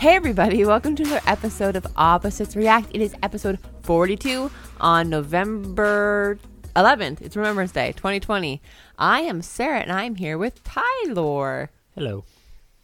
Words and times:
Hey, 0.00 0.16
everybody, 0.16 0.64
welcome 0.64 0.96
to 0.96 1.02
another 1.02 1.20
episode 1.26 1.76
of 1.76 1.86
Opposites 1.94 2.56
React. 2.56 2.88
It 2.94 3.02
is 3.02 3.14
episode 3.22 3.58
42 3.82 4.50
on 4.80 5.10
November 5.10 6.38
11th. 6.74 7.20
It's 7.20 7.36
Remembrance 7.36 7.72
Day 7.72 7.92
2020. 7.92 8.62
I 8.98 9.20
am 9.20 9.42
Sarah 9.42 9.80
and 9.80 9.92
I'm 9.92 10.14
here 10.14 10.38
with 10.38 10.64
Tyler. 10.64 11.68
Hello. 11.94 12.24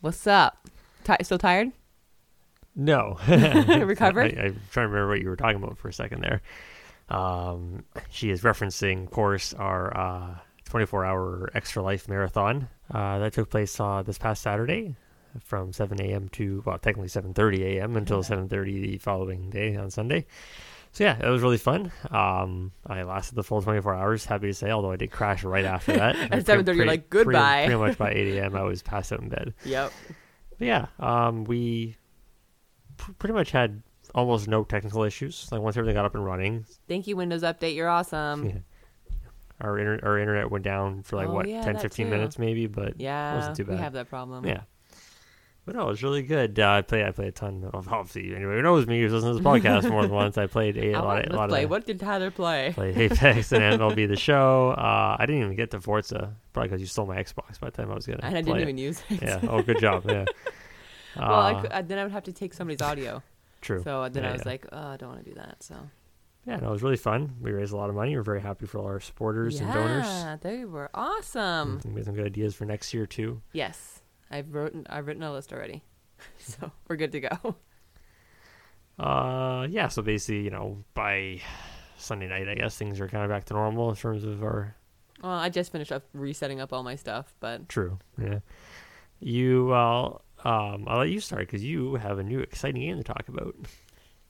What's 0.03 0.27
up? 0.27 0.69
Ty- 1.05 1.17
still 1.23 1.39
tired? 1.39 1.73
No. 2.75 3.17
Recovered? 3.27 4.39
I, 4.39 4.43
I'm 4.43 4.61
trying 4.71 4.85
to 4.85 4.93
remember 4.93 5.09
what 5.09 5.23
you 5.23 5.31
were 5.31 5.37
talking 5.37 5.57
about 5.57 5.79
for 5.79 5.89
a 5.89 5.95
second 5.95 6.21
there. 6.21 6.43
Um, 7.09 7.85
she 8.11 8.29
is 8.29 8.43
referencing, 8.43 9.05
of 9.05 9.11
course, 9.11 9.55
our 9.55 9.97
uh, 9.97 10.35
24 10.67 11.07
hour 11.07 11.51
Extra 11.55 11.83
Life 11.83 12.11
Marathon 12.11 12.69
uh, 12.91 13.21
that 13.21 13.33
took 13.33 13.49
place 13.49 13.81
uh, 13.81 14.03
this 14.03 14.19
past 14.19 14.43
Saturday 14.43 14.97
from 15.45 15.73
7 15.73 16.01
a.m. 16.01 16.29
to, 16.31 16.63
well, 16.67 16.79
technically 16.79 17.09
7.30 17.09 17.61
a.m. 17.79 17.97
until 17.97 18.23
7.30 18.23 18.65
the 18.83 18.99
following 18.99 19.51
day 19.51 19.77
on 19.77 19.91
Sunday. 19.91 20.27
So, 20.93 21.05
yeah, 21.05 21.19
it 21.23 21.29
was 21.29 21.43
really 21.43 21.59
fun. 21.59 21.93
Um, 22.11 22.73
I 22.87 23.03
lasted 23.03 23.35
the 23.35 23.43
full 23.43 23.61
24 23.61 23.95
hours, 23.95 24.25
happy 24.25 24.47
to 24.47 24.55
say, 24.55 24.71
although 24.71 24.91
I 24.93 24.97
did 24.97 25.11
crash 25.11 25.45
right 25.45 25.65
after 25.77 25.93
that. 25.93 26.17
At 26.17 26.31
Pretty- 26.47 26.63
7:30, 26.73 26.77
you're 26.77 26.87
like, 26.87 27.11
pretty- 27.11 27.25
"Goodbye." 27.27 27.65
Pretty, 27.67 27.79
much 27.79 27.99
by 27.99 28.11
8 28.13 28.39
a.m., 28.39 28.57
I 28.57 28.63
was 28.65 28.83
passed 28.83 29.13
out 29.13 29.21
in 29.21 29.29
bed. 29.29 29.53
Yep. 29.65 29.93
But 30.59 30.67
yeah, 30.67 30.87
um, 30.99 31.45
we 31.45 31.97
pr- 32.97 33.13
pretty 33.19 33.35
much 33.35 33.51
had 33.51 33.83
almost 34.15 34.49
no 34.49 34.65
technical 34.65 35.03
issues. 35.03 35.49
Like 35.53 35.61
once 35.61 35.77
everything 35.77 35.97
got 35.97 36.07
up 36.07 36.15
and 36.15 36.25
running, 36.25 36.65
Thank 36.89 37.07
you, 37.07 37.17
Windows 37.17 37.43
Update. 37.43 37.75
You're 37.75 37.89
awesome. 37.91 38.47
Yeah. 38.47 38.59
our 39.61 39.79
inter- 39.79 40.01
our 40.03 40.19
internet 40.19 40.51
went 40.51 40.65
down 40.65 41.03
for 41.03 41.17
like 41.17 41.29
Oh, 41.29 41.33
what 41.35 41.47
yeah, 41.47 41.61
10, 41.63 41.79
15 41.79 42.07
too. 42.07 42.11
minutes 42.11 42.39
maybe, 42.39 42.67
but 42.69 42.99
Yeah, 42.99 43.33
it 43.33 43.37
wasn't 43.37 43.57
too 43.57 43.65
we 43.65 43.73
bad. 43.75 43.81
have 43.81 43.93
that 43.95 44.09
problem. 44.09 44.47
yeah. 44.47 44.63
But 45.67 45.75
no, 45.75 45.83
it 45.83 45.89
was 45.89 46.03
really 46.05 46.23
good. 46.23 46.59
Uh, 46.61 46.71
I 46.71 46.83
play 46.83 47.05
I 47.05 47.11
play 47.11 47.27
a 47.27 47.33
ton 47.33 47.69
of 47.75 47.93
obviously 47.93 48.35
anyone 48.37 48.55
who 48.55 48.63
knows 48.63 48.87
me 48.87 49.01
who's 49.03 49.13
listened 49.13 49.33
to 49.37 49.43
this 49.43 49.47
podcast 49.63 49.91
more 49.91 50.03
than 50.03 50.13
once. 50.13 50.39
I 50.39 50.47
played 50.47 50.77
a, 50.79 50.95
I 50.95 51.01
lot 51.01 51.25
of, 51.27 51.33
a 51.33 51.37
lot 51.37 51.49
play. 51.49 51.65
of 51.65 51.71
What 51.71 51.85
did 51.87 51.99
Tyler 51.99 52.31
play? 52.31 52.71
played 52.73 52.97
Apex 52.97 53.51
and 53.53 53.63
MLB 53.81 54.07
the 54.07 54.15
Show. 54.17 54.71
Uh, 54.71 55.17
I 55.19 55.27
didn't 55.27 55.43
even 55.43 55.57
get 55.57 55.73
to 55.73 55.81
Forza 55.81 56.35
probably 56.53 56.69
because 56.69 56.81
you 56.81 56.87
stole 56.87 57.07
my 57.07 57.17
Xbox 57.17 57.59
by 57.59 57.69
the 57.71 57.77
time 57.77 57.91
I 57.91 57.95
was 57.97 58.07
gonna. 58.07 58.21
And 58.23 58.39
I 58.39 58.43
play 58.43 58.43
didn't 58.43 58.59
it. 58.59 58.63
even 58.63 58.79
use 58.79 59.03
it. 59.11 59.23
Yeah. 59.23 59.41
Oh, 59.49 59.61
good 59.61 59.81
job. 59.81 60.05
Yeah. 60.09 60.25
well, 61.17 61.33
I 61.33 61.53
Uh, 61.55 61.61
could, 61.63 61.71
uh, 61.73 61.83
then 61.83 61.99
I 61.99 62.03
would 62.05 62.13
have 62.13 62.25
to 62.25 62.33
take 62.33 62.55
somebody's 62.55 62.81
audio. 62.83 63.21
true. 63.61 63.83
So 63.83 64.09
then 64.09 64.23
Yeah, 64.23 64.29
I 64.29 64.33
was 64.35 64.43
yeah. 64.45 64.49
like, 64.49 64.67
oh, 64.71 64.89
I 64.91 64.97
don't 64.97 65.09
want 65.09 65.25
to 65.25 65.29
do 65.31 65.35
that. 65.35 65.65
So 65.65 65.75
Yeah, 66.47 66.59
no, 66.59 66.69
it 66.69 66.73
was 66.73 66.83
really 66.85 66.97
fun. 66.97 67.35
We 67.41 67.51
raised 67.51 67.73
a 67.73 67.77
lot 67.77 67.89
of 67.91 67.97
money. 67.97 68.15
We're 68.15 68.23
very 68.23 68.41
happy 68.41 68.67
for 68.67 68.79
all 68.79 68.87
our 68.87 69.01
supporters 69.01 69.59
and 69.59 69.73
donors. 69.73 70.05
Yeah, 70.07 70.37
they 70.41 70.65
were 70.65 70.91
awesome. 70.95 71.81
We 71.85 71.95
had 71.97 72.05
some 72.05 72.15
good 72.15 72.27
ideas 72.27 72.55
for 72.55 72.67
next 72.67 72.95
year 72.95 73.05
too. 73.07 73.43
Yes, 73.53 74.01
I've 74.31 74.53
written 74.55 74.87
I've 74.89 75.07
written 75.07 75.23
a 75.23 75.33
list 75.33 75.53
already, 75.53 75.83
so 76.39 76.71
we're 76.89 76.97
good 76.97 77.13
to 77.13 77.21
go. 77.21 77.57
Uh, 78.99 79.67
yeah. 79.69 79.89
So 79.89 80.03
basically, 80.03 80.43
you 80.43 80.51
know, 80.51 80.83
by 80.95 81.41
Sunday 81.99 82.29
night, 82.29 82.49
I 82.49 82.55
guess 82.55 82.77
things 82.77 83.01
are 83.01 83.09
kind 83.09 83.25
of 83.25 83.31
back 83.31 83.45
to 83.47 83.55
normal 83.55 83.91
in 83.91 83.97
terms 83.97 84.25
of 84.25 84.43
our 84.43 84.75
Well, 85.23 85.33
I 85.33 85.49
just 85.49 85.73
finished 85.73 85.93
up 85.93 86.05
resetting 86.13 86.61
up 86.61 86.73
all 86.73 86.83
my 86.83 86.97
stuff, 86.97 87.35
but 87.41 87.69
true. 87.69 87.99
Yeah. 88.21 88.41
You, 89.21 89.67
well, 89.67 90.23
um, 90.45 90.85
I'll 90.87 90.99
let 90.99 91.09
you 91.11 91.21
start 91.21 91.41
because 91.43 91.65
you 91.65 91.95
have 91.97 92.19
a 92.19 92.23
new 92.23 92.41
exciting 92.41 92.83
game 92.83 92.99
to 92.99 93.05
talk 93.05 93.25
about. 93.29 93.55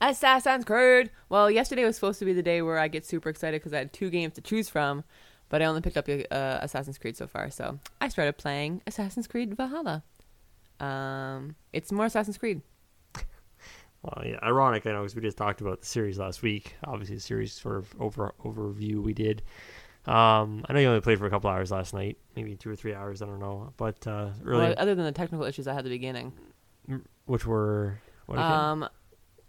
Assassin's 0.01 0.65
Creed. 0.65 1.11
Well, 1.29 1.51
yesterday 1.51 1.85
was 1.85 1.97
supposed 1.97 2.19
to 2.21 2.25
be 2.25 2.33
the 2.33 2.43
day 2.43 2.63
where 2.63 2.79
I 2.79 2.89
get 2.89 3.05
super 3.05 3.29
excited 3.29 3.61
because 3.61 3.73
I 3.73 3.79
had 3.79 3.93
two 3.93 4.11
games 4.11 4.35
to 4.35 4.41
choose 4.41 4.69
from, 4.69 5.05
but 5.49 5.63
I 5.63 5.67
only 5.67 5.81
picked 5.81 5.97
up 5.97 6.09
uh, 6.09 6.59
Assassin's 6.63 6.99
Creed 6.99 7.17
so 7.17 7.27
far. 7.27 7.51
So 7.51 7.79
I 8.01 8.09
started 8.09 8.37
playing 8.37 8.83
Assassin's 8.87 9.27
Creed 9.27 9.57
Valhalla. 9.57 10.03
Um, 10.81 11.57
it's 11.73 11.91
more 11.93 12.07
Assassin's 12.07 12.39
Creed. 12.39 12.63
Well, 14.03 14.25
yeah, 14.25 14.39
ironic, 14.41 14.87
I 14.87 14.93
know, 14.93 15.01
because 15.01 15.17
we 15.17 15.23
just 15.23 15.37
talked 15.37 15.61
about 15.61 15.81
the 15.81 15.87
series 15.87 16.17
last 16.17 16.41
week. 16.41 16.77
Obviously, 16.85 17.17
the 17.17 17.21
series 17.21 17.53
sort 17.53 17.77
of 17.77 17.93
over 17.99 18.35
overview 18.45 19.03
we 19.03 19.13
did. 19.13 19.43
Um, 20.07 20.65
I 20.69 20.73
know 20.73 20.79
you 20.79 20.87
only 20.87 21.01
played 21.01 21.19
for 21.19 21.27
a 21.27 21.31
couple 21.31 21.51
hours 21.51 21.73
last 21.73 21.93
night, 21.93 22.17
maybe 22.37 22.55
two 22.55 22.71
or 22.71 22.77
three 22.77 22.95
hours. 22.95 23.21
I 23.21 23.27
don't 23.27 23.41
know, 23.41 23.73
but 23.77 24.07
uh, 24.07 24.29
really, 24.43 24.67
Well, 24.67 24.75
other 24.79 24.95
than 24.95 25.07
the 25.07 25.13
technical 25.13 25.45
issues 25.45 25.67
I 25.67 25.73
had 25.73 25.79
at 25.79 25.85
the 25.85 25.91
beginning. 25.91 26.33
which 27.25 27.47
were 27.47 27.99
what? 28.27 28.39
Um, 28.39 28.89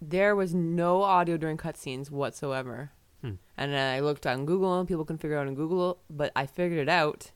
there 0.02 0.36
was 0.36 0.56
no 0.56 1.04
audio 1.04 1.38
during 1.38 1.58
cutscenes 1.58 2.10
whatsoever. 2.10 2.92
And 3.58 3.76
I 3.76 4.00
looked 4.02 4.28
on 4.28 4.46
Google, 4.46 4.78
and 4.80 4.88
people 4.88 5.04
can 5.06 5.18
figure 5.18 5.38
it 5.38 5.40
out 5.42 5.48
on 5.48 5.56
Google, 5.56 6.00
but 6.10 6.32
I 6.36 6.46
figured 6.46 6.80
it 6.80 6.90
out. 6.90 7.32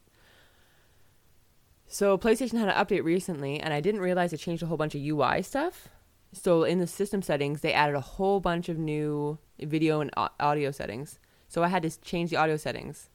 So 1.88 2.18
PlayStation 2.18 2.58
had 2.58 2.70
an 2.70 2.76
update 2.76 3.04
recently, 3.04 3.60
and 3.60 3.74
I 3.74 3.82
didn't 3.82 4.02
realize 4.02 4.32
it 4.32 4.38
changed 4.38 4.64
a 4.64 4.68
whole 4.68 4.78
bunch 4.78 4.96
of 4.96 5.02
UI 5.02 5.42
stuff. 5.42 5.90
So 6.32 6.64
in 6.64 6.80
the 6.80 6.88
system 6.88 7.22
settings, 7.22 7.62
they 7.62 7.74
added 7.74 7.96
a 7.96 8.02
whole 8.02 8.40
bunch 8.40 8.70
of 8.70 8.78
new 8.78 9.38
video 9.60 10.00
and 10.00 10.10
audio 10.40 10.72
settings. 10.72 11.20
So 11.50 11.64
I 11.64 11.68
had 11.68 11.84
to 11.84 12.00
change 12.02 12.30
the 12.30 12.38
audio 12.38 12.56
settings. 12.56 13.10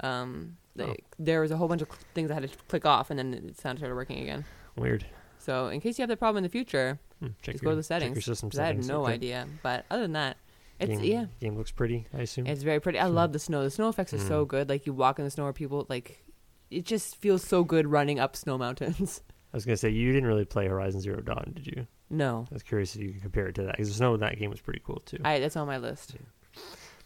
Um, 0.00 0.56
the- 0.74 0.86
Oh. 0.86 0.96
There 1.18 1.42
was 1.42 1.50
a 1.50 1.58
whole 1.58 1.68
bunch 1.68 1.82
of 1.82 1.88
things 2.14 2.30
I 2.30 2.34
had 2.34 2.48
to 2.50 2.56
click 2.68 2.86
off, 2.86 3.10
and 3.10 3.18
then 3.18 3.34
it 3.34 3.58
sound 3.60 3.78
started 3.78 3.94
working 3.94 4.20
again. 4.22 4.46
Weird. 4.76 5.04
So 5.38 5.68
in 5.68 5.80
case 5.80 5.98
you 5.98 6.02
have 6.02 6.08
that 6.08 6.18
problem 6.18 6.38
in 6.38 6.42
the 6.44 6.48
future, 6.48 6.98
Hmm, 7.18 7.26
check 7.42 7.54
just 7.54 7.62
your, 7.62 7.70
go 7.70 7.70
to 7.72 7.76
the 7.76 7.82
check 7.82 7.86
settings. 8.00 8.16
your 8.16 8.22
system 8.22 8.48
'cause 8.48 8.58
I 8.58 8.66
had 8.66 8.84
no 8.86 9.02
okay. 9.04 9.12
idea. 9.12 9.46
But 9.62 9.84
other 9.90 10.02
than 10.02 10.12
that, 10.12 10.38
it's 10.82 11.00
game, 11.00 11.10
yeah, 11.12 11.26
Game 11.40 11.56
looks 11.56 11.70
pretty. 11.70 12.06
I 12.16 12.22
assume. 12.22 12.46
it's 12.46 12.62
very 12.62 12.80
pretty. 12.80 12.98
I 12.98 13.06
love 13.06 13.32
the 13.32 13.38
snow. 13.38 13.62
The 13.62 13.70
snow 13.70 13.88
effects 13.88 14.12
are 14.14 14.18
so 14.18 14.44
Mm. 14.44 14.48
good. 14.48 14.68
Like 14.68 14.86
you 14.86 14.92
walk 14.92 15.18
in 15.18 15.24
the 15.24 15.30
snow, 15.30 15.44
or 15.44 15.52
people 15.52 15.86
like, 15.88 16.24
it 16.70 16.84
just 16.84 17.16
feels 17.16 17.42
so 17.44 17.64
good 17.64 17.86
running 17.86 18.18
up 18.18 18.34
snow 18.36 18.56
mountains. 18.58 19.22
I 19.52 19.56
was 19.56 19.64
gonna 19.64 19.76
say 19.76 19.90
you 19.90 20.12
didn't 20.12 20.26
really 20.28 20.44
play 20.46 20.66
Horizon 20.66 21.00
Zero 21.00 21.20
Dawn, 21.20 21.52
did 21.54 21.66
you? 21.66 21.86
no, 22.10 22.46
I 22.50 22.54
was 22.54 22.62
curious 22.62 22.94
if 22.96 23.02
you 23.02 23.12
could 23.12 23.22
compare 23.22 23.46
it 23.48 23.54
to 23.56 23.62
that 23.64 23.72
because 23.72 23.88
the 23.88 23.94
snow 23.94 24.14
in 24.14 24.20
that 24.20 24.38
game 24.38 24.50
was 24.50 24.60
pretty 24.60 24.80
cool 24.84 25.02
too. 25.06 25.18
I 25.24 25.38
that's 25.40 25.56
on 25.56 25.66
my 25.66 25.78
list. 25.78 26.14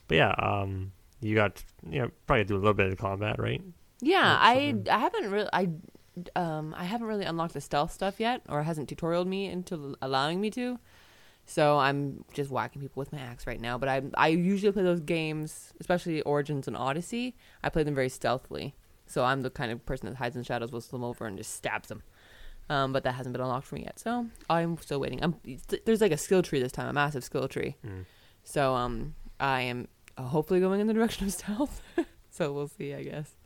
but 0.09 0.15
yeah, 0.17 0.31
um, 0.39 0.93
you 1.21 1.35
got 1.35 1.63
you 1.89 2.01
know 2.03 2.11
probably 2.27 2.45
do 2.45 2.55
a 2.55 2.59
little 2.59 2.75
bit 2.75 2.91
of 2.93 2.99
combat, 2.99 3.39
right? 3.39 3.63
Yeah, 4.01 4.37
I. 4.39 4.75
I 4.91 4.99
haven't 4.99 5.31
really 5.31 5.49
I 5.53 5.69
um 6.35 6.75
I 6.77 6.85
haven't 6.85 7.07
really 7.09 7.25
unlocked 7.25 7.55
the 7.55 7.61
stealth 7.61 7.93
stuff 7.93 8.21
yet, 8.21 8.43
or 8.49 8.63
hasn't 8.63 8.89
tutorialed 8.95 9.27
me 9.27 9.47
into 9.47 9.97
allowing 10.03 10.41
me 10.41 10.51
to. 10.51 10.79
So 11.47 11.79
I'm 11.79 12.25
just 12.35 12.51
whacking 12.51 12.83
people 12.83 13.01
with 13.01 13.13
my 13.13 13.21
axe 13.21 13.47
right 13.47 13.61
now. 13.61 13.79
But 13.79 13.89
I 13.89 14.03
I 14.15 14.29
usually 14.29 14.73
play 14.73 14.83
those 14.83 15.01
games, 15.01 15.73
especially 15.81 16.21
Origins 16.23 16.67
and 16.67 16.77
Odyssey. 16.77 17.37
I 17.63 17.71
play 17.71 17.85
them 17.85 17.95
very 17.95 18.09
stealthily. 18.09 18.75
So 19.07 19.25
I'm 19.25 19.43
the 19.43 19.51
kind 19.51 19.71
of 19.71 19.87
person 19.87 20.09
that 20.09 20.17
hides 20.17 20.35
in 20.35 20.43
the 20.43 20.45
shadows, 20.45 20.73
whistles 20.73 20.91
them 20.91 21.05
over, 21.05 21.27
and 21.27 21.39
just 21.39 21.55
stabs 21.55 21.89
them. 21.89 22.03
Um, 22.69 22.93
but 22.93 23.05
that 23.05 23.13
hasn't 23.13 23.33
been 23.33 23.41
unlocked 23.41 23.69
for 23.69 23.77
me 23.77 23.85
yet, 23.85 24.01
so 24.01 24.27
I'm 24.51 24.77
still 24.79 24.99
waiting. 24.99 25.23
I'm 25.23 25.37
there's 25.85 26.01
like 26.01 26.11
a 26.11 26.17
skill 26.17 26.43
tree 26.43 26.61
this 26.61 26.73
time, 26.73 26.89
a 26.89 26.93
massive 26.93 27.23
skill 27.23 27.47
tree. 27.47 27.77
Mm. 27.87 28.05
So 28.43 28.75
um 28.75 29.15
I 29.39 29.63
am 29.63 29.87
uh, 30.19 30.23
hopefully 30.23 30.59
going 30.59 30.81
in 30.81 30.89
the 30.89 30.95
direction 31.01 31.27
of 31.27 31.33
stealth. 31.33 31.81
so 32.31 32.53
we'll 32.53 32.69
see, 32.69 32.93
I 32.93 33.05
guess. 33.05 33.37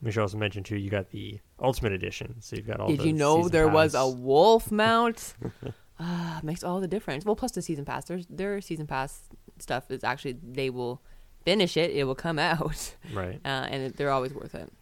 We 0.00 0.10
should 0.10 0.22
also 0.22 0.38
mention 0.38 0.62
too 0.62 0.78
you 0.78 0.88
got 0.88 1.10
the 1.10 1.38
Ultimate 1.60 1.92
Edition, 1.92 2.36
so 2.40 2.56
you've 2.56 2.66
got 2.66 2.80
all. 2.80 2.88
Did 2.88 3.00
the 3.00 3.08
you 3.08 3.12
know 3.12 3.48
there 3.48 3.68
was 3.68 3.94
a 3.94 4.08
wolf 4.08 4.72
mount? 4.72 5.34
Ah, 6.04 6.40
makes 6.42 6.64
all 6.64 6.80
the 6.80 6.88
difference. 6.88 7.24
Well, 7.24 7.36
plus 7.36 7.52
the 7.52 7.62
season 7.62 7.84
pass. 7.84 8.06
There's 8.06 8.26
their 8.26 8.60
season 8.60 8.86
pass 8.88 9.22
stuff 9.58 9.88
is 9.90 10.02
actually 10.02 10.36
they 10.42 10.68
will 10.70 11.00
finish 11.44 11.76
it. 11.76 11.90
It 11.92 12.04
will 12.04 12.14
come 12.16 12.38
out, 12.50 12.94
right? 13.12 13.40
uh, 13.44 13.66
and 13.70 13.94
they're 13.94 14.10
always 14.10 14.32
worth 14.34 14.54
it. 14.56 14.72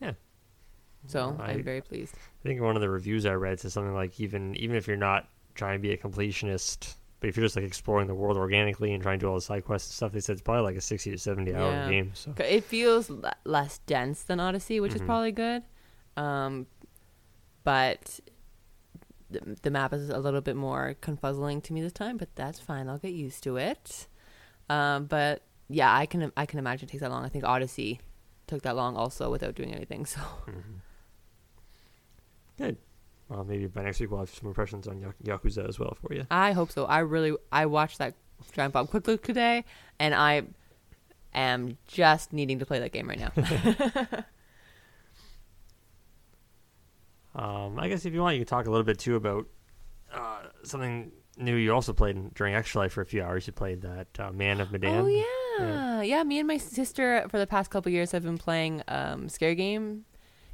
Yeah. 0.00 0.12
So 1.08 1.36
I- 1.40 1.52
I'm 1.52 1.62
very 1.64 1.80
pleased. 1.80 2.14
I 2.44 2.48
think 2.48 2.60
one 2.60 2.76
of 2.76 2.82
the 2.82 2.88
reviews 2.90 3.26
I 3.26 3.32
read 3.32 3.58
said 3.60 3.72
something 3.72 3.94
like 3.94 4.20
even 4.20 4.54
even 4.56 4.76
if 4.76 4.86
you're 4.86 4.96
not 4.96 5.28
trying 5.54 5.78
to 5.78 5.82
be 5.82 5.92
a 5.92 5.96
completionist, 5.96 6.94
but 7.20 7.28
if 7.28 7.36
you're 7.36 7.46
just 7.46 7.56
like 7.56 7.64
exploring 7.64 8.06
the 8.06 8.14
world 8.14 8.36
organically 8.36 8.92
and 8.92 9.02
trying 9.02 9.18
to 9.18 9.24
do 9.24 9.28
all 9.28 9.34
the 9.36 9.40
side 9.40 9.64
quests 9.64 9.88
and 9.90 9.94
stuff, 9.96 10.12
they 10.12 10.20
said 10.20 10.34
it's 10.34 10.42
probably 10.42 10.62
like 10.62 10.76
a 10.76 10.80
sixty 10.80 11.10
to 11.10 11.18
seventy 11.18 11.54
hour 11.54 11.70
Yeah. 11.70 11.88
game. 11.90 12.10
So 12.14 12.34
It 12.38 12.62
feels 12.64 13.10
l- 13.10 13.22
less 13.44 13.78
dense 13.86 14.22
than 14.22 14.38
Odyssey, 14.38 14.80
which 14.80 14.94
is 14.94 15.00
Mhm. 15.00 15.06
probably 15.06 15.32
good. 15.32 15.62
Um, 16.16 16.66
but 17.64 18.20
the, 19.30 19.56
the 19.62 19.70
map 19.70 19.92
is 19.92 20.08
a 20.10 20.18
little 20.18 20.40
bit 20.40 20.56
more 20.56 20.96
confuzzling 21.02 21.62
to 21.64 21.72
me 21.72 21.82
this 21.82 21.92
time, 21.92 22.16
but 22.16 22.34
that's 22.34 22.60
fine. 22.60 22.88
I'll 22.88 22.98
get 22.98 23.12
used 23.12 23.42
to 23.44 23.56
it. 23.56 24.06
Um, 24.68 25.06
but 25.06 25.42
yeah, 25.68 25.92
I 25.94 26.06
can 26.06 26.32
I 26.36 26.46
can 26.46 26.58
imagine 26.58 26.88
it 26.88 26.92
takes 26.92 27.02
that 27.02 27.10
long. 27.10 27.24
I 27.24 27.28
think 27.28 27.44
Odyssey 27.44 28.00
took 28.46 28.62
that 28.62 28.76
long 28.76 28.96
also 28.96 29.30
without 29.30 29.54
doing 29.54 29.74
anything. 29.74 30.06
So 30.06 30.20
mhm. 30.46 30.80
good. 32.58 32.76
Well, 33.28 33.44
maybe 33.44 33.66
by 33.66 33.82
next 33.82 33.98
week 34.00 34.10
we'll 34.10 34.20
have 34.20 34.30
some 34.30 34.48
impressions 34.48 34.86
on 34.86 35.00
Ya- 35.00 35.36
Yakuza 35.36 35.68
as 35.68 35.78
well 35.78 35.96
for 36.00 36.14
you. 36.14 36.26
I 36.30 36.52
hope 36.52 36.70
so. 36.70 36.84
I 36.84 37.00
really 37.00 37.36
I 37.50 37.66
watched 37.66 37.98
that 37.98 38.14
Giant 38.52 38.72
Bomb 38.72 38.86
Quick 38.86 39.06
Look 39.08 39.22
today, 39.22 39.64
and 39.98 40.14
I 40.14 40.42
am 41.34 41.76
just 41.88 42.32
needing 42.32 42.60
to 42.60 42.66
play 42.66 42.78
that 42.78 42.92
game 42.92 43.08
right 43.08 43.18
now. 43.18 43.32
Um, 47.36 47.78
I 47.78 47.88
guess 47.88 48.06
if 48.06 48.14
you 48.14 48.20
want, 48.20 48.36
you 48.36 48.40
can 48.40 48.48
talk 48.48 48.66
a 48.66 48.70
little 48.70 48.84
bit 48.84 48.98
too 48.98 49.14
about 49.16 49.46
uh, 50.12 50.40
something 50.64 51.12
new 51.36 51.54
you 51.54 51.72
also 51.72 51.92
played 51.92 52.16
in, 52.16 52.30
during 52.34 52.54
Extra 52.54 52.80
Life 52.80 52.92
for 52.92 53.02
a 53.02 53.06
few 53.06 53.22
hours. 53.22 53.46
You 53.46 53.52
played 53.52 53.82
that 53.82 54.08
uh, 54.18 54.32
Man 54.32 54.60
of 54.60 54.72
Medan. 54.72 55.04
Oh 55.04 55.06
yeah. 55.06 56.00
yeah, 56.00 56.22
Me 56.22 56.38
and 56.38 56.48
my 56.48 56.56
sister 56.56 57.26
for 57.30 57.38
the 57.38 57.46
past 57.46 57.70
couple 57.70 57.92
years 57.92 58.12
have 58.12 58.22
been 58.22 58.38
playing 58.38 58.82
um, 58.88 59.28
scare 59.28 59.54
game, 59.54 60.06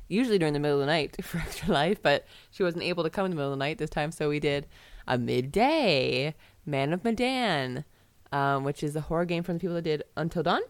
usually 0.08 0.38
during 0.38 0.55
the 0.55 0.61
middle 0.61 0.81
of 0.81 0.87
the 0.87 0.93
night 0.93 1.17
for 1.25 1.38
Extra 1.38 1.73
Life. 1.73 2.02
But 2.02 2.26
she 2.50 2.64
wasn't 2.64 2.82
able 2.82 3.05
to 3.05 3.11
come 3.11 3.25
in 3.25 3.31
the 3.31 3.37
middle 3.37 3.52
of 3.52 3.58
the 3.58 3.64
night 3.64 3.78
this 3.78 3.90
time, 3.90 4.11
so 4.11 4.28
we 4.28 4.40
did 4.40 4.67
a 5.06 5.19
midday 5.19 6.35
Man 6.67 6.93
of 6.93 7.05
Medan, 7.05 7.85
um, 8.32 8.64
which 8.64 8.82
is 8.82 8.96
a 8.96 9.02
horror 9.02 9.25
game 9.25 9.44
from 9.44 9.55
the 9.55 9.61
people 9.61 9.76
that 9.76 9.82
did 9.82 10.02
Until 10.17 10.43
Dawn. 10.43 10.62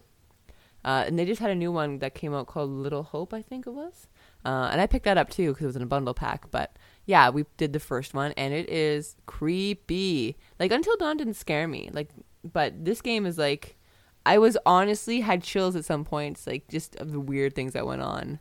Uh, 0.84 1.04
and 1.06 1.18
they 1.18 1.24
just 1.24 1.40
had 1.40 1.50
a 1.50 1.54
new 1.54 1.70
one 1.70 2.00
that 2.00 2.14
came 2.14 2.34
out 2.34 2.48
called 2.48 2.68
Little 2.68 3.04
Hope, 3.04 3.32
I 3.32 3.40
think 3.40 3.66
it 3.66 3.70
was. 3.70 4.08
Uh, 4.44 4.68
and 4.72 4.80
I 4.80 4.86
picked 4.86 5.04
that 5.04 5.18
up 5.18 5.30
too 5.30 5.50
because 5.50 5.64
it 5.64 5.68
was 5.68 5.76
in 5.76 5.82
a 5.82 5.86
bundle 5.86 6.14
pack. 6.14 6.50
But 6.50 6.76
yeah, 7.06 7.30
we 7.30 7.44
did 7.56 7.72
the 7.72 7.80
first 7.80 8.14
one, 8.14 8.32
and 8.36 8.52
it 8.54 8.68
is 8.68 9.16
creepy. 9.26 10.36
Like 10.58 10.72
Until 10.72 10.96
Dawn 10.96 11.16
didn't 11.16 11.34
scare 11.34 11.68
me. 11.68 11.90
Like, 11.92 12.10
but 12.44 12.84
this 12.84 13.00
game 13.00 13.26
is 13.26 13.38
like, 13.38 13.76
I 14.24 14.38
was 14.38 14.56
honestly 14.64 15.20
had 15.20 15.42
chills 15.42 15.76
at 15.76 15.84
some 15.84 16.04
points, 16.04 16.46
like 16.46 16.68
just 16.68 16.96
of 16.96 17.12
the 17.12 17.20
weird 17.20 17.54
things 17.54 17.72
that 17.72 17.86
went 17.86 18.02
on. 18.02 18.40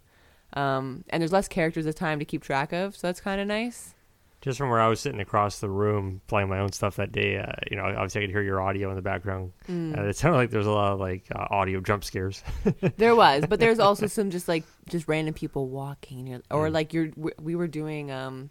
Um, 0.53 1.06
and 1.09 1.21
there's 1.21 1.31
less 1.31 1.48
characters 1.48 1.86
this 1.86 1.95
time 1.95 2.19
to 2.19 2.25
keep 2.25 2.44
track 2.44 2.74
of, 2.74 2.95
so 2.95 3.07
that's 3.07 3.21
kind 3.21 3.39
of 3.39 3.48
nice. 3.48 3.95
Just 4.41 4.57
from 4.57 4.69
where 4.71 4.81
I 4.81 4.88
was 4.88 4.99
sitting 4.99 5.19
across 5.19 5.59
the 5.59 5.69
room 5.69 6.19
playing 6.25 6.49
my 6.49 6.57
own 6.59 6.71
stuff 6.71 6.95
that 6.95 7.11
day, 7.11 7.38
uh, 7.38 7.51
you 7.69 7.77
know, 7.77 7.83
obviously 7.85 8.21
I 8.21 8.23
could 8.25 8.31
hear 8.31 8.41
your 8.41 8.59
audio 8.59 8.89
in 8.89 8.95
the 8.95 9.01
background. 9.03 9.51
Mm. 9.69 9.95
Uh, 9.95 10.03
it 10.07 10.15
sounded 10.17 10.38
like 10.39 10.49
there 10.49 10.57
was 10.57 10.65
a 10.67 10.71
lot 10.71 10.93
of 10.93 10.99
like 10.99 11.25
uh, 11.35 11.45
audio 11.51 11.79
jump 11.79 12.03
scares. 12.03 12.43
There 12.97 13.15
was, 13.15 13.45
but 13.47 13.59
there's 13.59 13.77
also 13.79 14.07
some 14.07 14.31
just 14.31 14.47
like 14.47 14.63
just 14.89 15.07
random 15.07 15.35
people 15.35 15.67
walking, 15.69 16.41
or, 16.49 16.67
Mm. 16.69 16.73
like 16.73 16.91
you're 16.93 17.09
we- 17.15 17.31
we 17.39 17.55
were 17.55 17.67
doing 17.67 18.09
um 18.11 18.49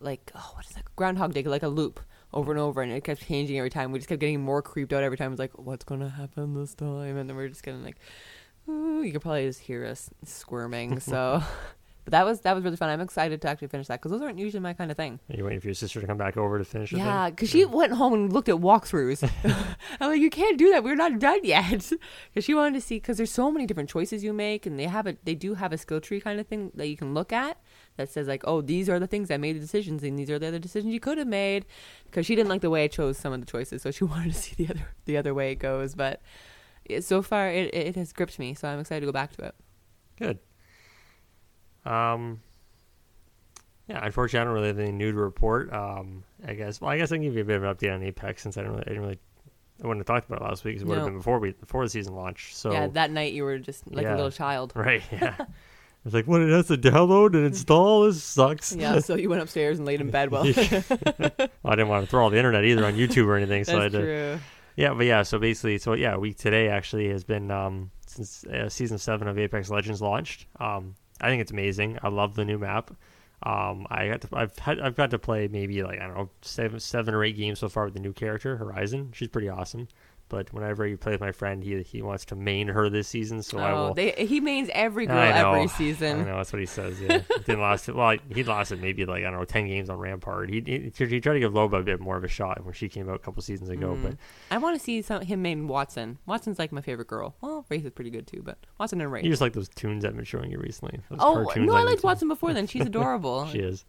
like 0.00 0.32
oh 0.34 0.50
what 0.56 0.64
is 0.66 0.72
that 0.72 0.84
Groundhog 0.96 1.32
Day 1.32 1.42
like 1.44 1.62
a 1.62 1.68
loop 1.68 2.00
over 2.32 2.50
and 2.50 2.60
over, 2.60 2.82
and 2.82 2.90
it 2.90 3.04
kept 3.04 3.24
changing 3.24 3.56
every 3.56 3.70
time. 3.70 3.92
We 3.92 4.00
just 4.00 4.08
kept 4.08 4.20
getting 4.20 4.40
more 4.40 4.62
creeped 4.62 4.92
out 4.92 5.04
every 5.04 5.16
time. 5.16 5.28
It 5.28 5.30
was 5.30 5.38
like 5.38 5.56
what's 5.56 5.84
gonna 5.84 6.08
happen 6.08 6.54
this 6.54 6.74
time, 6.74 7.16
and 7.16 7.30
then 7.30 7.36
we 7.36 7.44
are 7.44 7.48
just 7.48 7.62
getting 7.62 7.84
like 7.84 7.98
ooh, 8.68 9.02
you 9.02 9.12
could 9.12 9.22
probably 9.22 9.46
just 9.46 9.60
hear 9.60 9.84
us 9.84 10.10
squirming. 10.24 10.98
So, 10.98 11.40
but 12.04 12.10
that 12.10 12.24
was 12.24 12.40
that 12.40 12.54
was 12.54 12.62
really 12.64 12.76
fun. 12.76 12.90
I'm 12.90 13.00
excited 13.00 13.40
to 13.42 13.48
actually 13.48 13.68
finish 13.68 13.86
that 13.88 14.00
because 14.00 14.12
those 14.12 14.22
aren't 14.22 14.38
usually 14.38 14.60
my 14.60 14.74
kind 14.74 14.90
of 14.90 14.96
thing. 14.96 15.18
Are 15.30 15.36
you 15.36 15.44
waiting 15.44 15.60
for 15.60 15.68
your 15.68 15.74
sister 15.74 16.00
to 16.00 16.06
come 16.06 16.18
back 16.18 16.36
over 16.36 16.58
to 16.58 16.64
finish? 16.64 16.92
Yeah, 16.92 17.30
because 17.30 17.48
she 17.48 17.64
went 17.64 17.92
home 17.92 18.12
and 18.12 18.32
looked 18.32 18.48
at 18.48 18.56
walkthroughs. 18.56 19.22
I'm 20.00 20.10
like, 20.10 20.20
you 20.20 20.30
can't 20.30 20.58
do 20.58 20.70
that. 20.70 20.84
We're 20.84 20.96
not 20.96 21.18
done 21.18 21.40
yet. 21.42 21.92
Because 22.32 22.44
she 22.44 22.54
wanted 22.54 22.74
to 22.74 22.80
see, 22.80 22.96
because 22.96 23.16
there's 23.16 23.30
so 23.30 23.50
many 23.50 23.66
different 23.66 23.88
choices 23.88 24.24
you 24.24 24.32
make, 24.32 24.66
and 24.66 24.78
they 24.78 24.84
have 24.84 25.06
a, 25.06 25.16
they 25.24 25.34
do 25.34 25.54
have 25.54 25.72
a 25.72 25.78
skill 25.78 26.00
tree 26.00 26.20
kind 26.20 26.40
of 26.40 26.46
thing 26.46 26.72
that 26.74 26.88
you 26.88 26.96
can 26.96 27.14
look 27.14 27.32
at 27.32 27.60
that 27.96 28.10
says 28.10 28.26
like, 28.26 28.42
oh, 28.44 28.60
these 28.60 28.88
are 28.88 28.98
the 28.98 29.06
things 29.06 29.28
that 29.28 29.40
made 29.40 29.54
the 29.56 29.60
decisions, 29.60 30.02
and 30.02 30.18
these 30.18 30.30
are 30.30 30.38
the 30.38 30.48
other 30.48 30.58
decisions 30.58 30.92
you 30.92 31.00
could 31.00 31.18
have 31.18 31.28
made. 31.28 31.64
Because 32.06 32.26
she 32.26 32.34
didn't 32.34 32.48
like 32.48 32.60
the 32.60 32.70
way 32.70 32.84
I 32.84 32.88
chose 32.88 33.16
some 33.18 33.32
of 33.32 33.40
the 33.40 33.46
choices, 33.46 33.82
so 33.82 33.90
she 33.90 34.04
wanted 34.04 34.32
to 34.32 34.38
see 34.38 34.54
the 34.56 34.68
other 34.72 34.88
the 35.04 35.16
other 35.16 35.34
way 35.34 35.52
it 35.52 35.56
goes. 35.56 35.94
But 35.94 36.20
eh, 36.90 37.00
so 37.00 37.22
far, 37.22 37.48
it 37.48 37.72
it 37.72 37.96
has 37.96 38.12
gripped 38.12 38.38
me, 38.38 38.54
so 38.54 38.68
I'm 38.68 38.80
excited 38.80 39.00
to 39.00 39.06
go 39.06 39.12
back 39.12 39.32
to 39.36 39.44
it. 39.44 39.54
Good. 40.18 40.38
Um. 41.84 42.40
Yeah, 43.88 44.02
unfortunately, 44.02 44.40
I 44.40 44.44
don't 44.44 44.54
really 44.54 44.66
have 44.68 44.78
anything 44.78 44.96
new 44.96 45.12
to 45.12 45.18
report. 45.18 45.70
Um, 45.72 46.24
I 46.46 46.54
guess. 46.54 46.80
Well, 46.80 46.90
I 46.90 46.96
guess 46.96 47.12
I 47.12 47.16
can 47.16 47.22
give 47.24 47.34
you 47.34 47.42
a 47.42 47.44
bit 47.44 47.56
of 47.56 47.64
an 47.64 47.74
update 47.74 47.94
on 47.94 48.02
Apex 48.02 48.42
since 48.42 48.56
I 48.56 48.62
don't 48.62 48.70
really, 48.70 48.82
I 48.86 48.88
didn't 48.88 49.02
really, 49.02 49.18
I 49.82 49.86
wouldn't 49.86 50.06
have 50.08 50.14
talked 50.16 50.26
about 50.26 50.40
it 50.40 50.44
last 50.48 50.64
week. 50.64 50.76
'cause 50.76 50.82
It 50.82 50.88
would 50.88 50.96
have 50.96 51.06
been 51.06 51.18
before 51.18 51.38
we 51.38 51.52
before 51.52 51.84
the 51.84 51.90
season 51.90 52.14
launch. 52.14 52.54
So 52.56 52.72
yeah, 52.72 52.86
that 52.88 53.10
night 53.10 53.34
you 53.34 53.44
were 53.44 53.58
just 53.58 53.86
like 53.92 54.04
Yeah. 54.04 54.14
a 54.14 54.16
little 54.16 54.30
child. 54.30 54.72
right, 54.76 55.02
yeah. 55.12 55.36
It's 56.06 56.12
like, 56.12 56.26
what? 56.26 56.42
It 56.42 56.50
has 56.50 56.66
to 56.68 56.76
download 56.76 57.28
and 57.34 57.46
install. 57.46 58.02
This 58.04 58.22
sucks. 58.22 58.76
Yeah, 58.76 58.98
so 58.98 59.14
you 59.14 59.30
went 59.30 59.40
upstairs 59.40 59.78
and 59.78 59.86
laid 59.86 60.02
in 60.02 60.10
bed. 60.10 60.30
Well, 60.30 60.44
Well, 60.44 60.52
I 61.64 61.70
didn't 61.70 61.88
want 61.88 62.04
to 62.04 62.10
throw 62.10 62.22
all 62.24 62.28
the 62.28 62.36
internet 62.36 62.62
either 62.66 62.84
on 62.84 62.92
YouTube 62.92 63.24
or 63.26 63.36
anything. 63.36 63.64
so 63.64 63.78
I 63.78 63.88
that's 63.88 63.94
true. 63.94 64.38
Yeah, 64.76 64.92
but 64.92 65.06
yeah, 65.06 65.22
so 65.22 65.38
basically, 65.38 65.78
so 65.78 65.94
yeah, 65.94 66.16
week 66.18 66.36
today 66.36 66.68
actually 66.68 67.08
has 67.08 67.24
been 67.24 67.50
um, 67.50 67.90
since 68.06 68.44
uh, 68.44 68.68
season 68.68 68.98
seven 68.98 69.28
of 69.28 69.38
Apex 69.38 69.70
Legends 69.70 70.02
launched. 70.02 70.44
Um, 70.60 70.94
I 71.20 71.28
think 71.28 71.40
it's 71.40 71.52
amazing. 71.52 71.98
I 72.02 72.08
love 72.08 72.34
the 72.34 72.44
new 72.44 72.58
map. 72.58 72.90
Um, 73.42 73.86
I 73.90 74.08
got 74.08 74.20
to, 74.22 74.28
I've 74.32 74.58
had, 74.58 74.80
I've 74.80 74.96
got 74.96 75.10
to 75.10 75.18
play 75.18 75.48
maybe 75.48 75.82
like 75.82 76.00
I 76.00 76.06
don't 76.06 76.16
know 76.16 76.30
seven 76.42 76.80
seven 76.80 77.14
or 77.14 77.22
eight 77.22 77.36
games 77.36 77.58
so 77.58 77.68
far 77.68 77.84
with 77.84 77.94
the 77.94 78.00
new 78.00 78.12
character 78.12 78.56
Horizon. 78.56 79.10
She's 79.12 79.28
pretty 79.28 79.48
awesome. 79.48 79.88
But 80.30 80.52
whenever 80.54 80.86
you 80.86 80.96
play 80.96 81.12
with 81.12 81.20
my 81.20 81.32
friend, 81.32 81.62
he 81.62 81.82
he 81.82 82.00
wants 82.00 82.24
to 82.26 82.34
main 82.34 82.68
her 82.68 82.88
this 82.88 83.06
season, 83.08 83.42
so 83.42 83.58
I 83.58 83.70
oh, 83.72 83.74
will. 83.88 83.94
they, 83.94 84.12
he 84.12 84.40
mains 84.40 84.70
every 84.72 85.06
girl 85.06 85.18
I 85.18 85.30
know. 85.32 85.50
every 85.50 85.62
I 85.64 85.66
season. 85.66 86.24
know 86.24 86.36
that's 86.38 86.50
what 86.52 86.60
he 86.60 86.66
says. 86.66 86.98
Yeah, 87.00 87.16
It 87.28 87.44
didn't 87.46 87.60
last. 87.60 87.88
Well, 87.88 88.16
he 88.32 88.42
lasted 88.42 88.80
maybe 88.80 89.04
like 89.04 89.18
I 89.22 89.30
don't 89.30 89.38
know 89.38 89.44
ten 89.44 89.66
games 89.68 89.90
on 89.90 89.98
Rampart. 89.98 90.48
He 90.48 90.62
he, 90.64 90.90
he 91.06 91.20
tried 91.20 91.34
to 91.34 91.40
give 91.40 91.52
Loba 91.52 91.78
a 91.80 91.82
bit 91.82 92.00
more 92.00 92.16
of 92.16 92.24
a 92.24 92.28
shot 92.28 92.64
when 92.64 92.72
she 92.72 92.88
came 92.88 93.08
out 93.08 93.16
a 93.16 93.18
couple 93.18 93.42
seasons 93.42 93.68
ago, 93.68 93.94
Mm. 93.94 94.02
but 94.02 94.16
I 94.50 94.56
want 94.58 94.76
to 94.78 94.82
see 94.82 95.02
some, 95.02 95.20
him 95.20 95.42
main 95.42 95.68
Watson. 95.68 96.18
Watson's 96.26 96.58
like 96.58 96.72
my 96.72 96.80
favorite 96.80 97.06
girl. 97.08 97.36
Well, 97.42 97.66
Wraith 97.68 97.84
is 97.84 97.92
pretty 97.92 98.10
good 98.10 98.26
too, 98.26 98.40
but 98.42 98.56
Watson 98.80 99.02
and 99.02 99.12
Wraith. 99.12 99.24
You 99.24 99.30
just 99.30 99.42
like 99.42 99.52
those 99.52 99.68
tunes 99.68 100.04
I've 100.06 100.16
been 100.16 100.24
showing 100.24 100.50
you 100.50 100.58
recently. 100.58 101.00
Those 101.10 101.18
oh 101.22 101.52
no, 101.56 101.74
I 101.74 101.82
liked 101.82 102.02
Watson 102.02 102.28
before 102.28 102.54
then. 102.54 102.66
She's 102.66 102.86
adorable. 102.86 103.46
She 103.48 103.58
is. 103.58 103.84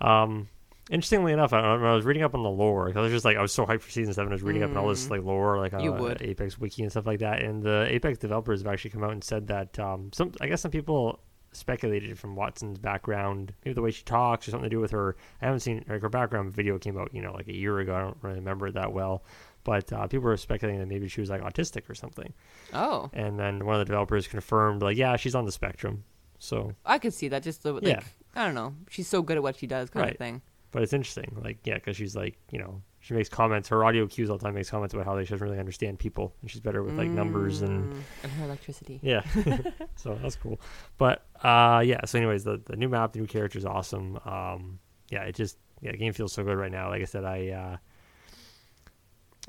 Um, 0.00 0.48
interestingly 0.90 1.32
enough, 1.32 1.52
I, 1.52 1.60
I 1.60 1.94
was 1.94 2.04
reading 2.04 2.22
up 2.22 2.34
on 2.34 2.42
the 2.42 2.50
lore. 2.50 2.86
'cause 2.88 2.96
I 2.96 3.00
was 3.00 3.12
just 3.12 3.24
like, 3.24 3.36
I 3.36 3.42
was 3.42 3.52
so 3.52 3.64
hyped 3.66 3.80
for 3.82 3.90
season 3.90 4.12
seven. 4.14 4.32
I 4.32 4.34
was 4.34 4.42
reading 4.42 4.62
up 4.62 4.70
on 4.70 4.76
all 4.76 4.88
this 4.88 5.06
Mm. 5.06 5.10
like 5.10 5.22
lore, 5.22 5.58
like 5.58 5.72
You 5.80 5.94
uh, 5.94 6.00
would. 6.00 6.22
Apex 6.22 6.58
Wiki 6.58 6.82
and 6.82 6.90
stuff 6.90 7.06
like 7.06 7.20
that. 7.20 7.40
And 7.42 7.62
the 7.62 7.86
Apex 7.88 8.18
developers 8.18 8.60
have 8.62 8.72
actually 8.72 8.90
come 8.90 9.04
out 9.04 9.12
and 9.12 9.22
said 9.24 9.46
that 9.48 9.78
um, 9.78 10.10
some, 10.12 10.32
I 10.40 10.46
guess 10.48 10.60
some 10.60 10.70
people 10.70 11.20
speculated 11.52 12.18
from 12.18 12.34
Watson's 12.34 12.78
background, 12.78 13.54
maybe 13.64 13.74
the 13.74 13.82
way 13.82 13.92
she 13.92 14.02
talks 14.02 14.48
or 14.48 14.50
something 14.50 14.68
to 14.68 14.74
do 14.74 14.80
with 14.80 14.90
her. 14.90 15.16
I 15.40 15.46
haven't 15.46 15.60
seen 15.60 15.84
like 15.88 16.02
her 16.02 16.08
background 16.08 16.52
video 16.52 16.78
came 16.78 16.98
out, 16.98 17.14
you 17.14 17.22
know, 17.22 17.32
like 17.32 17.46
a 17.48 17.54
year 17.54 17.78
ago. 17.78 17.94
I 17.94 18.00
don't 18.00 18.16
really 18.22 18.36
remember 18.36 18.66
it 18.66 18.74
that 18.74 18.92
well. 18.92 19.22
But 19.62 19.90
uh, 19.92 20.06
people 20.08 20.24
were 20.24 20.36
speculating 20.36 20.80
that 20.80 20.88
maybe 20.88 21.08
she 21.08 21.20
was 21.20 21.30
like 21.30 21.40
autistic 21.42 21.88
or 21.88 21.94
something. 21.94 22.32
Oh, 22.74 23.08
And 23.14 23.38
then 23.38 23.64
one 23.64 23.76
of 23.76 23.78
the 23.78 23.84
developers 23.86 24.26
confirmed, 24.26 24.82
like, 24.82 24.96
yeah, 24.96 25.16
she's 25.16 25.34
on 25.34 25.46
the 25.46 25.52
spectrum. 25.52 26.04
So 26.38 26.72
I 26.84 26.98
could 26.98 27.14
see 27.14 27.28
that. 27.28 27.42
Just 27.44 27.62
the 27.62 27.72
like, 27.72 27.84
Yeah. 27.84 28.00
I 28.34 28.44
don't 28.44 28.54
know. 28.54 28.74
She's 28.90 29.06
so 29.08 29.22
good 29.22 29.36
at 29.38 29.42
what 29.42 29.56
she 29.56 29.66
does, 29.66 29.88
kind 29.88 30.02
Right. 30.04 30.12
of 30.12 30.18
thing. 30.18 30.42
But 30.74 30.82
it's 30.82 30.92
interesting, 30.92 31.40
like 31.40 31.58
yeah, 31.64 31.74
because 31.74 31.96
she's 31.96 32.16
like 32.16 32.36
you 32.50 32.58
know 32.58 32.82
she 32.98 33.14
makes 33.14 33.28
comments. 33.28 33.68
Her 33.68 33.84
audio 33.84 34.08
cues 34.08 34.28
all 34.28 34.38
the 34.38 34.44
time 34.44 34.54
makes 34.54 34.68
comments 34.68 34.92
about 34.92 35.06
how 35.06 35.14
they 35.14 35.24
should 35.24 35.40
really 35.40 35.60
understand 35.60 36.00
people, 36.00 36.34
and 36.42 36.50
she's 36.50 36.60
better 36.60 36.82
with 36.82 36.98
like 36.98 37.14
numbers 37.14 37.62
and 37.62 37.88
Mm, 37.88 37.94
and 38.24 38.32
her 38.32 38.44
electricity. 38.44 38.98
yeah. 39.00 39.22
so 39.96 40.18
that's 40.20 40.34
cool. 40.34 40.60
But 40.98 41.24
uh, 41.44 41.80
yeah. 41.86 42.04
So 42.06 42.18
anyways, 42.18 42.42
the 42.42 42.60
the 42.66 42.74
new 42.74 42.88
map, 42.88 43.12
the 43.12 43.20
new 43.20 43.26
character 43.28 43.56
is 43.56 43.64
awesome. 43.64 44.18
Um, 44.24 44.80
yeah, 45.10 45.22
it 45.22 45.36
just 45.36 45.58
yeah, 45.80 45.92
the 45.92 45.96
game 45.98 46.12
feels 46.12 46.32
so 46.32 46.42
good 46.42 46.56
right 46.58 46.72
now. 46.72 46.88
Like 46.88 47.02
I 47.02 47.04
said, 47.04 47.24
I 47.24 47.48
uh, 47.50 47.76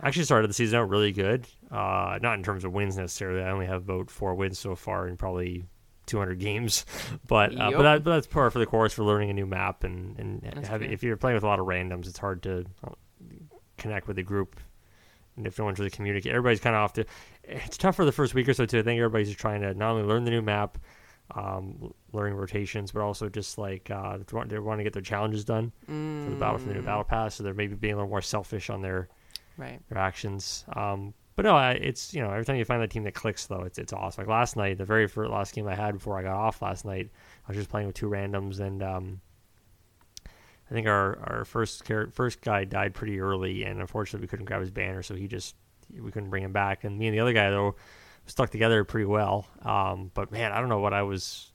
actually 0.04 0.26
started 0.26 0.50
the 0.50 0.54
season 0.54 0.80
out 0.80 0.90
really 0.90 1.12
good. 1.12 1.48
Uh, 1.72 2.20
not 2.22 2.36
in 2.36 2.44
terms 2.44 2.66
of 2.66 2.72
wins 2.74 2.98
necessarily. 2.98 3.42
I 3.42 3.50
only 3.50 3.66
have 3.66 3.90
about 3.90 4.12
four 4.12 4.36
wins 4.36 4.60
so 4.60 4.76
far 4.76 5.08
and 5.08 5.18
probably 5.18 5.66
200 6.06 6.40
games, 6.40 6.86
but 7.28 7.52
uh, 7.60 7.72
but, 7.72 7.84
that, 7.84 8.04
but 8.04 8.12
that's 8.16 8.28
par 8.28 8.50
for 8.52 8.60
the 8.60 8.66
course 8.66 8.94
for 8.94 9.04
learning 9.04 9.30
a 9.30 9.34
new 9.34 9.46
map 9.46 9.84
and 9.84 10.18
and 10.20 10.66
having, 10.66 10.92
if 10.92 11.04
you're 11.04 11.18
playing 11.18 11.36
with 11.36 11.44
a 11.44 11.48
lot 11.48 11.60
of 11.60 11.66
randoms, 11.66 12.08
it's 12.08 12.18
hard 12.20 12.44
to 12.44 12.66
uh, 12.84 12.92
connect 13.78 14.08
with 14.08 14.16
the 14.18 14.24
group. 14.24 14.60
And 15.38 15.46
if 15.46 15.60
no 15.60 15.66
one's 15.66 15.80
really 15.80 15.92
communicating, 15.92 16.32
everybody's 16.32 16.62
kind 16.62 16.76
of 16.76 16.82
off 16.82 16.94
to. 16.94 17.06
It's 17.44 17.78
tough 17.78 17.96
for 17.98 18.06
the 18.06 18.12
first 18.14 18.34
week 18.34 18.48
or 18.48 18.54
so 18.54 18.66
too. 18.66 18.80
I 18.80 18.84
think 18.84 18.98
everybody's 19.00 19.28
just 19.28 19.40
trying 19.40 19.62
to 19.62 19.74
not 19.74 19.92
only 19.92 20.04
learn 20.08 20.24
the 20.24 20.32
new 20.32 20.42
map, 20.42 20.78
um, 21.36 21.94
learning 22.14 22.36
rotations, 22.36 22.92
but 22.92 23.02
also 23.02 23.28
just 23.28 23.58
like 23.58 23.92
uh, 23.92 24.18
they 24.18 24.24
want, 24.32 24.50
they 24.50 24.60
want 24.60 24.80
to 24.80 24.84
get 24.84 24.94
their 24.94 25.02
challenges 25.02 25.44
done 25.44 25.74
for 26.24 26.30
the 26.30 26.38
battle 26.38 26.58
for 26.58 26.70
the 26.70 26.74
new 26.74 26.82
Mm, 26.82 26.86
battle 26.86 27.04
pass. 27.04 27.36
So 27.36 27.44
they're 27.44 27.54
maybe 27.54 27.76
being 27.76 27.94
a 27.94 27.98
little 27.98 28.10
more 28.10 28.22
selfish 28.22 28.70
on 28.70 28.82
their 28.82 29.10
Right. 29.58 29.80
their 29.90 29.98
actions. 29.98 30.64
Um, 30.74 31.14
but 31.36 31.44
no, 31.44 31.58
it's 31.58 32.14
you 32.14 32.22
know 32.22 32.32
every 32.32 32.46
time 32.46 32.56
you 32.56 32.66
find 32.66 32.82
that 32.82 32.90
team 32.90 33.04
that 33.04 33.14
clicks 33.14 33.48
though, 33.48 33.64
it's 33.64 33.78
it's 33.78 33.92
awesome. 33.92 34.24
Like 34.24 34.30
last 34.30 34.56
night, 34.56 34.78
the 34.78 34.86
very 34.86 35.08
first 35.08 35.32
last 35.32 35.54
game 35.54 35.68
I 35.68 35.76
had 35.76 35.96
before 35.96 36.18
I 36.18 36.24
got 36.24 36.36
off 36.36 36.62
last 36.62 36.86
night, 36.86 37.10
I 37.46 37.52
was 37.52 37.58
just 37.58 37.70
playing 37.70 37.88
with 37.88 37.96
two 37.96 38.08
randoms, 38.10 38.60
and 38.60 38.82
um, 38.82 39.22
I 40.26 40.74
think 40.74 40.88
our 40.88 41.20
our 41.20 41.46
first 41.46 41.86
char- 41.86 42.10
first 42.12 42.42
guy 42.42 42.64
died 42.64 42.94
pretty 42.94 43.20
early, 43.20 43.64
and 43.64 43.82
unfortunately 43.82 44.24
we 44.24 44.30
couldn't 44.30 44.46
grab 44.46 44.62
his 44.62 44.72
banner, 44.72 45.04
so 45.04 45.14
he 45.14 45.28
just 45.28 45.56
we 46.00 46.12
couldn't 46.12 46.30
bring 46.30 46.44
him 46.44 46.54
back. 46.54 46.86
And 46.86 46.98
me 46.98 47.08
and 47.08 47.16
the 47.16 47.20
other 47.20 47.34
guy 47.34 47.50
though 47.50 47.76
stuck 48.28 48.50
together 48.50 48.84
pretty 48.86 49.06
well. 49.06 49.46
Um, 49.62 50.12
but 50.14 50.32
man, 50.32 50.54
I 50.54 50.60
don't 50.60 50.70
know 50.70 50.80
what 50.80 50.94
I 50.94 51.04
was. 51.04 51.52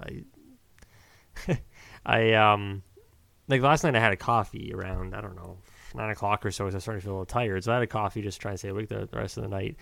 I 0.00 0.24
I 2.04 2.32
um 2.32 2.82
like 3.48 3.62
last 3.62 3.84
night 3.84 3.94
I 3.94 4.00
had 4.00 4.12
a 4.12 4.16
coffee 4.16 4.72
around 4.74 5.14
I 5.14 5.20
don't 5.20 5.36
know 5.36 5.58
nine 5.94 6.10
o'clock 6.10 6.44
or 6.46 6.50
so 6.50 6.66
as 6.66 6.74
I 6.74 6.76
was 6.76 6.84
starting 6.84 7.00
to 7.00 7.04
feel 7.04 7.12
a 7.12 7.14
little 7.14 7.26
tired. 7.26 7.64
So 7.64 7.72
I 7.72 7.74
had 7.74 7.82
a 7.82 7.86
coffee 7.86 8.22
just 8.22 8.40
to 8.40 8.56
stay 8.58 8.68
awake 8.68 8.88
the, 8.88 9.08
the 9.10 9.16
rest 9.16 9.36
of 9.36 9.42
the 9.42 9.48
night. 9.48 9.76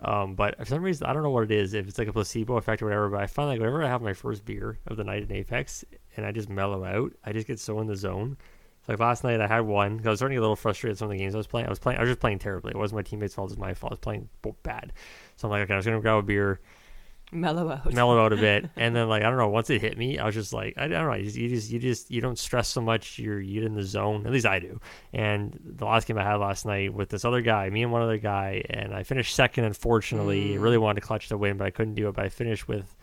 Um, 0.00 0.34
but 0.34 0.58
for 0.58 0.64
some 0.64 0.82
reason 0.82 1.06
I 1.06 1.12
don't 1.12 1.22
know 1.22 1.30
what 1.30 1.44
it 1.44 1.50
is 1.50 1.74
if 1.74 1.88
it's 1.88 1.98
like 1.98 2.08
a 2.08 2.12
placebo 2.12 2.56
effect 2.56 2.82
or 2.82 2.86
whatever. 2.86 3.08
But 3.08 3.20
I 3.22 3.26
find 3.26 3.48
like 3.48 3.58
whenever 3.60 3.82
I 3.82 3.88
have 3.88 4.02
my 4.02 4.12
first 4.12 4.44
beer 4.44 4.78
of 4.86 4.96
the 4.96 5.04
night 5.04 5.22
in 5.22 5.32
Apex 5.32 5.84
and 6.16 6.26
I 6.26 6.32
just 6.32 6.48
mellow 6.48 6.84
out, 6.84 7.12
I 7.24 7.32
just 7.32 7.46
get 7.46 7.58
so 7.60 7.80
in 7.80 7.86
the 7.86 7.96
zone. 7.96 8.36
So 8.86 8.92
like 8.92 9.00
last 9.00 9.24
night 9.24 9.40
I 9.40 9.46
had 9.46 9.60
one 9.60 9.98
'cause 9.98 10.06
I 10.06 10.10
was 10.10 10.18
starting 10.18 10.34
to 10.34 10.40
get 10.40 10.42
a 10.42 10.48
little 10.48 10.56
frustrated 10.56 10.92
with 10.92 10.98
some 10.98 11.06
of 11.06 11.12
the 11.12 11.18
games 11.18 11.34
I 11.34 11.38
was 11.38 11.46
playing. 11.46 11.66
I 11.66 11.70
was 11.70 11.78
playing 11.78 11.98
I 11.98 12.02
was 12.02 12.10
just 12.10 12.20
playing 12.20 12.38
terribly. 12.40 12.70
It 12.70 12.76
wasn't 12.76 12.96
my 12.96 13.02
teammates' 13.02 13.34
fault. 13.34 13.50
It 13.50 13.52
was 13.52 13.58
my 13.58 13.74
fault. 13.74 13.92
I 13.92 13.94
was 13.94 14.00
playing 14.00 14.28
bad. 14.62 14.92
So 15.36 15.48
I'm 15.48 15.52
like 15.52 15.62
okay, 15.62 15.74
I 15.74 15.76
was 15.76 15.86
gonna 15.86 16.00
grab 16.00 16.18
a 16.18 16.22
beer 16.22 16.60
Mellow 17.34 17.68
out. 17.70 17.92
mellow 17.92 18.24
out 18.24 18.32
a 18.32 18.36
bit, 18.36 18.70
and 18.76 18.94
then 18.96 19.08
like 19.08 19.22
I 19.22 19.28
don't 19.28 19.36
know. 19.38 19.48
Once 19.48 19.68
it 19.68 19.80
hit 19.80 19.98
me, 19.98 20.18
I 20.18 20.24
was 20.24 20.34
just 20.34 20.52
like 20.52 20.74
I, 20.78 20.84
I 20.84 20.88
don't 20.88 21.06
know. 21.08 21.14
You 21.14 21.24
just, 21.24 21.36
you 21.36 21.48
just 21.48 21.70
you 21.70 21.78
just 21.80 22.10
you 22.10 22.20
don't 22.20 22.38
stress 22.38 22.68
so 22.68 22.80
much. 22.80 23.18
You're 23.18 23.40
you 23.40 23.54
get 23.60 23.64
in 23.66 23.74
the 23.74 23.82
zone. 23.82 24.24
At 24.24 24.32
least 24.32 24.46
I 24.46 24.60
do. 24.60 24.80
And 25.12 25.58
the 25.64 25.84
last 25.84 26.06
game 26.06 26.16
I 26.16 26.22
had 26.22 26.36
last 26.36 26.64
night 26.64 26.94
with 26.94 27.08
this 27.08 27.24
other 27.24 27.40
guy, 27.42 27.68
me 27.70 27.82
and 27.82 27.90
one 27.92 28.02
other 28.02 28.18
guy, 28.18 28.62
and 28.70 28.94
I 28.94 29.02
finished 29.02 29.34
second. 29.34 29.64
Unfortunately, 29.64 30.50
Mm. 30.56 30.62
really 30.62 30.78
wanted 30.78 31.00
to 31.00 31.06
clutch 31.06 31.28
the 31.28 31.36
win, 31.36 31.56
but 31.56 31.66
I 31.66 31.70
couldn't 31.70 31.94
do 31.94 32.08
it. 32.08 32.14
But 32.14 32.24
I 32.24 32.28
finished 32.28 32.68
with, 32.68 32.96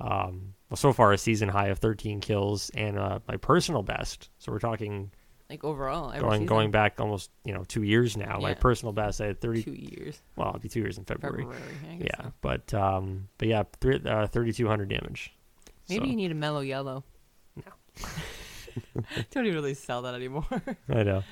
um, 0.00 0.54
well, 0.70 0.76
so 0.76 0.92
far 0.92 1.12
a 1.12 1.18
season 1.18 1.48
high 1.48 1.68
of 1.68 1.78
13 1.78 2.20
kills 2.20 2.70
and 2.74 2.98
uh, 2.98 3.18
my 3.28 3.36
personal 3.36 3.82
best. 3.82 4.30
So 4.38 4.52
we're 4.52 4.58
talking 4.58 5.10
Like 5.50 5.62
overall, 5.62 6.08
every 6.10 6.20
going 6.20 6.32
season? 6.32 6.46
going 6.46 6.70
back 6.70 7.00
almost 7.00 7.30
you 7.44 7.52
know 7.52 7.64
two 7.64 7.82
years 7.82 8.16
now. 8.16 8.38
My 8.40 8.54
personal 8.54 8.92
best, 8.92 9.20
I 9.20 9.26
had 9.26 9.40
thirty 9.40 9.62
two 9.62 9.74
years. 9.74 10.20
Well, 10.36 10.48
it'll 10.48 10.60
be 10.60 10.70
two 10.70 10.80
years 10.80 10.96
in 10.96 11.04
February. 11.04 11.44
February. 11.44 11.98
Yeah, 12.00 12.22
so. 12.22 12.32
but 12.40 12.72
um, 12.72 13.28
but 13.36 13.48
yeah, 13.48 13.64
three, 13.80 14.00
uh, 14.06 14.26
thirty 14.26 14.52
two 14.52 14.66
hundred 14.66 14.88
damage. 14.88 15.34
Maybe 15.88 16.04
So, 16.04 16.10
you 16.10 16.16
need 16.16 16.30
a 16.30 16.34
Mello 16.34 16.62
Yello. 16.62 17.02
No. 17.56 17.72
Don't 19.30 19.44
even 19.44 19.54
really 19.54 19.74
sell 19.74 20.02
that 20.02 20.14
anymore. 20.14 20.46
I 20.88 21.02
know. 21.02 21.22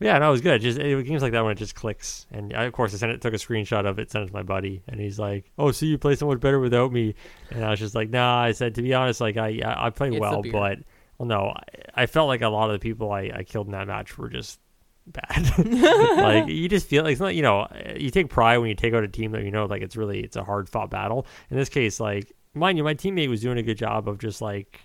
Yeah, 0.00 0.18
no, 0.18 0.28
it 0.28 0.32
was 0.32 0.40
good. 0.40 0.60
Just 0.60 0.78
it, 0.78 1.06
games 1.06 1.22
like 1.22 1.32
that 1.32 1.42
when 1.42 1.52
it 1.52 1.58
just 1.58 1.74
clicks, 1.74 2.26
and 2.30 2.52
I, 2.52 2.64
of 2.64 2.72
course 2.72 2.92
I 2.92 2.98
sent 2.98 3.12
it, 3.12 3.22
took 3.22 3.32
a 3.32 3.38
screenshot 3.38 3.86
of 3.86 3.98
it, 3.98 4.10
sent 4.10 4.24
it 4.24 4.26
to 4.26 4.32
my 4.32 4.42
buddy, 4.42 4.82
and 4.88 5.00
he's 5.00 5.18
like, 5.18 5.50
"Oh, 5.56 5.70
so 5.70 5.86
you 5.86 5.98
play 5.98 6.16
so 6.16 6.26
much 6.26 6.40
better 6.40 6.58
without 6.58 6.92
me." 6.92 7.14
And 7.50 7.64
I 7.64 7.70
was 7.70 7.78
just 7.78 7.94
like, 7.94 8.10
"Nah," 8.10 8.42
I 8.42 8.52
said, 8.52 8.74
to 8.74 8.82
be 8.82 8.92
honest, 8.92 9.20
like 9.20 9.36
I 9.36 9.60
I, 9.64 9.86
I 9.86 9.90
played 9.90 10.12
It's 10.12 10.20
well, 10.20 10.42
but 10.42 10.80
well, 11.18 11.28
no, 11.28 11.54
I, 11.56 12.02
I 12.02 12.06
felt 12.06 12.28
like 12.28 12.42
a 12.42 12.48
lot 12.48 12.70
of 12.70 12.74
the 12.74 12.78
people 12.78 13.12
I, 13.12 13.30
I 13.34 13.42
killed 13.44 13.66
in 13.66 13.72
that 13.72 13.86
match 13.86 14.18
were 14.18 14.28
just 14.28 14.58
bad. 15.06 15.58
like 16.18 16.48
you 16.48 16.68
just 16.68 16.86
feel 16.86 17.04
like 17.04 17.12
it's 17.12 17.20
not, 17.20 17.34
you 17.34 17.42
know, 17.42 17.66
you 17.96 18.10
take 18.10 18.28
pride 18.28 18.58
when 18.58 18.68
you 18.68 18.74
take 18.74 18.94
out 18.94 19.04
a 19.04 19.08
team 19.08 19.32
that 19.32 19.42
you 19.44 19.50
know 19.50 19.66
like 19.66 19.82
it's 19.82 19.96
really 19.96 20.20
it's 20.20 20.36
a 20.36 20.44
hard 20.44 20.68
fought 20.68 20.90
battle. 20.90 21.26
In 21.50 21.56
this 21.56 21.68
case, 21.68 22.00
like 22.00 22.32
mind 22.54 22.78
you, 22.78 22.84
my 22.84 22.94
teammate 22.94 23.28
was 23.28 23.40
doing 23.40 23.58
a 23.58 23.62
good 23.62 23.78
job 23.78 24.08
of 24.08 24.18
just 24.18 24.40
like 24.40 24.80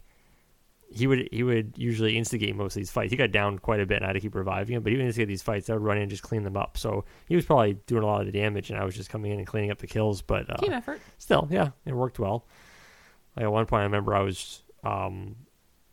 he 0.91 1.05
would 1.07 1.29
he 1.31 1.43
would 1.43 1.74
usually 1.77 2.17
instigate 2.17 2.55
most 2.55 2.75
of 2.75 2.79
these 2.79 2.91
fights. 2.91 3.12
He 3.12 3.17
got 3.17 3.31
down 3.31 3.59
quite 3.59 3.79
a 3.79 3.86
bit, 3.86 3.98
and 3.98 4.05
I 4.05 4.07
had 4.07 4.13
to 4.13 4.19
keep 4.19 4.36
reviving 4.36 4.75
him. 4.75 4.83
But 4.83 4.91
he 4.91 4.98
would 4.98 5.05
instigate 5.05 5.27
these 5.27 5.41
fights. 5.41 5.69
I 5.69 5.74
would 5.74 5.83
run 5.83 5.98
in 5.98 6.03
and 6.03 6.12
just 6.12 6.24
clean 6.24 6.43
them 6.43 6.57
up. 6.57 6.77
So 6.77 7.05
he 7.27 7.36
was 7.36 7.45
probably 7.45 7.74
doing 7.86 8.03
a 8.03 8.07
lot 8.07 8.21
of 8.21 8.25
the 8.25 8.31
damage, 8.31 8.69
and 8.69 8.79
I 8.79 8.83
was 8.83 8.95
just 8.95 9.09
coming 9.09 9.31
in 9.31 9.38
and 9.38 9.48
cleaning 9.48 9.71
up 9.71 9.77
the 9.77 9.88
kills. 9.88 10.21
But 10.21 10.50
uh, 10.50 10.57
Team 10.57 10.74
effort. 10.74 11.00
still, 11.17 11.48
yeah, 11.51 11.69
it 11.86 11.93
worked 11.93 12.19
well. 12.19 12.45
Like 13.36 13.45
at 13.45 13.51
one 13.51 13.65
point, 13.67 13.81
I 13.81 13.83
remember 13.83 14.15
I 14.15 14.21
was 14.21 14.63
um, 14.83 15.36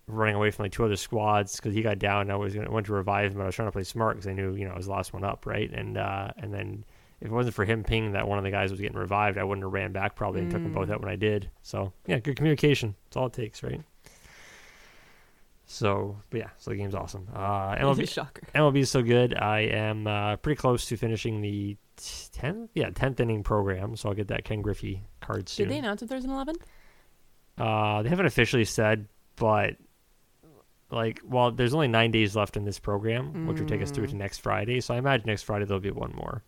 running 0.09 0.35
away 0.37 0.51
from 0.51 0.65
like 0.65 0.73
two 0.73 0.85
other 0.85 0.97
squads 0.97 1.57
because 1.57 1.75
he 1.75 1.83
got 1.83 1.99
down. 1.99 2.23
And 2.23 2.33
I 2.33 2.37
was 2.37 2.55
gonna 2.55 2.71
went 2.71 2.87
to 2.87 2.93
revive 2.93 3.33
him, 3.33 3.39
but 3.39 3.43
I 3.45 3.47
was 3.47 3.55
trying 3.55 3.69
to 3.69 3.73
play 3.73 3.85
smart 3.85 4.17
because 4.17 4.29
I 4.29 4.33
knew 4.33 4.55
you 4.55 4.65
know 4.67 4.73
I 4.73 4.77
was 4.77 4.87
the 4.87 4.93
last 4.93 5.13
one 5.13 5.25
up, 5.25 5.47
right? 5.47 5.71
And 5.71 5.97
uh, 5.99 6.31
and 6.39 6.53
then 6.55 6.85
if 7.21 7.29
it 7.29 7.33
wasn't 7.33 7.55
for 7.55 7.65
him 7.65 7.83
pinging 7.83 8.13
that 8.13 8.29
one 8.29 8.39
of 8.39 8.45
the 8.45 8.51
guys 8.51 8.71
was 8.71 8.81
getting 8.81 8.99
revived, 8.99 9.39
I 9.39 9.45
wouldn't 9.45 9.65
have 9.65 9.73
ran 9.73 9.93
back 9.93 10.15
probably 10.17 10.43
and 10.43 10.51
took 10.51 10.63
them 10.63 10.73
both 10.73 10.89
Mm. 10.89 10.93
out 10.93 11.01
when 11.01 11.11
I 11.11 11.17
did. 11.17 11.51
So 11.63 11.93
yeah, 12.07 12.19
good 12.19 12.37
communication. 12.37 12.95
That's 13.05 13.17
all 13.17 13.27
it 13.27 13.33
takes, 13.33 13.63
right? 13.63 13.81
So, 15.69 16.17
but 16.31 16.39
yeah, 16.39 16.51
so 16.59 16.71
the 16.71 16.77
game's 16.77 16.95
awesome. 16.95 17.27
Uh, 17.35 17.75
MLB, 17.75 18.09
Shocker. 18.09 18.43
MLB 18.55 18.79
is 18.81 18.91
so 18.91 19.03
good. 19.03 19.35
I 19.35 19.61
am 19.61 20.07
uh, 20.07 20.37
pretty 20.37 20.57
close 20.57 20.87
to 20.87 20.97
finishing 20.97 21.41
the 21.41 21.77
tenth, 22.33 22.71
yeah, 22.75 22.91
tenth 22.91 23.19
inning 23.19 23.43
program. 23.43 23.97
So 23.97 24.09
I'll 24.09 24.15
get 24.15 24.29
that 24.29 24.45
Ken 24.45 24.63
Griffey 24.63 25.03
card 25.21 25.49
soon. 25.49 25.67
Did 25.67 25.75
they 25.75 25.79
announce 25.79 26.03
if 26.03 26.09
there's 26.09 26.25
an 26.25 26.31
11th? 26.31 26.61
Uh, 27.59 28.03
they 28.03 28.09
haven't 28.11 28.27
officially 28.27 28.65
said, 28.65 29.09
but 29.35 29.77
like, 30.91 31.21
well, 31.25 31.51
there's 31.51 31.75
only 31.75 31.89
nine 31.89 32.11
days 32.11 32.37
left 32.37 32.57
in 32.57 32.65
this 32.65 32.79
program, 32.79 33.47
which 33.47 33.59
would 33.59 33.69
take 33.69 33.83
us 33.83 33.91
through 33.91 34.07
Mm. 34.07 34.11
to 34.11 34.17
next 34.17 34.39
Friday. 34.39 34.81
So 34.81 34.95
I 34.95 34.99
imagine 34.99 35.27
next 35.27 35.43
Friday 35.43 35.65
there'll 35.65 35.81
be 35.81 35.91
one 35.91 36.13
more. 36.15 36.43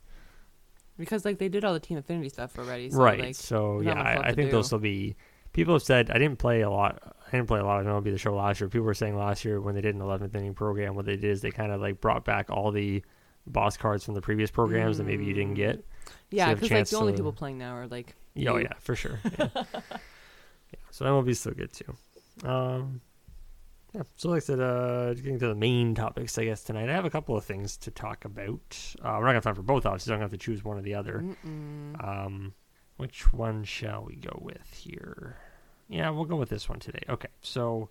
Because 0.99 1.25
like 1.25 1.39
they 1.39 1.49
did 1.49 1.65
all 1.65 1.73
the 1.73 1.81
Team 1.81 1.99
Affinity 1.99 2.29
stuff 2.29 2.59
already. 2.59 2.91
So, 2.91 2.99
right. 2.99 3.21
Like, 3.21 3.35
so 3.35 3.81
yeah, 3.81 3.95
I, 4.01 4.29
I 4.29 4.33
think 4.35 4.51
there'll 4.51 4.65
still 4.65 4.79
be. 4.79 5.17
People 5.53 5.75
have 5.75 5.83
said 5.83 6.11
I 6.11 6.19
didn't 6.19 6.39
play 6.39 6.61
a 6.63 6.71
lot. 6.71 7.01
I 7.27 7.31
didn't 7.31 7.49
play 7.49 7.61
a 7.61 7.65
lot 7.65 7.81
of 7.81 7.87
MLB 7.87 8.11
the 8.11 8.19
Show 8.19 8.35
last 8.35 8.61
year. 8.61 8.69
People 8.69 8.85
were 8.87 8.95
saying 8.95 9.17
last 9.17 9.45
year 9.45 9.61
when 9.61 9.75
they 9.75 9.81
did 9.81 9.95
an 9.95 10.01
11th 10.01 10.35
inning 10.35 10.55
program, 10.55 10.95
what 10.95 11.05
they 11.07 11.17
did 11.17 11.25
is 11.31 11.41
they 11.41 11.51
kind 11.51 11.73
of 11.73 11.81
like 11.81 12.01
brought 12.01 12.25
back 12.25 12.51
all 12.51 12.71
the 12.73 13.03
boss 13.47 13.77
cards 13.77 14.05
from 14.05 14.15
the 14.15 14.21
previous 14.21 14.51
programs 14.51 14.99
that 14.99 15.05
maybe 15.05 15.25
you 15.25 15.35
didn't 15.35 15.53
Mm. 15.55 15.57
get. 15.57 15.85
yeah, 16.31 16.45
you 16.45 16.49
have 16.51 16.59
a 16.59 16.61
because 16.63 16.71
like 16.79 16.89
the 16.89 16.97
only 16.99 17.13
to- 17.13 17.19
people 17.19 17.33
playing 17.33 17.59
now 17.59 17.75
are 17.75 17.87
like. 17.89 18.15
Yeah, 18.35 18.51
oh 18.53 18.57
yeah, 18.59 18.75
for 18.79 18.95
sure. 18.95 19.19
Yeah. 19.39 19.49
yeah. 19.55 19.83
So 20.91 21.21
is 21.27 21.41
still 21.41 21.53
good 21.55 21.73
too. 21.73 21.97
Um, 22.49 23.01
yeah. 23.99 24.05
So 24.17 24.31
like 24.31 24.39
I 24.39 24.41
said, 24.41 24.61
uh, 24.61 25.15
getting 25.15 25.39
to 25.41 25.49
the 25.49 25.55
main 25.55 25.95
topics, 25.95 26.39
I 26.39 26.45
guess 26.45 26.63
tonight 26.63 26.89
I 26.89 26.93
have 26.93 27.05
a 27.05 27.11
couple 27.11 27.37
of 27.37 27.45
things 27.45 27.77
to 27.79 27.91
talk 27.91 28.25
about. 28.25 28.95
Uh, 29.01 29.19
we're 29.19 29.21
not 29.21 29.21
gonna 29.21 29.35
have 29.35 29.45
time 29.45 29.55
for 29.57 29.63
both, 29.63 29.87
obviously. 29.87 30.13
I'm 30.13 30.19
gonna 30.19 30.25
have 30.25 30.31
to 30.31 30.39
choose 30.39 30.65
one 30.65 30.79
or 30.79 30.83
the 30.83 30.95
other. 30.95 31.25
Mm-mm. 31.25 32.05
Um, 32.07 32.55
which 32.97 33.33
one 33.33 33.65
shall 33.65 34.05
we 34.05 34.17
go 34.17 34.39
with 34.41 34.73
here? 34.73 35.37
Yeah, 35.89 36.11
we'll 36.11 36.27
go 36.27 36.37
with 36.37 36.49
this 36.49 36.69
one 36.69 36.79
today. 36.79 37.03
Okay, 37.09 37.29
so 37.41 37.89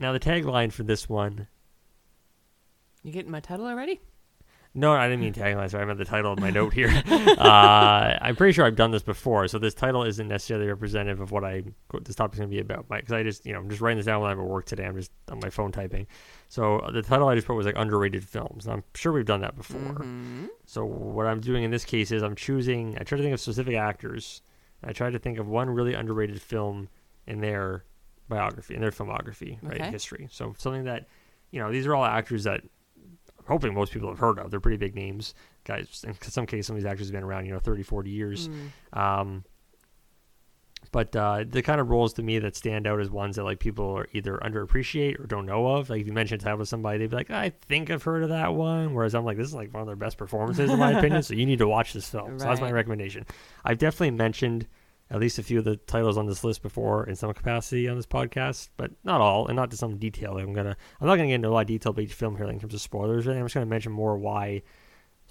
now 0.00 0.12
the 0.12 0.20
tagline 0.20 0.72
for 0.72 0.82
this 0.82 1.08
one. 1.08 1.46
You 3.02 3.12
getting 3.12 3.30
my 3.30 3.40
title 3.40 3.66
already? 3.66 4.00
No, 4.76 4.92
I 4.92 5.06
didn't 5.08 5.20
mean 5.20 5.32
to 5.32 5.40
tagline. 5.40 5.70
Sorry, 5.70 5.82
I 5.82 5.86
meant 5.86 5.98
the 6.00 6.04
title 6.04 6.32
of 6.32 6.40
my 6.40 6.50
note 6.50 6.72
here. 6.72 6.88
uh, 7.06 8.18
I'm 8.20 8.34
pretty 8.34 8.52
sure 8.52 8.64
I've 8.64 8.74
done 8.74 8.90
this 8.90 9.04
before, 9.04 9.46
so 9.46 9.58
this 9.60 9.72
title 9.72 10.02
isn't 10.02 10.26
necessarily 10.26 10.66
representative 10.66 11.20
of 11.20 11.30
what 11.30 11.44
I 11.44 11.62
this 12.02 12.16
topic's 12.16 12.38
going 12.38 12.50
to 12.50 12.54
be 12.54 12.60
about. 12.60 12.88
Because 12.88 13.12
I 13.12 13.22
just, 13.22 13.46
you 13.46 13.52
know, 13.52 13.60
I'm 13.60 13.68
just 13.68 13.80
writing 13.80 13.98
this 13.98 14.06
down 14.06 14.20
when 14.20 14.30
I'm 14.32 14.40
at 14.40 14.46
work 14.46 14.66
today. 14.66 14.84
I'm 14.84 14.96
just 14.96 15.12
on 15.30 15.38
my 15.40 15.48
phone 15.48 15.70
typing. 15.70 16.08
So 16.48 16.80
uh, 16.80 16.90
the 16.90 17.02
title 17.02 17.28
I 17.28 17.36
just 17.36 17.46
put 17.46 17.54
was 17.54 17.66
like 17.66 17.76
underrated 17.78 18.24
films. 18.24 18.66
And 18.66 18.74
I'm 18.74 18.84
sure 18.94 19.12
we've 19.12 19.24
done 19.24 19.42
that 19.42 19.56
before. 19.56 19.78
Mhm. 19.78 20.48
So 20.66 20.84
what 20.84 21.26
I'm 21.26 21.40
doing 21.40 21.62
in 21.62 21.70
this 21.70 21.84
case 21.84 22.10
is 22.10 22.22
I'm 22.24 22.34
choosing. 22.34 22.96
I 22.98 23.04
try 23.04 23.16
to 23.16 23.22
think 23.22 23.34
of 23.34 23.40
specific 23.40 23.76
actors. 23.76 24.42
I 24.82 24.92
try 24.92 25.08
to 25.08 25.18
think 25.20 25.38
of 25.38 25.46
one 25.46 25.70
really 25.70 25.94
underrated 25.94 26.42
film 26.42 26.88
in 27.28 27.40
their 27.40 27.84
biography, 28.28 28.74
in 28.74 28.80
their 28.80 28.90
filmography, 28.90 29.58
right, 29.62 29.80
history. 29.86 30.28
So 30.32 30.54
something 30.58 30.84
that, 30.84 31.06
you 31.52 31.60
know, 31.60 31.70
these 31.70 31.86
are 31.86 31.94
all 31.94 32.04
actors 32.04 32.44
that 32.44 32.62
hoping 33.46 33.74
most 33.74 33.92
people 33.92 34.08
have 34.08 34.18
heard 34.18 34.38
of. 34.38 34.50
They're 34.50 34.60
pretty 34.60 34.76
big 34.76 34.94
names, 34.94 35.34
guys. 35.64 36.04
In 36.06 36.14
some 36.22 36.46
cases, 36.46 36.66
some 36.66 36.76
of 36.76 36.82
these 36.82 36.90
actors 36.90 37.08
have 37.08 37.12
been 37.14 37.24
around, 37.24 37.46
you 37.46 37.52
know, 37.52 37.58
30, 37.58 37.82
40 37.82 38.10
years. 38.10 38.48
Mm. 38.48 38.98
Um, 38.98 39.44
but 40.92 41.14
uh, 41.16 41.44
the 41.48 41.62
kind 41.62 41.80
of 41.80 41.90
roles 41.90 42.12
to 42.14 42.22
me 42.22 42.38
that 42.38 42.56
stand 42.56 42.86
out 42.86 43.00
as 43.00 43.10
ones 43.10 43.36
that 43.36 43.44
like 43.44 43.58
people 43.58 43.98
are 43.98 44.06
either 44.12 44.38
underappreciate 44.38 45.18
or 45.18 45.26
don't 45.26 45.46
know 45.46 45.66
of. 45.66 45.90
Like 45.90 46.00
if 46.00 46.06
you 46.06 46.12
mention 46.12 46.36
a 46.36 46.38
title 46.38 46.58
to 46.58 46.66
somebody, 46.66 46.98
they'd 46.98 47.10
be 47.10 47.16
like, 47.16 47.30
"I 47.30 47.50
think 47.68 47.90
I've 47.90 48.02
heard 48.02 48.22
of 48.22 48.28
that 48.28 48.54
one." 48.54 48.94
Whereas 48.94 49.14
I'm 49.14 49.24
like, 49.24 49.36
"This 49.36 49.48
is 49.48 49.54
like 49.54 49.72
one 49.72 49.80
of 49.80 49.86
their 49.86 49.96
best 49.96 50.18
performances 50.18 50.70
in 50.70 50.78
my 50.78 50.92
opinion." 50.98 51.22
So 51.22 51.34
you 51.34 51.46
need 51.46 51.58
to 51.58 51.68
watch 51.68 51.92
this 51.92 52.08
film. 52.08 52.38
So 52.38 52.44
that's 52.44 52.60
my 52.60 52.70
recommendation. 52.70 53.26
I've 53.64 53.78
definitely 53.78 54.12
mentioned 54.12 54.66
at 55.10 55.20
least 55.20 55.38
a 55.38 55.42
few 55.42 55.58
of 55.58 55.64
the 55.64 55.76
titles 55.76 56.16
on 56.16 56.26
this 56.26 56.42
list 56.44 56.62
before 56.62 57.04
in 57.06 57.14
some 57.14 57.32
capacity 57.34 57.88
on 57.88 57.96
this 57.96 58.06
podcast, 58.06 58.70
but 58.76 58.90
not 59.04 59.20
all, 59.20 59.46
and 59.46 59.56
not 59.56 59.70
to 59.70 59.76
some 59.76 59.98
detail. 59.98 60.38
I'm 60.38 60.52
gonna, 60.52 60.76
I'm 61.00 61.06
not 61.06 61.16
gonna 61.16 61.28
get 61.28 61.34
into 61.34 61.48
a 61.48 61.50
lot 61.50 61.60
of 61.62 61.66
detail 61.66 61.90
about 61.90 62.02
each 62.02 62.14
film 62.14 62.36
here, 62.36 62.46
like 62.46 62.54
in 62.54 62.60
terms 62.60 62.74
of 62.74 62.80
spoilers. 62.80 63.26
I'm 63.26 63.42
just 63.44 63.54
gonna 63.54 63.66
mention 63.66 63.92
more 63.92 64.16
why 64.18 64.62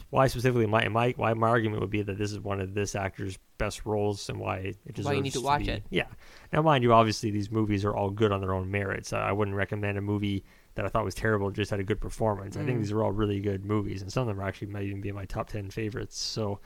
why 0.10 0.26
specifically 0.28 0.66
my 0.66 0.88
my 0.90 1.14
why 1.18 1.34
my 1.34 1.48
argument 1.50 1.82
would 1.82 1.90
be 1.92 2.02
that 2.02 2.18
this 2.18 2.32
is 2.32 2.40
one 2.40 2.60
of 2.60 2.74
this 2.74 2.96
actor's 2.96 3.38
best 3.60 3.86
roles 3.86 4.28
and 4.30 4.40
why 4.40 4.58
it 4.58 4.94
deserves 4.94 5.06
Why 5.06 5.14
you 5.14 5.22
need 5.22 5.34
to 5.34 5.42
watch 5.42 5.62
be- 5.66 5.70
it. 5.70 5.84
Yeah. 5.92 6.08
Now, 6.52 6.62
mind 6.64 6.84
you, 6.84 6.94
obviously 6.94 7.30
these 7.32 7.52
movies 7.52 7.86
are 7.86 7.96
all 7.96 8.10
good 8.10 8.32
on 8.32 8.42
their 8.42 8.54
own 8.54 8.70
merits. 8.72 9.14
I 9.14 9.30
I 9.30 9.32
wouldn't 9.32 9.56
recommend 9.56 9.98
a 9.98 10.02
movie 10.02 10.44
that 10.76 10.86
I 10.86 10.88
thought 10.88 11.06
was 11.06 11.14
terrible 11.14 11.52
just 11.52 11.70
had 11.70 11.80
a 11.80 11.84
good 11.84 12.02
performance. 12.02 12.58
I 12.58 12.64
think 12.66 12.78
Mm. 12.78 12.82
these 12.82 12.92
are 12.92 13.04
all 13.04 13.12
really 13.12 13.40
good 13.40 13.64
movies, 13.66 14.02
and 14.02 14.12
some 14.12 14.22
of 14.22 14.28
them 14.28 14.40
are 14.44 14.48
actually 14.48 14.68
might 14.68 14.84
even 14.84 15.02
be 15.02 15.12
my 15.12 15.26
top 15.26 15.48
ten 15.50 15.70
favorites. 15.70 16.18
So, 16.18 16.60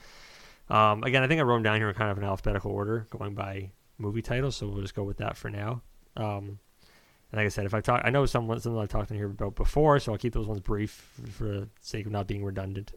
um, 0.70 1.04
again, 1.04 1.24
I 1.24 1.28
think 1.28 1.40
I 1.40 1.44
wrote 1.44 1.56
them 1.56 1.64
down 1.64 1.78
here 1.78 1.90
in 1.90 1.96
kind 1.96 2.12
of 2.12 2.18
an 2.18 2.24
alphabetical 2.24 2.72
order, 2.72 3.08
going 3.10 3.34
by 3.34 3.72
movie 3.98 4.22
titles. 4.22 4.56
So 4.56 4.68
we'll 4.68 4.82
just 4.82 4.96
go 4.96 5.04
with 5.04 5.18
that 5.18 5.38
for 5.38 5.50
now. 5.50 5.82
Um, 6.16 6.60
and 7.32 7.40
like 7.40 7.46
I 7.46 7.50
said, 7.50 7.66
if 7.66 7.74
I 7.74 7.82
talk, 7.82 8.02
I 8.04 8.10
know 8.10 8.26
some 8.26 8.60
some 8.60 8.78
I've 8.78 8.90
talked 8.90 9.12
in 9.12 9.18
here 9.18 9.28
about 9.28 9.56
before, 9.56 10.00
so 10.00 10.12
I'll 10.14 10.18
keep 10.18 10.34
those 10.34 10.48
ones 10.48 10.62
brief 10.62 11.12
for 11.32 11.44
the 11.44 11.70
sake 11.82 12.06
of 12.06 12.12
not 12.12 12.28
being 12.28 12.44
redundant. 12.44 12.94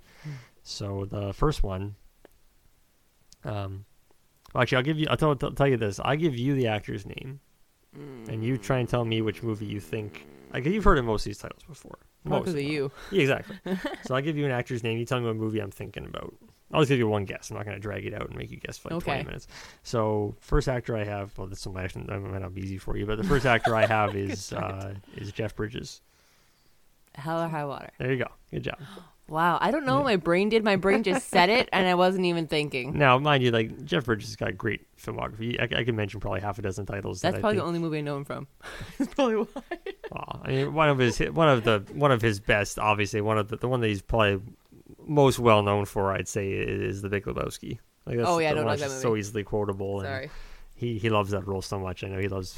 So 0.63 1.05
the 1.05 1.33
first 1.33 1.63
one, 1.63 1.97
um, 3.45 3.85
well, 4.55 4.63
actually, 4.63 4.77
I'll 4.77 4.85
give 4.85 4.99
you. 4.99 5.07
I'll 5.11 5.17
tell, 5.17 5.35
tell, 5.35 5.53
tell 5.53 5.67
you 5.67 5.77
this. 5.77 6.01
I 6.05 6.17
give 6.17 6.37
you 6.37 6.55
the 6.55 6.69
actor's 6.69 7.07
name, 7.07 7.41
and 8.29 8.45
you 8.45 8.57
try 8.57 8.79
and 8.79 8.89
tell 8.89 9.05
me 9.05 9.21
which 9.23 9.43
movie 9.43 9.67
you 9.67 9.81
think. 9.81 10.27
Like 10.53 10.65
you've 10.65 10.85
heard 10.85 10.99
of 10.99 11.05
most 11.05 11.23
of 11.23 11.27
these 11.27 11.39
titles 11.39 11.63
before. 11.67 11.99
Most 12.25 12.49
of 12.49 12.61
you. 12.61 12.91
Yeah, 13.11 13.23
exactly. 13.23 13.57
so 14.05 14.15
I 14.15 14.21
give 14.21 14.37
you 14.37 14.45
an 14.45 14.51
actor's 14.51 14.83
name. 14.83 14.99
You 14.99 15.07
tell 15.07 15.21
me 15.21 15.27
what 15.27 15.37
movie 15.37 15.61
I'm 15.61 15.71
thinking 15.71 16.05
about. 16.05 16.35
I'll 16.73 16.81
just 16.83 16.89
give 16.91 16.99
you 16.99 17.09
one 17.09 17.25
guess. 17.25 17.51
I'm 17.51 17.57
not 17.57 17.65
going 17.67 17.77
to 17.77 17.81
drag 17.81 18.07
it 18.07 18.15
out 18.15 18.29
and 18.29 18.37
make 18.37 18.51
you 18.51 18.57
guess 18.59 18.79
for 18.79 18.91
like 18.91 19.03
20 19.03 19.25
minutes. 19.25 19.49
So 19.83 20.37
first 20.41 20.69
actor 20.69 20.97
I 20.97 21.05
have. 21.05 21.37
Well, 21.37 21.47
this 21.49 21.67
one 21.67 21.75
might, 21.75 21.85
actually- 21.85 22.05
might 22.05 22.43
not 22.43 22.55
be 22.55 22.63
easy 22.63 22.79
for 22.79 22.97
you, 22.97 23.07
but 23.07 23.17
the 23.19 23.25
first 23.25 23.45
actor 23.47 23.75
I 23.75 23.87
have 23.87 24.15
is 24.17 24.53
uh, 24.53 24.95
is 25.17 25.33
Jeff 25.33 25.57
Bridges. 25.57 26.01
Hell 27.15 27.43
or 27.43 27.49
high 27.49 27.65
water. 27.65 27.91
There 27.99 28.13
you 28.13 28.19
go. 28.19 28.29
Good 28.53 28.63
job. 28.65 28.79
Wow. 29.29 29.59
I 29.61 29.71
don't 29.73 29.85
know 29.85 29.95
what 29.97 30.01
Yeah. 30.01 30.05
my 30.13 30.17
brain 30.17 30.49
did. 30.49 30.63
My 30.65 30.77
brain 30.77 31.03
just 31.03 31.29
said 31.29 31.49
it, 31.51 31.69
and 31.73 31.87
I 31.89 31.95
wasn't 31.97 32.25
even 32.27 32.47
thinking. 32.47 32.93
Now, 32.99 33.19
mind 33.19 33.43
you, 33.43 33.51
like 33.51 33.85
Jeff 33.85 34.05
Bridges 34.05 34.29
has 34.29 34.37
got 34.37 34.57
great 34.57 34.87
filmography. 34.97 35.59
I, 35.61 35.81
I 35.81 35.85
can 35.85 35.97
mention 35.97 36.21
probably 36.21 36.41
half 36.41 36.59
a 36.59 36.63
dozen 36.63 36.87
titles. 36.87 37.21
That's 37.21 37.35
that 37.35 37.39
I 37.39 37.41
probably 37.41 37.57
think, 37.57 37.63
the 37.65 37.67
only 37.69 37.79
movie 37.81 37.99
I 37.99 38.01
know 38.03 38.17
him 38.17 38.25
from. 38.25 38.47
That's 38.99 39.13
probably 39.15 39.37
why. 39.37 39.63
Aw, 40.13 40.41
I 40.45 40.49
mean, 40.51 40.75
one 40.75 40.89
of 40.89 40.99
his 40.99 41.19
one 41.19 41.49
of 41.49 41.65
the 41.65 41.85
one 41.93 42.13
of 42.13 42.23
his 42.23 42.39
best, 42.41 42.79
obviously 42.79 43.21
one 43.21 43.39
of 43.39 43.49
the 43.49 43.57
the 43.57 43.69
one 43.69 43.81
that 43.81 43.89
he's 43.89 44.03
probably 44.03 44.41
most 45.11 45.39
well 45.39 45.63
known 45.63 45.85
for, 45.85 46.13
I'd 46.13 46.29
say, 46.29 46.51
is 46.53 47.03
The 47.03 47.09
Big 47.09 47.25
Lebowski. 47.25 47.79
Like 48.07 48.17
that's 48.17 48.29
Oh, 48.29 48.39
yeah, 48.39 48.51
I 48.51 48.55
don't 48.55 48.65
like 48.65 48.79
that 48.79 48.87
just 48.87 49.03
so 49.03 49.17
easily 49.17 49.43
quotable, 49.45 50.01
and 50.01 50.07
Sorry. 50.07 50.31
he 50.75 50.99
he 50.99 51.11
loves 51.11 51.31
that 51.33 51.47
role 51.47 51.61
so 51.63 51.79
much. 51.79 52.03
I 52.05 52.09
know 52.09 52.19
he 52.19 52.29
loves. 52.29 52.57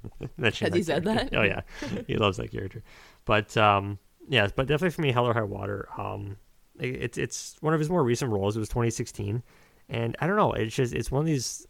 Has 0.42 0.58
he 0.58 0.82
said 0.82 1.04
character. 1.04 1.30
that? 1.30 1.38
Oh 1.38 1.42
yeah, 1.42 1.60
he 2.06 2.16
loves 2.16 2.38
that 2.38 2.50
character. 2.50 2.82
But 3.24 3.56
um, 3.56 3.98
yeah, 4.28 4.48
but 4.56 4.66
definitely 4.66 4.90
for 4.90 5.02
me, 5.02 5.12
Hell 5.12 5.26
or 5.26 5.34
High 5.34 5.42
Water. 5.42 5.88
Um, 5.96 6.36
it- 6.78 7.02
it's 7.02 7.18
it's 7.18 7.56
one 7.60 7.74
of 7.74 7.80
his 7.80 7.90
more 7.90 8.02
recent 8.02 8.30
roles. 8.32 8.56
It 8.56 8.60
was 8.60 8.68
2016, 8.70 9.42
and 9.90 10.16
I 10.20 10.26
don't 10.26 10.36
know. 10.36 10.52
It's 10.52 10.74
just 10.74 10.94
it's 10.94 11.10
one 11.10 11.20
of 11.20 11.26
these. 11.26 11.66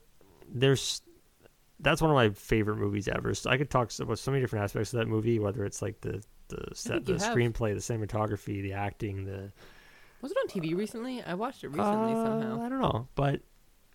There's 0.52 1.02
that's 1.80 2.00
one 2.00 2.10
of 2.10 2.14
my 2.14 2.30
favorite 2.30 2.76
movies 2.76 3.08
ever. 3.08 3.34
So 3.34 3.50
I 3.50 3.56
could 3.56 3.70
talk 3.70 3.90
about 3.98 4.18
so 4.18 4.30
many 4.30 4.42
different 4.42 4.62
aspects 4.64 4.92
of 4.92 5.00
that 5.00 5.08
movie, 5.08 5.38
whether 5.38 5.64
it's 5.64 5.82
like 5.82 6.00
the 6.00 6.22
the 6.48 6.68
set, 6.74 7.04
the 7.04 7.12
have. 7.14 7.22
screenplay, 7.22 7.74
the 7.74 7.80
cinematography, 7.80 8.62
the 8.62 8.72
acting, 8.74 9.24
the 9.24 9.52
Was 10.22 10.32
it 10.32 10.36
on 10.42 10.48
TV 10.48 10.76
recently? 10.76 11.22
I 11.22 11.34
watched 11.34 11.64
it 11.64 11.68
recently 11.68 12.12
Uh, 12.12 12.24
somehow. 12.24 12.62
I 12.62 12.68
don't 12.68 12.80
know, 12.80 13.08
but 13.14 13.40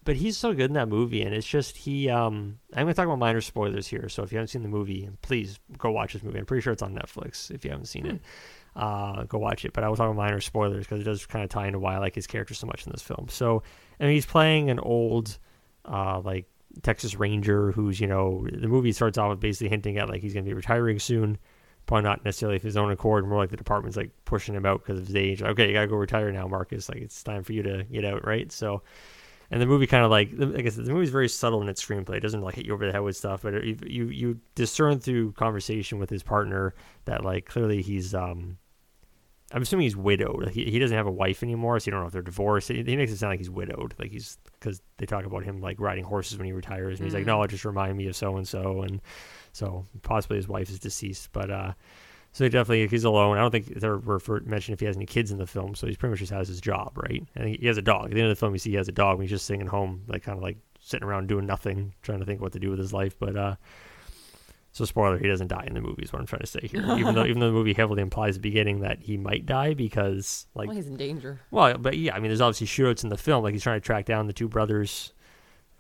but 0.04 0.16
he's 0.16 0.38
so 0.38 0.54
good 0.54 0.70
in 0.70 0.74
that 0.74 0.88
movie, 0.88 1.22
and 1.24 1.34
it's 1.34 1.48
just 1.48 1.78
he. 1.78 2.10
Um, 2.10 2.60
I'm 2.74 2.84
going 2.86 2.88
to 2.88 2.94
talk 2.94 3.06
about 3.06 3.18
minor 3.20 3.42
spoilers 3.42 3.88
here, 3.88 4.08
so 4.10 4.22
if 4.24 4.32
you 4.32 4.38
haven't 4.38 4.50
seen 4.50 4.62
the 4.64 4.70
movie, 4.70 5.10
please 5.22 5.60
go 5.78 5.92
watch 5.92 6.14
this 6.14 6.22
movie. 6.24 6.38
I'm 6.40 6.46
pretty 6.46 6.62
sure 6.62 6.74
it's 6.74 6.84
on 6.84 6.94
Netflix. 6.94 7.50
If 7.50 7.66
you 7.66 7.72
haven't 7.72 7.88
seen 7.88 8.06
it, 8.06 8.22
uh, 8.76 9.24
go 9.24 9.40
watch 9.40 9.66
it. 9.66 9.74
But 9.74 9.84
I 9.84 9.90
will 9.90 9.96
talk 9.96 10.06
about 10.06 10.16
minor 10.18 10.42
spoilers 10.42 10.86
because 10.86 11.02
it 11.02 11.06
does 11.06 11.26
kind 11.26 11.44
of 11.44 11.50
tie 11.50 11.66
into 11.68 11.80
why 11.80 11.96
I 11.96 11.98
like 11.98 12.14
his 12.14 12.28
character 12.28 12.54
so 12.54 12.68
much 12.68 12.86
in 12.86 12.92
this 12.92 13.02
film. 13.02 13.28
So, 13.30 13.64
I 14.00 14.04
mean, 14.04 14.14
he's 14.14 14.28
playing 14.28 14.70
an 14.70 14.80
old, 14.80 15.38
uh, 15.86 16.20
like 16.20 16.46
Texas 16.84 17.16
Ranger 17.16 17.72
who's 17.72 18.00
you 18.00 18.08
know 18.08 18.46
the 18.52 18.68
movie 18.68 18.92
starts 18.92 19.18
off 19.18 19.30
with 19.32 19.40
basically 19.40 19.70
hinting 19.70 19.98
at 19.98 20.10
like 20.10 20.22
he's 20.22 20.34
going 20.34 20.46
to 20.46 20.50
be 20.50 20.54
retiring 20.54 21.00
soon. 21.00 21.38
Probably 21.86 22.04
not 22.04 22.26
necessarily 22.26 22.58
of 22.58 22.64
his 22.64 22.78
own 22.78 22.92
accord, 22.92 23.28
more 23.28 23.38
like 23.38 23.52
the 23.52 23.58
department's 23.58 23.98
like 23.98 24.12
pushing 24.26 24.56
him 24.56 24.66
out 24.66 24.84
because 24.84 25.00
of 25.00 25.08
his 25.08 25.16
age. 25.16 25.42
Like, 25.42 25.52
Okay, 25.52 25.68
you 25.68 25.74
gotta 25.74 25.88
go 25.88 25.96
retire 25.96 26.32
now, 26.32 26.48
Marcus. 26.48 26.90
Like 26.90 27.00
it's 27.00 27.22
time 27.24 27.44
for 27.44 27.54
you 27.54 27.62
to 27.64 27.84
get 27.84 28.06
out, 28.06 28.26
right? 28.26 28.52
So, 28.52 28.82
and 29.52 29.62
the 29.62 29.66
movie 29.68 29.86
kind 29.88 30.04
of 30.04 30.10
like 30.12 30.30
I 30.40 30.62
guess 30.62 30.76
the 30.76 30.92
movie's 30.92 31.12
very 31.12 31.30
subtle 31.30 31.62
in 31.62 31.70
its 31.70 31.84
screenplay. 31.86 32.16
It 32.16 32.22
doesn't 32.22 32.42
like 32.42 32.56
hit 32.56 32.66
you 32.66 32.74
over 32.74 32.86
the 32.86 32.92
head 32.92 33.00
with 33.02 33.16
stuff, 33.18 33.44
but 33.44 33.54
it, 33.54 33.88
you 33.88 34.08
you 34.08 34.40
discern 34.56 35.00
through 35.00 35.34
conversation 35.34 36.00
with 36.00 36.10
his 36.10 36.24
partner 36.24 36.74
that 37.06 37.24
like 37.24 37.46
clearly 37.46 37.82
he's 37.82 38.14
um. 38.14 38.58
I'm 39.52 39.62
assuming 39.62 39.84
he's 39.84 39.96
widowed. 39.96 40.50
He, 40.50 40.66
he 40.72 40.80
doesn't 40.80 40.98
have 40.98 41.06
a 41.06 41.12
wife 41.12 41.44
anymore, 41.44 41.80
so 41.80 41.88
you 41.88 41.92
don't 41.92 42.02
know 42.02 42.08
if 42.08 42.14
they're 42.14 42.24
divorced. 42.24 42.68
He, 42.68 42.82
he 42.84 42.98
makes 42.98 43.12
it 43.12 43.18
sound 43.18 43.32
like 43.32 43.40
he's 43.40 43.50
widowed, 43.50 43.94
like 44.00 44.12
he's 44.12 44.40
because 44.66 44.82
they 44.98 45.06
talk 45.06 45.26
about 45.26 45.44
him 45.44 45.62
like 45.62 45.80
riding 45.80 46.04
horses 46.04 46.38
when 46.38 46.46
he 46.46 46.52
retires, 46.54 47.00
and 47.00 47.06
he's 47.06 47.14
like, 47.14 47.24
Mm. 47.24 47.28
"No, 47.28 47.44
it 47.44 47.50
just 47.50 47.66
remind 47.66 47.96
me 47.98 48.08
of 48.08 48.16
so 48.16 48.36
and 48.38 48.48
so," 48.48 48.82
and 48.82 49.02
so 49.54 49.86
possibly 50.02 50.38
his 50.38 50.48
wife 50.48 50.70
is 50.70 50.80
deceased, 50.80 51.30
but 51.32 51.52
uh, 51.52 51.74
so 52.32 52.44
he 52.44 52.50
definitely 52.50 52.88
he's 52.88 53.04
alone. 53.04 53.38
I 53.38 53.42
don't 53.42 53.52
think 53.52 53.68
they're 53.80 53.96
refer- 53.98 54.42
mentioned 54.42 54.74
if 54.74 54.80
he 54.80 54.86
has 54.88 54.98
any 54.98 55.06
kids 55.06 55.32
in 55.32 55.38
the 55.38 55.48
film, 55.48 55.76
so 55.76 55.88
he's 55.88 55.98
pretty 55.98 56.12
much 56.12 56.20
just 56.20 56.32
has 56.34 56.48
his 56.48 56.60
job, 56.60 56.98
right? 56.98 57.24
And 57.36 57.56
he, 57.56 57.66
has 57.68 57.78
a 57.78 57.82
dog. 57.82 58.06
At 58.06 58.12
the 58.12 58.20
end 58.20 58.30
of 58.30 58.36
the 58.36 58.40
film, 58.40 58.54
you 58.54 58.60
see 58.60 58.72
he 58.72 58.76
has 58.76 58.90
a 58.90 58.92
dog. 58.92 59.14
And 59.14 59.22
he's 59.22 59.30
just 59.30 59.46
sitting 59.46 59.62
at 59.62 59.68
home, 59.70 60.04
like 60.08 60.24
kind 60.24 60.38
of 60.38 60.44
like 60.44 60.58
sitting 60.82 61.08
around 61.08 61.28
doing 61.28 61.46
nothing, 61.46 61.94
trying 62.02 62.20
to 62.20 62.26
think 62.26 62.42
what 62.42 62.52
to 62.54 62.60
do 62.60 62.70
with 62.70 62.80
his 62.80 62.92
life. 62.92 63.18
But 63.18 63.38
uh, 63.38 63.56
so 64.76 64.84
spoiler, 64.84 65.18
he 65.18 65.26
doesn't 65.26 65.48
die 65.48 65.64
in 65.66 65.74
the 65.74 65.80
movie. 65.80 66.04
Is 66.04 66.12
what 66.12 66.20
I'm 66.20 66.26
trying 66.26 66.42
to 66.42 66.48
say 66.48 66.68
here. 66.68 66.82
even 66.98 67.16
though 67.16 67.24
even 67.24 67.40
though 67.40 67.48
the 67.48 67.54
movie 67.54 67.72
heavily 67.72 68.02
implies 68.02 68.36
at 68.36 68.42
the 68.44 68.50
beginning 68.50 68.82
that 68.82 69.00
he 69.00 69.16
might 69.16 69.46
die 69.46 69.74
because 69.74 70.48
like 70.54 70.68
well, 70.68 70.76
he's 70.76 70.88
in 70.88 70.98
danger. 70.98 71.40
well, 71.50 71.78
but 71.78 71.98
yeah, 71.98 72.14
I 72.14 72.20
mean, 72.20 72.28
there's 72.28 72.42
obviously 72.42 72.68
shootouts 72.68 73.06
in 73.06 73.10
the 73.10 73.16
film. 73.16 73.42
Like 73.42 73.54
he's 73.54 73.64
trying 73.64 73.80
to 73.80 73.86
track 73.86 74.04
down 74.04 74.28
the 74.28 74.34
two 74.34 74.50
brothers 74.50 75.14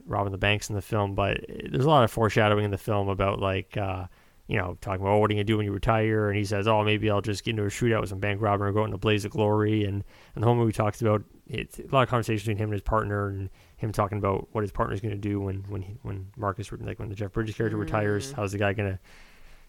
robbing 0.06 0.32
the 0.32 0.38
banks 0.38 0.70
in 0.70 0.76
the 0.76 0.82
film. 0.82 1.14
But 1.14 1.42
there's 1.70 1.84
a 1.84 1.90
lot 1.90 2.06
of 2.06 2.12
foreshadowing 2.12 2.64
in 2.64 2.72
the 2.72 2.78
film 2.78 3.10
about 3.10 3.40
like, 3.40 3.76
uh, 3.76 4.06
you 4.48 4.58
know, 4.58 4.78
talking 4.80 5.02
about 5.02 5.16
oh, 5.16 5.18
what 5.18 5.30
are 5.30 5.34
you 5.34 5.40
gonna 5.40 5.44
do 5.44 5.58
when 5.58 5.66
you 5.66 5.74
retire? 5.74 6.30
And 6.30 6.38
he 6.38 6.46
says, 6.46 6.66
oh, 6.66 6.82
maybe 6.86 7.10
I'll 7.10 7.20
just 7.20 7.44
get 7.44 7.52
into 7.52 7.64
a 7.64 7.68
shootout 7.68 8.00
with 8.00 8.12
some 8.12 8.20
bank 8.20 8.42
robber 8.42 8.66
and 8.66 8.74
go 8.74 8.84
out 8.84 8.88
in 8.88 8.94
a 8.94 8.98
blaze 8.98 9.26
of 9.26 9.32
glory. 9.32 9.84
And 9.84 10.06
and 10.36 10.42
the 10.42 10.48
whole 10.48 10.56
movie 10.56 10.72
talks 10.72 11.02
about 11.02 11.22
it's 11.48 11.80
a 11.80 11.88
lot 11.92 12.04
of 12.04 12.10
conversation 12.10 12.44
between 12.44 12.58
him 12.58 12.70
and 12.70 12.74
his 12.74 12.82
partner 12.82 13.28
and 13.28 13.50
him 13.78 13.92
talking 13.92 14.18
about 14.18 14.48
what 14.52 14.62
his 14.62 14.72
partner's 14.72 15.02
gonna 15.02 15.16
do 15.16 15.40
when 15.40 15.64
when 15.70 15.82
he, 15.82 15.96
when 16.02 16.28
Marcus 16.38 16.72
like 16.72 17.00
when 17.00 17.10
the 17.10 17.16
Jeff 17.16 17.34
Bridges 17.34 17.56
character 17.56 17.78
retires. 17.78 18.32
Mm. 18.32 18.36
How's 18.36 18.52
the 18.52 18.58
guy 18.58 18.74
gonna 18.74 19.00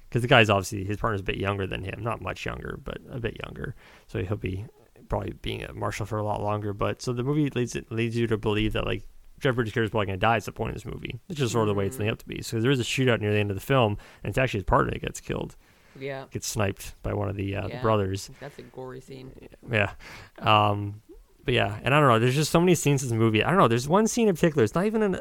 because 0.08 0.22
the 0.22 0.28
guy's 0.28 0.48
obviously 0.50 0.84
his 0.84 0.96
partner's 0.96 1.20
a 1.20 1.24
bit 1.24 1.36
younger 1.36 1.66
than 1.66 1.82
him, 1.82 2.02
not 2.02 2.20
much 2.20 2.46
younger, 2.46 2.78
but 2.82 2.98
a 3.10 3.18
bit 3.18 3.38
younger. 3.44 3.74
So 4.06 4.22
he'll 4.22 4.36
be 4.36 4.64
probably 5.08 5.32
being 5.42 5.64
a 5.64 5.72
marshal 5.72 6.06
for 6.06 6.18
a 6.18 6.22
lot 6.24 6.42
longer. 6.42 6.72
But 6.72 7.02
so 7.02 7.12
the 7.12 7.22
movie 7.24 7.50
leads 7.50 7.74
it 7.76 7.90
leads 7.90 8.16
you 8.16 8.26
to 8.28 8.36
believe 8.38 8.72
that 8.74 8.84
like 8.86 9.04
Jeff 9.40 9.54
Bridges 9.54 9.74
character 9.74 9.84
is 9.84 9.90
probably 9.90 10.06
going 10.06 10.18
to 10.18 10.24
die. 10.26 10.36
It's 10.36 10.46
the 10.46 10.52
point 10.52 10.70
of 10.70 10.74
this 10.76 10.86
movie. 10.86 11.18
It's 11.28 11.38
just 11.38 11.52
sort 11.52 11.68
of 11.68 11.74
the 11.74 11.78
way 11.78 11.86
it's 11.86 11.98
leading 11.98 12.12
up 12.12 12.18
to 12.18 12.26
be. 12.26 12.40
So 12.42 12.60
there 12.60 12.70
is 12.70 12.80
a 12.80 12.84
shootout 12.84 13.20
near 13.20 13.32
the 13.32 13.38
end 13.38 13.50
of 13.50 13.56
the 13.56 13.60
film, 13.60 13.98
and 14.22 14.30
it's 14.30 14.38
actually 14.38 14.58
his 14.58 14.64
partner 14.64 14.92
that 14.92 15.02
gets 15.02 15.20
killed, 15.20 15.56
Yeah, 15.98 16.24
gets 16.30 16.46
sniped 16.48 16.94
by 17.02 17.12
one 17.12 17.28
of 17.28 17.36
the, 17.36 17.54
uh, 17.54 17.68
the 17.68 17.76
brothers. 17.82 18.30
that's 18.40 18.58
a 18.58 18.62
gory 18.62 19.00
scene. 19.02 19.32
Yeah. 19.70 19.92
Um, 20.38 21.02
but 21.46 21.54
yeah, 21.54 21.78
and 21.82 21.94
I 21.94 22.00
don't 22.00 22.08
know. 22.10 22.18
There's 22.18 22.34
just 22.34 22.50
so 22.50 22.60
many 22.60 22.74
scenes 22.74 23.02
in 23.02 23.08
this 23.08 23.16
movie. 23.18 23.42
I 23.42 23.48
don't 23.48 23.58
know. 23.58 23.68
There's 23.68 23.88
one 23.88 24.06
scene 24.06 24.28
in 24.28 24.34
particular. 24.34 24.64
It's 24.64 24.74
not 24.74 24.84
even 24.84 25.02
an. 25.02 25.14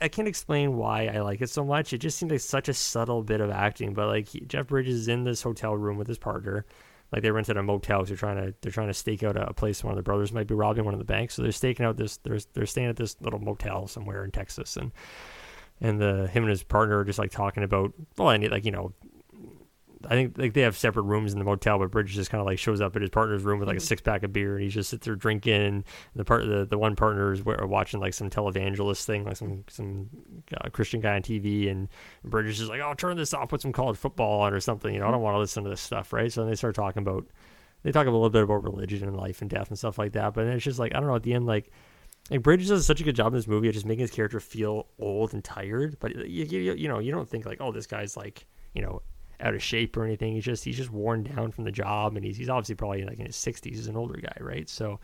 I- 0.00 0.08
can't 0.08 0.28
explain 0.28 0.76
why 0.76 1.06
I 1.06 1.20
like 1.20 1.40
it 1.40 1.48
so 1.50 1.64
much. 1.64 1.92
It 1.94 1.98
just 1.98 2.18
seems 2.18 2.30
like 2.30 2.40
such 2.40 2.68
a 2.68 2.74
subtle 2.74 3.22
bit 3.22 3.40
of 3.40 3.50
acting. 3.50 3.94
But 3.94 4.06
like 4.08 4.28
he, 4.28 4.40
Jeff 4.40 4.68
Bridges 4.68 4.94
is 4.94 5.08
in 5.08 5.24
this 5.24 5.42
hotel 5.42 5.74
room 5.76 5.96
with 5.96 6.06
his 6.06 6.18
partner. 6.18 6.66
Like 7.10 7.22
they 7.22 7.30
rented 7.30 7.56
a 7.56 7.62
motel. 7.62 8.00
'cause 8.00 8.08
They're 8.08 8.16
trying 8.16 8.36
to 8.36 8.54
they're 8.60 8.70
trying 8.72 8.88
to 8.88 8.94
stake 8.94 9.22
out 9.22 9.36
a, 9.36 9.48
a 9.48 9.54
place 9.54 9.82
one 9.82 9.92
of 9.92 9.96
the 9.96 10.02
brothers 10.02 10.32
might 10.32 10.46
be 10.46 10.54
robbing 10.54 10.84
one 10.84 10.94
of 10.94 10.98
the 10.98 11.04
banks. 11.06 11.34
So 11.34 11.42
they're 11.42 11.52
staking 11.52 11.86
out 11.86 11.96
this. 11.96 12.18
They're 12.18 12.38
they're 12.52 12.66
staying 12.66 12.88
at 12.88 12.96
this 12.96 13.16
little 13.20 13.38
motel 13.40 13.86
somewhere 13.86 14.24
in 14.24 14.30
Texas, 14.30 14.76
and 14.76 14.92
and 15.80 15.98
the 16.00 16.28
him 16.28 16.42
and 16.44 16.50
his 16.50 16.62
partner 16.62 16.98
are 16.98 17.04
just 17.04 17.18
like 17.18 17.30
talking 17.30 17.62
about 17.62 17.92
well, 18.18 18.28
and 18.30 18.46
like 18.50 18.64
you 18.66 18.72
know 18.72 18.92
I 20.06 20.14
think 20.14 20.38
like 20.38 20.52
they 20.54 20.62
have 20.62 20.76
separate 20.76 21.02
rooms 21.02 21.32
in 21.32 21.38
the 21.38 21.44
motel, 21.44 21.78
but 21.78 21.90
Bridges 21.90 22.14
just 22.14 22.30
kind 22.30 22.40
of 22.40 22.46
like 22.46 22.58
shows 22.58 22.80
up 22.80 22.96
at 22.96 23.02
his 23.02 23.10
partner's 23.10 23.42
room 23.42 23.58
with 23.58 23.68
like 23.68 23.76
a 23.76 23.80
six 23.80 24.02
pack 24.02 24.22
of 24.22 24.32
beer, 24.32 24.54
and 24.54 24.62
he 24.62 24.68
just 24.68 24.90
sits 24.90 25.06
there 25.06 25.16
drinking. 25.16 25.62
And 25.62 25.84
the 26.14 26.24
part 26.24 26.46
the 26.46 26.64
the 26.64 26.78
one 26.78 26.96
partner 26.96 27.32
is 27.32 27.44
wa- 27.44 27.64
watching 27.64 28.00
like 28.00 28.14
some 28.14 28.30
televangelist 28.30 29.04
thing, 29.04 29.24
like 29.24 29.36
some 29.36 29.64
some 29.68 30.08
uh, 30.56 30.68
Christian 30.70 31.00
guy 31.00 31.16
on 31.16 31.22
TV, 31.22 31.70
and 31.70 31.88
Bridges 32.24 32.60
is 32.60 32.68
like, 32.68 32.80
"Oh, 32.80 32.94
turn 32.94 33.16
this 33.16 33.34
off, 33.34 33.48
put 33.48 33.60
some 33.60 33.72
college 33.72 33.96
football 33.96 34.40
on 34.42 34.52
or 34.52 34.60
something." 34.60 34.92
You 34.92 35.00
know, 35.00 35.08
I 35.08 35.10
don't 35.10 35.22
want 35.22 35.34
to 35.34 35.40
listen 35.40 35.64
to 35.64 35.70
this 35.70 35.80
stuff, 35.80 36.12
right? 36.12 36.32
So 36.32 36.42
then 36.42 36.50
they 36.50 36.56
start 36.56 36.74
talking 36.74 37.02
about 37.02 37.26
they 37.82 37.92
talk 37.92 38.06
a 38.06 38.10
little 38.10 38.30
bit 38.30 38.42
about 38.42 38.64
religion 38.64 39.06
and 39.06 39.16
life 39.16 39.40
and 39.40 39.50
death 39.50 39.68
and 39.68 39.78
stuff 39.78 39.98
like 39.98 40.12
that. 40.12 40.34
But 40.34 40.44
then 40.44 40.54
it's 40.54 40.64
just 40.64 40.78
like 40.78 40.94
I 40.94 41.00
don't 41.00 41.08
know. 41.08 41.16
At 41.16 41.22
the 41.22 41.34
end, 41.34 41.46
like 41.46 41.70
like 42.30 42.42
Bridges 42.42 42.68
does 42.68 42.86
such 42.86 43.00
a 43.00 43.04
good 43.04 43.16
job 43.16 43.28
in 43.28 43.34
this 43.34 43.46
movie 43.46 43.68
of 43.68 43.74
just 43.74 43.86
making 43.86 44.02
his 44.02 44.10
character 44.10 44.40
feel 44.40 44.86
old 44.98 45.34
and 45.34 45.44
tired. 45.44 45.98
But 46.00 46.14
you, 46.16 46.44
you, 46.44 46.74
you 46.74 46.88
know, 46.88 46.98
you 46.98 47.12
don't 47.12 47.28
think 47.28 47.44
like, 47.44 47.60
oh, 47.60 47.72
this 47.72 47.86
guy's 47.86 48.16
like, 48.16 48.46
you 48.74 48.82
know, 48.82 49.02
out 49.40 49.54
of 49.54 49.62
shape 49.62 49.96
or 49.96 50.04
anything. 50.04 50.34
He's 50.34 50.44
just 50.44 50.64
he's 50.64 50.76
just 50.76 50.90
worn 50.90 51.24
down 51.24 51.52
from 51.52 51.64
the 51.64 51.72
job, 51.72 52.16
and 52.16 52.24
he's 52.24 52.36
he's 52.36 52.48
obviously 52.48 52.74
probably 52.74 53.04
like 53.04 53.18
in 53.18 53.26
his 53.26 53.36
sixties. 53.36 53.76
He's 53.76 53.86
an 53.86 53.96
older 53.96 54.20
guy, 54.20 54.36
right? 54.40 54.68
So 54.68 55.00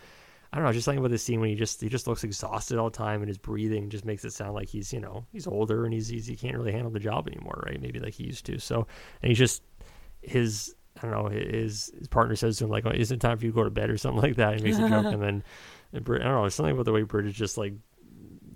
I 0.53 0.57
don't 0.57 0.67
know. 0.67 0.73
Just 0.73 0.85
something 0.85 0.99
about 0.99 1.11
this 1.11 1.23
scene 1.23 1.41
when 1.41 1.51
he 1.51 1.55
just 1.55 1.81
he 1.81 1.89
just 1.89 2.07
looks 2.07 2.25
exhausted 2.25 2.79
all 2.79 2.91
the 2.91 2.97
time, 2.97 3.23
and 3.23 3.29
his 3.29 3.39
breathing 3.39 3.89
just 3.89 4.05
makes 4.05 4.25
it 4.25 4.33
sound 4.33 4.55
like 4.55 4.69
he's 4.69 4.93
you 4.93 5.01
know 5.01 5.25
he's 5.33 5.47
older 5.47 5.85
and 5.85 5.95
he's, 5.95 6.09
he's 6.09 6.27
he 6.27 6.37
can't 6.37 6.57
really 6.57 6.73
handle 6.73 6.91
the 6.91 6.99
job 6.99 7.29
anymore, 7.29 7.63
right? 7.67 7.81
Maybe 7.81 8.01
like 8.01 8.15
he 8.15 8.25
used 8.25 8.47
to. 8.47 8.59
So 8.59 8.87
and 9.23 9.29
he's 9.29 9.39
just 9.39 9.63
his 10.23 10.75
I 10.99 11.07
don't 11.07 11.11
know 11.13 11.29
his 11.29 11.93
his 11.97 12.09
partner 12.09 12.35
says 12.37 12.59
to 12.59 12.65
him 12.65 12.71
like, 12.71 12.85
oh, 12.85 12.93
"Isn't 12.93 13.17
it 13.17 13.21
time 13.21 13.39
for 13.39 13.45
you 13.45 13.53
to 13.53 13.55
go 13.55 13.65
to 13.65 13.71
bed 13.71 13.91
or 13.91 13.97
something 13.97 14.23
like 14.23 14.37
that?" 14.37 14.57
He 14.57 14.65
makes 14.65 14.79
a 14.79 14.89
joke, 14.89 15.07
and 15.13 15.23
then 15.23 15.45
uh, 15.47 15.97
and 15.97 16.05
Brid- 16.05 16.23
I 16.23 16.27
don't 16.27 16.35
know. 16.35 16.43
There's 16.43 16.55
something 16.55 16.75
about 16.75 16.85
the 16.85 16.93
way 16.93 17.03
Brit 17.03 17.27
is 17.27 17.35
just 17.35 17.57
like 17.59 17.75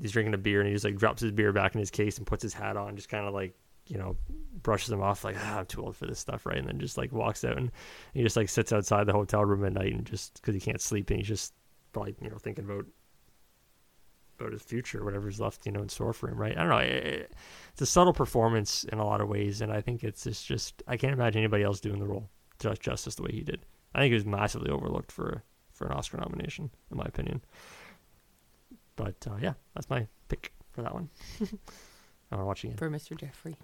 he's 0.00 0.12
drinking 0.12 0.34
a 0.34 0.38
beer 0.38 0.60
and 0.60 0.68
he 0.68 0.74
just 0.74 0.84
like 0.84 0.96
drops 0.96 1.22
his 1.22 1.32
beer 1.32 1.52
back 1.52 1.74
in 1.74 1.80
his 1.80 1.90
case 1.90 2.18
and 2.18 2.26
puts 2.26 2.42
his 2.42 2.54
hat 2.54 2.76
on, 2.76 2.96
just 2.96 3.08
kind 3.08 3.26
of 3.26 3.34
like 3.34 3.54
you 3.86 3.98
know 3.98 4.16
brushes 4.62 4.90
him 4.90 5.02
off 5.02 5.24
like 5.24 5.36
ah, 5.38 5.58
I'm 5.58 5.66
too 5.66 5.82
old 5.82 5.96
for 5.96 6.06
this 6.06 6.18
stuff, 6.18 6.46
right? 6.46 6.58
And 6.58 6.68
then 6.68 6.78
just 6.78 6.96
like 6.96 7.12
walks 7.12 7.44
out 7.44 7.58
and 7.58 7.70
he 8.12 8.22
just 8.22 8.36
like 8.36 8.48
sits 8.48 8.72
outside 8.72 9.06
the 9.06 9.12
hotel 9.12 9.44
room 9.44 9.64
at 9.64 9.72
night 9.72 9.92
and 9.92 10.06
just 10.06 10.34
because 10.34 10.54
he 10.54 10.60
can't 10.60 10.80
sleep 10.80 11.10
and 11.10 11.18
he's 11.18 11.28
just 11.28 11.54
probably 11.92 12.14
you 12.20 12.30
know 12.30 12.38
thinking 12.38 12.64
about 12.64 12.86
about 14.38 14.52
his 14.52 14.62
future, 14.62 15.04
whatever's 15.04 15.38
left, 15.38 15.64
you 15.64 15.70
know, 15.70 15.80
in 15.80 15.88
store 15.88 16.12
for 16.12 16.28
him, 16.28 16.36
right? 16.36 16.56
I 16.56 16.60
don't 16.62 16.70
know. 16.70 16.78
It, 16.78 17.32
it's 17.72 17.82
a 17.82 17.86
subtle 17.86 18.12
performance 18.12 18.82
in 18.84 18.98
a 18.98 19.04
lot 19.04 19.20
of 19.20 19.28
ways, 19.28 19.60
and 19.60 19.72
I 19.72 19.80
think 19.80 20.02
it's 20.02 20.24
just, 20.24 20.44
just 20.46 20.82
I 20.88 20.96
can't 20.96 21.12
imagine 21.12 21.38
anybody 21.38 21.62
else 21.62 21.78
doing 21.78 22.00
the 22.00 22.06
role 22.06 22.28
just 22.58 22.80
justice 22.80 23.14
the 23.14 23.22
way 23.22 23.32
he 23.32 23.42
did. 23.42 23.64
I 23.94 24.00
think 24.00 24.10
he 24.10 24.14
was 24.14 24.26
massively 24.26 24.70
overlooked 24.70 25.12
for 25.12 25.42
for 25.72 25.86
an 25.86 25.92
Oscar 25.92 26.18
nomination, 26.18 26.70
in 26.90 26.96
my 26.96 27.04
opinion. 27.04 27.42
But 28.96 29.26
uh, 29.28 29.36
yeah, 29.40 29.54
that's 29.74 29.90
my 29.90 30.06
pick 30.28 30.52
for 30.70 30.82
that 30.82 30.94
one. 30.94 31.08
I 32.30 32.36
want 32.36 32.42
to 32.42 32.44
watch 32.44 32.64
it. 32.64 32.78
For 32.78 32.88
Mr. 32.88 33.18
Jeffrey. 33.18 33.56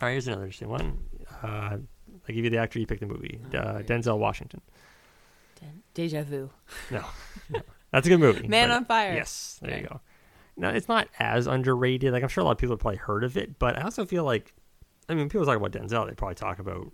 All 0.00 0.06
right, 0.06 0.12
here's 0.12 0.26
another 0.26 0.42
interesting 0.44 0.68
one. 0.68 0.98
Uh, 1.42 1.78
I 2.28 2.32
give 2.32 2.44
you 2.44 2.50
the 2.50 2.58
actor, 2.58 2.78
you 2.78 2.86
pick 2.86 3.00
the 3.00 3.06
movie. 3.06 3.40
Uh, 3.54 3.78
Denzel 3.82 4.18
Washington. 4.18 4.60
Den- 5.60 5.82
Deja 5.94 6.22
vu. 6.22 6.50
No, 6.90 7.04
no. 7.50 7.60
that's 7.92 8.06
a 8.06 8.10
good 8.10 8.20
movie. 8.20 8.46
Man 8.48 8.70
on 8.70 8.84
Fire. 8.84 9.14
Yes, 9.14 9.58
there 9.62 9.78
you 9.80 9.86
go. 9.86 10.00
No, 10.58 10.68
it's 10.70 10.88
not 10.88 11.08
as 11.18 11.46
underrated. 11.46 12.12
Like 12.12 12.22
I'm 12.22 12.28
sure 12.28 12.42
a 12.42 12.44
lot 12.44 12.52
of 12.52 12.58
people 12.58 12.74
have 12.74 12.80
probably 12.80 12.98
heard 12.98 13.24
of 13.24 13.36
it, 13.36 13.58
but 13.58 13.78
I 13.78 13.82
also 13.82 14.04
feel 14.06 14.24
like, 14.24 14.54
I 15.08 15.14
mean, 15.14 15.28
people 15.28 15.46
talk 15.46 15.56
about 15.56 15.72
Denzel, 15.72 16.06
they 16.08 16.14
probably 16.14 16.34
talk 16.34 16.58
about, 16.58 16.90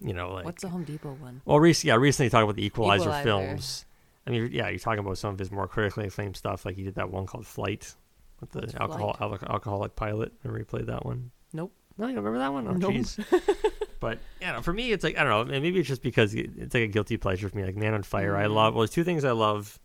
you 0.00 0.12
know, 0.12 0.32
like 0.32 0.44
What's 0.44 0.62
the 0.62 0.68
Home 0.68 0.84
Depot 0.84 1.14
one? 1.14 1.40
well, 1.44 1.60
recently, 1.60 1.88
yeah, 1.88 1.96
recently 1.96 2.30
talk 2.30 2.42
about 2.44 2.56
the 2.56 2.64
Equalizer, 2.64 3.02
Equalizer. 3.04 3.24
films. 3.24 3.84
I 4.26 4.30
mean, 4.30 4.50
yeah, 4.52 4.68
you're 4.68 4.78
talking 4.78 5.00
about 5.00 5.18
some 5.18 5.32
of 5.32 5.38
his 5.38 5.50
more 5.50 5.66
critically 5.66 6.06
acclaimed 6.06 6.36
stuff, 6.36 6.64
like 6.64 6.76
he 6.76 6.82
did 6.84 6.94
that 6.96 7.10
one 7.10 7.26
called 7.26 7.46
Flight 7.46 7.94
with 8.42 8.50
the 8.50 8.82
alcohol 8.82 9.16
al- 9.20 9.38
alcoholic 9.48 9.96
pilot. 9.96 10.32
Remember 10.42 10.58
he 10.58 10.64
played 10.64 10.86
that 10.88 11.06
one? 11.06 11.30
Nope. 11.54 11.72
No, 11.96 12.06
you 12.08 12.14
don't 12.14 12.24
remember 12.24 12.38
that 12.40 12.52
one? 12.52 12.68
Oh, 12.68 12.72
Nope. 12.72 12.92
jeez. 12.92 13.72
but 14.00 14.18
yeah, 14.40 14.60
for 14.60 14.72
me, 14.74 14.92
it's 14.92 15.02
like 15.04 15.16
I 15.16 15.24
don't 15.24 15.48
know. 15.48 15.60
Maybe 15.60 15.78
it's 15.78 15.88
just 15.88 16.02
because 16.02 16.34
it's 16.34 16.74
like 16.74 16.82
a 16.84 16.86
guilty 16.88 17.16
pleasure 17.16 17.48
for 17.48 17.56
me. 17.56 17.64
Like 17.64 17.76
Man 17.76 17.94
on 17.94 18.02
Fire, 18.02 18.36
I 18.36 18.44
Mm. 18.44 18.54
love. 18.54 18.74
Well, 18.74 18.82
there's 18.82 18.90
two 18.90 19.04
things 19.04 19.24
I 19.24 19.32
love. 19.32 19.78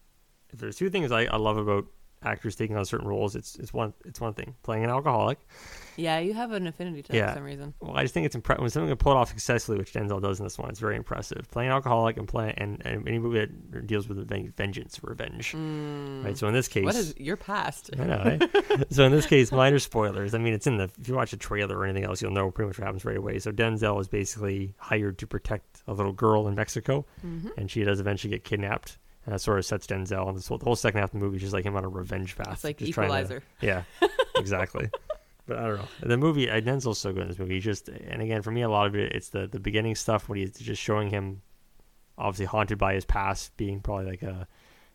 If 0.49 0.59
there's 0.59 0.75
two 0.77 0.89
things 0.89 1.11
I, 1.11 1.25
I 1.25 1.37
love 1.37 1.57
about 1.57 1.85
actors 2.23 2.55
taking 2.55 2.75
on 2.77 2.85
certain 2.85 3.07
roles, 3.07 3.35
it's 3.35 3.55
it's 3.57 3.73
one 3.73 3.93
it's 4.05 4.19
one 4.21 4.33
thing. 4.33 4.55
Playing 4.63 4.83
an 4.83 4.89
alcoholic, 4.89 5.39
Yeah, 5.95 6.19
you 6.19 6.33
have 6.33 6.51
an 6.51 6.67
affinity 6.67 7.03
to 7.03 7.11
that 7.11 7.17
Yeah. 7.17 7.27
for 7.29 7.35
some 7.35 7.43
reason. 7.43 7.73
well, 7.79 7.95
I 7.95 8.01
just 8.03 8.13
think 8.13 8.25
it's 8.25 8.35
impressive 8.35 8.61
when 8.61 8.69
someone 8.69 8.89
can 8.89 8.97
pull 8.97 9.13
it 9.13 9.15
off 9.15 9.29
successfully, 9.29 9.77
which 9.77 9.93
Denzel 9.93 10.21
does 10.21 10.39
in 10.39 10.45
this 10.45 10.57
one. 10.57 10.69
It's 10.69 10.79
very 10.79 10.95
impressive. 10.95 11.47
Playing 11.51 11.69
an 11.69 11.75
alcoholic 11.75 12.17
and 12.17 12.27
playing 12.27 12.55
and, 12.57 12.81
and 12.85 13.07
any 13.07 13.19
movie 13.19 13.39
that 13.39 13.87
deals 13.87 14.07
with 14.09 14.27
ven- 14.27 14.53
vengeance, 14.57 14.99
revenge, 15.03 15.53
right? 15.53 16.37
So 16.37 16.47
in 16.47 16.53
this 16.53 16.67
case, 16.67 16.83
Mm. 16.83 16.85
What 16.85 16.95
is 16.95 17.13
your 17.17 17.37
past? 17.37 17.89
I 17.99 18.03
know. 18.05 18.17
Right? 18.39 18.85
so 18.91 19.03
in 19.05 19.11
this 19.11 19.25
case, 19.25 19.51
minor 19.51 19.79
spoilers. 19.79 20.33
I 20.33 20.37
mean, 20.39 20.53
it's 20.53 20.67
in 20.67 20.77
the. 20.77 20.89
If 20.99 21.07
you 21.07 21.15
watch 21.15 21.33
a 21.33 21.37
trailer 21.37 21.77
or 21.77 21.85
anything 21.85 22.03
else, 22.03 22.21
you'll 22.21 22.31
know 22.31 22.49
pretty 22.51 22.67
much 22.67 22.79
what 22.79 22.85
happens 22.85 23.05
right 23.05 23.17
away. 23.17 23.39
So 23.39 23.51
Denzel 23.51 23.99
is 24.01 24.07
basically 24.07 24.73
hired 24.77 25.17
to 25.19 25.27
protect 25.27 25.83
a 25.87 25.93
little 25.93 26.13
girl 26.13 26.47
in 26.47 26.55
Mexico, 26.55 27.05
Mm-hmm. 27.25 27.49
and 27.57 27.69
she 27.71 27.83
does 27.83 27.99
eventually 27.99 28.31
get 28.31 28.43
kidnapped. 28.43 28.97
And 29.27 29.33
that 29.35 29.39
sort 29.39 29.59
of 29.59 29.65
sets 29.65 29.85
Denzel, 29.85 30.29
and 30.29 30.37
this 30.37 30.47
whole, 30.47 30.57
the 30.57 30.63
whole 30.63 30.77
second 30.77 31.01
half 31.01 31.09
of 31.13 31.19
the 31.19 31.25
movie 31.25 31.35
is 31.35 31.41
just 31.41 31.53
like 31.53 31.65
him 31.65 31.75
on 31.75 31.83
a 31.83 31.89
revenge 31.89 32.37
path. 32.37 32.53
It's 32.53 32.63
like 32.63 32.77
just 32.77 32.93
trying 32.93 33.09
to- 33.09 33.13
Equalizer. 33.15 33.43
yeah, 33.61 33.83
exactly. 34.37 34.89
but 35.45 35.57
I 35.59 35.67
don't 35.67 35.75
know. 35.79 35.87
The 36.01 36.15
movie, 36.15 36.49
uh, 36.49 36.61
Denzel's 36.61 36.97
so 36.97 37.11
good 37.11 37.23
in 37.23 37.27
this 37.27 37.37
movie. 37.37 37.55
He 37.55 37.59
just, 37.59 37.89
and 37.89 38.21
again, 38.21 38.41
for 38.41 38.51
me, 38.51 38.61
a 38.61 38.69
lot 38.69 38.87
of 38.87 38.95
it, 38.95 39.11
it's 39.11 39.27
the 39.27 39.45
the 39.45 39.59
beginning 39.59 39.95
stuff 39.95 40.29
when 40.29 40.39
he's 40.39 40.51
just 40.57 40.81
showing 40.81 41.09
him, 41.09 41.41
obviously 42.17 42.45
haunted 42.45 42.77
by 42.77 42.93
his 42.93 43.03
past, 43.03 43.55
being 43.57 43.81
probably 43.81 44.05
like 44.05 44.23
a, 44.23 44.47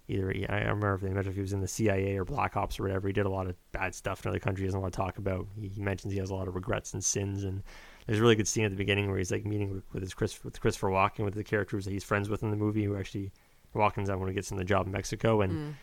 either 0.08 0.32
I 0.48 0.60
remember 0.60 0.94
if 0.94 1.02
they 1.02 1.08
mentioned 1.10 1.32
if 1.32 1.34
he 1.34 1.42
was 1.42 1.52
in 1.52 1.60
the 1.60 1.68
CIA 1.68 2.16
or 2.16 2.24
Black 2.24 2.56
Ops 2.56 2.80
or 2.80 2.84
whatever. 2.84 3.08
He 3.08 3.12
did 3.12 3.26
a 3.26 3.30
lot 3.30 3.46
of 3.46 3.54
bad 3.72 3.94
stuff 3.94 4.24
in 4.24 4.30
other 4.30 4.38
countries. 4.38 4.62
He 4.62 4.66
doesn't 4.68 4.80
want 4.80 4.94
to 4.94 4.96
talk 4.96 5.18
about. 5.18 5.46
He, 5.60 5.68
he 5.68 5.82
mentions 5.82 6.10
he 6.14 6.18
has 6.20 6.30
a 6.30 6.34
lot 6.34 6.48
of 6.48 6.54
regrets 6.54 6.94
and 6.94 7.04
sins, 7.04 7.44
and 7.44 7.62
there's 8.06 8.18
a 8.18 8.22
really 8.22 8.34
good 8.34 8.48
scene 8.48 8.64
at 8.64 8.70
the 8.70 8.78
beginning 8.78 9.08
where 9.10 9.18
he's 9.18 9.30
like 9.30 9.44
meeting 9.44 9.70
with, 9.74 9.84
with 9.92 10.02
his 10.02 10.14
Chris 10.14 10.42
with 10.42 10.58
Christopher 10.58 10.88
Walken 10.88 11.26
with 11.26 11.34
the 11.34 11.44
characters 11.44 11.84
that 11.84 11.90
he's 11.92 12.02
friends 12.04 12.30
with 12.30 12.42
in 12.42 12.50
the 12.50 12.56
movie 12.56 12.84
who 12.84 12.96
actually. 12.96 13.30
Walken's 13.74 14.10
on 14.10 14.18
when 14.20 14.28
he 14.28 14.34
gets 14.34 14.50
in 14.50 14.56
the 14.56 14.64
job 14.64 14.86
in 14.86 14.92
Mexico, 14.92 15.40
and 15.40 15.52
Mm. 15.52 15.74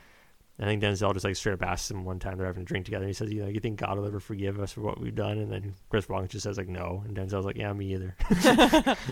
I 0.61 0.65
think 0.65 0.83
Denzel 0.83 1.13
just 1.13 1.23
like 1.23 1.37
straight 1.37 1.53
up 1.53 1.63
asks 1.63 1.89
him 1.89 2.03
one 2.03 2.19
time 2.19 2.37
they're 2.37 2.45
having 2.45 2.63
a 2.63 2.65
drink 2.65 2.83
together. 2.83 3.03
And 3.05 3.09
He 3.09 3.13
says, 3.13 3.31
"You 3.31 3.43
know, 3.43 3.47
you 3.47 3.61
think 3.61 3.79
God 3.79 3.97
will 3.97 4.05
ever 4.05 4.19
forgive 4.19 4.59
us 4.59 4.73
for 4.73 4.81
what 4.81 4.99
we've 4.99 5.15
done?" 5.15 5.37
And 5.37 5.49
then 5.49 5.75
Chris 5.89 6.07
Walken 6.07 6.27
just 6.27 6.43
says 6.43 6.57
like, 6.57 6.67
"No," 6.67 7.01
and 7.07 7.15
Denzel's 7.15 7.45
like, 7.45 7.55
"Yeah, 7.55 7.71
me 7.71 7.93
either." 7.93 8.13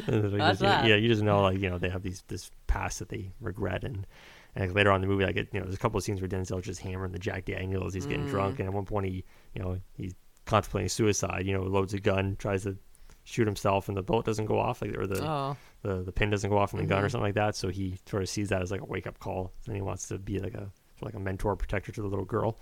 Just- 0.09 0.61
yeah, 0.61 0.95
you 0.95 1.07
just 1.07 1.21
know 1.23 1.41
like 1.41 1.59
you 1.59 1.69
know 1.69 1.77
they 1.77 1.89
have 1.89 2.03
these 2.03 2.23
this 2.27 2.51
past 2.67 2.99
that 2.99 3.09
they 3.09 3.31
regret, 3.39 3.83
and 3.83 4.05
and 4.55 4.73
later 4.73 4.91
on 4.91 4.97
in 4.97 5.01
the 5.01 5.07
movie, 5.07 5.25
like 5.25 5.37
it, 5.37 5.47
you 5.53 5.59
know, 5.59 5.65
there's 5.65 5.75
a 5.75 5.79
couple 5.79 5.97
of 5.97 6.03
scenes 6.03 6.19
where 6.21 6.27
Denzel's 6.27 6.65
just 6.65 6.81
hammering 6.81 7.11
the 7.11 7.19
Jack 7.19 7.45
Daniels. 7.45 7.93
He's 7.93 8.05
getting 8.05 8.25
Mm. 8.25 8.29
drunk, 8.31 8.59
and 8.59 8.67
at 8.67 8.73
one 8.73 8.85
point 8.85 9.05
he, 9.05 9.23
you 9.53 9.61
know, 9.61 9.79
he's 9.95 10.15
contemplating 10.45 10.89
suicide. 10.89 11.45
You 11.45 11.53
know, 11.53 11.63
loads 11.63 11.93
a 11.93 11.99
gun, 11.99 12.35
tries 12.37 12.63
to 12.63 12.77
shoot 13.27 13.45
himself, 13.45 13.89
and 13.89 13.97
the 13.97 14.01
bullet 14.01 14.25
doesn't 14.25 14.45
go 14.45 14.57
off, 14.57 14.81
like 14.81 14.97
or 14.97 15.05
the 15.05 15.21
Oh, 15.21 15.57
the 15.81 16.01
the 16.01 16.13
pin 16.13 16.29
doesn't 16.29 16.49
go 16.49 16.57
off 16.57 16.73
in 16.73 16.79
the 16.79 16.85
gun 16.85 16.99
or 16.99 17.01
mm-hmm. 17.01 17.11
something 17.11 17.25
like 17.25 17.35
that. 17.35 17.57
So 17.57 17.67
he 17.67 17.97
sort 18.05 18.23
of 18.23 18.29
sees 18.29 18.49
that 18.49 18.61
as 18.61 18.71
like 18.71 18.81
a 18.81 18.85
wake 18.85 19.05
up 19.05 19.19
call, 19.19 19.51
and 19.65 19.75
he 19.75 19.81
wants 19.81 20.07
to 20.07 20.17
be 20.17 20.39
like 20.39 20.53
a 20.53 20.71
like 21.01 21.13
a 21.13 21.19
mentor 21.19 21.55
protector 21.57 21.91
to 21.91 22.01
the 22.01 22.07
little 22.07 22.25
girl. 22.25 22.57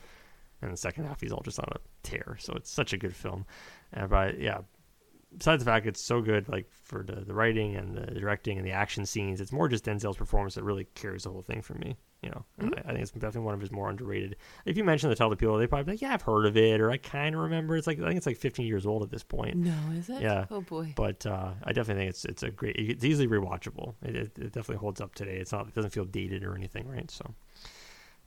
And 0.62 0.73
the 0.73 0.78
second 0.78 1.06
half, 1.06 1.21
he's 1.21 1.32
all 1.32 1.43
just 1.43 1.60
on 1.60 1.67
a 1.71 1.80
tear. 2.01 2.38
So 2.39 2.54
it's 2.54 2.71
such 2.71 2.93
a 2.93 2.97
good 2.97 3.15
film. 3.15 3.45
And 3.93 4.10
but 4.10 4.39
yeah, 4.39 4.62
besides 5.38 5.63
the 5.63 5.69
fact 5.69 5.86
it's 5.86 6.02
so 6.02 6.21
good, 6.21 6.48
like 6.50 6.69
for 6.84 7.04
the 7.04 7.15
the 7.26 7.34
writing 7.34 7.76
and 7.76 7.95
the 7.95 8.19
directing 8.19 8.58
and 8.58 8.65
the 8.65 8.71
action 8.71 9.06
scenes, 9.06 9.41
it's 9.41 9.52
more 9.52 9.67
just 9.67 9.86
Denzel's 9.86 10.17
performance 10.17 10.56
that 10.56 10.63
really 10.63 10.86
carries 10.95 11.24
the 11.24 11.30
whole 11.30 11.41
thing 11.41 11.62
for 11.62 11.74
me. 11.76 11.95
You 12.21 12.32
know, 12.32 12.45
And 12.58 12.74
I, 12.76 12.80
I 12.80 12.91
think 12.93 13.02
it's 13.02 13.12
definitely 13.12 13.41
one 13.41 13.54
of 13.54 13.62
his 13.62 13.71
more 13.71 13.88
underrated. 13.88 14.38
If 14.65 14.78
you 14.78 14.84
mention 14.84 15.10
the 15.10 15.15
tell 15.15 15.30
the 15.30 15.36
people, 15.36 15.58
they 15.58 15.67
probably 15.67 15.84
be 15.84 15.91
like, 15.91 16.02
yeah, 16.02 16.12
I've 16.13 16.24
heard 16.24 16.48
of 16.48 16.58
it, 16.58 16.82
or 16.82 16.89
I 16.89 16.98
kind 16.98 17.36
of 17.36 17.41
remember. 17.41 17.78
It's 17.78 17.86
like 17.86 18.00
I 18.00 18.06
think 18.06 18.17
it's 18.17 18.26
like 18.26 18.38
15 18.38 18.65
years 18.65 18.88
old 18.88 19.04
at 19.04 19.12
this 19.12 19.21
point. 19.24 19.58
no, 19.58 19.76
is 19.93 20.10
it? 20.10 20.21
Yeah. 20.21 20.45
Oh 20.50 20.62
boy. 20.62 20.93
But 20.95 21.26
uh, 21.28 21.52
I 21.63 21.71
definitely 21.71 22.02
think 22.04 22.10
it's 22.10 22.26
it's 22.26 22.41
a 22.43 22.50
great. 22.50 22.76
It's 22.78 23.04
easily 23.04 23.28
rewatchable. 23.28 23.93
It, 24.02 24.15
it, 24.15 24.32
it 24.39 24.52
definitely 24.54 24.78
holds 24.78 25.02
up 25.02 25.13
today. 25.13 25.38
It's 25.38 25.52
not. 25.52 25.67
It 25.67 25.76
doesn't 25.76 25.91
feel 25.91 26.06
dated 26.06 26.43
or 26.43 26.56
anything, 26.56 26.88
right? 26.88 27.12
So, 27.12 27.32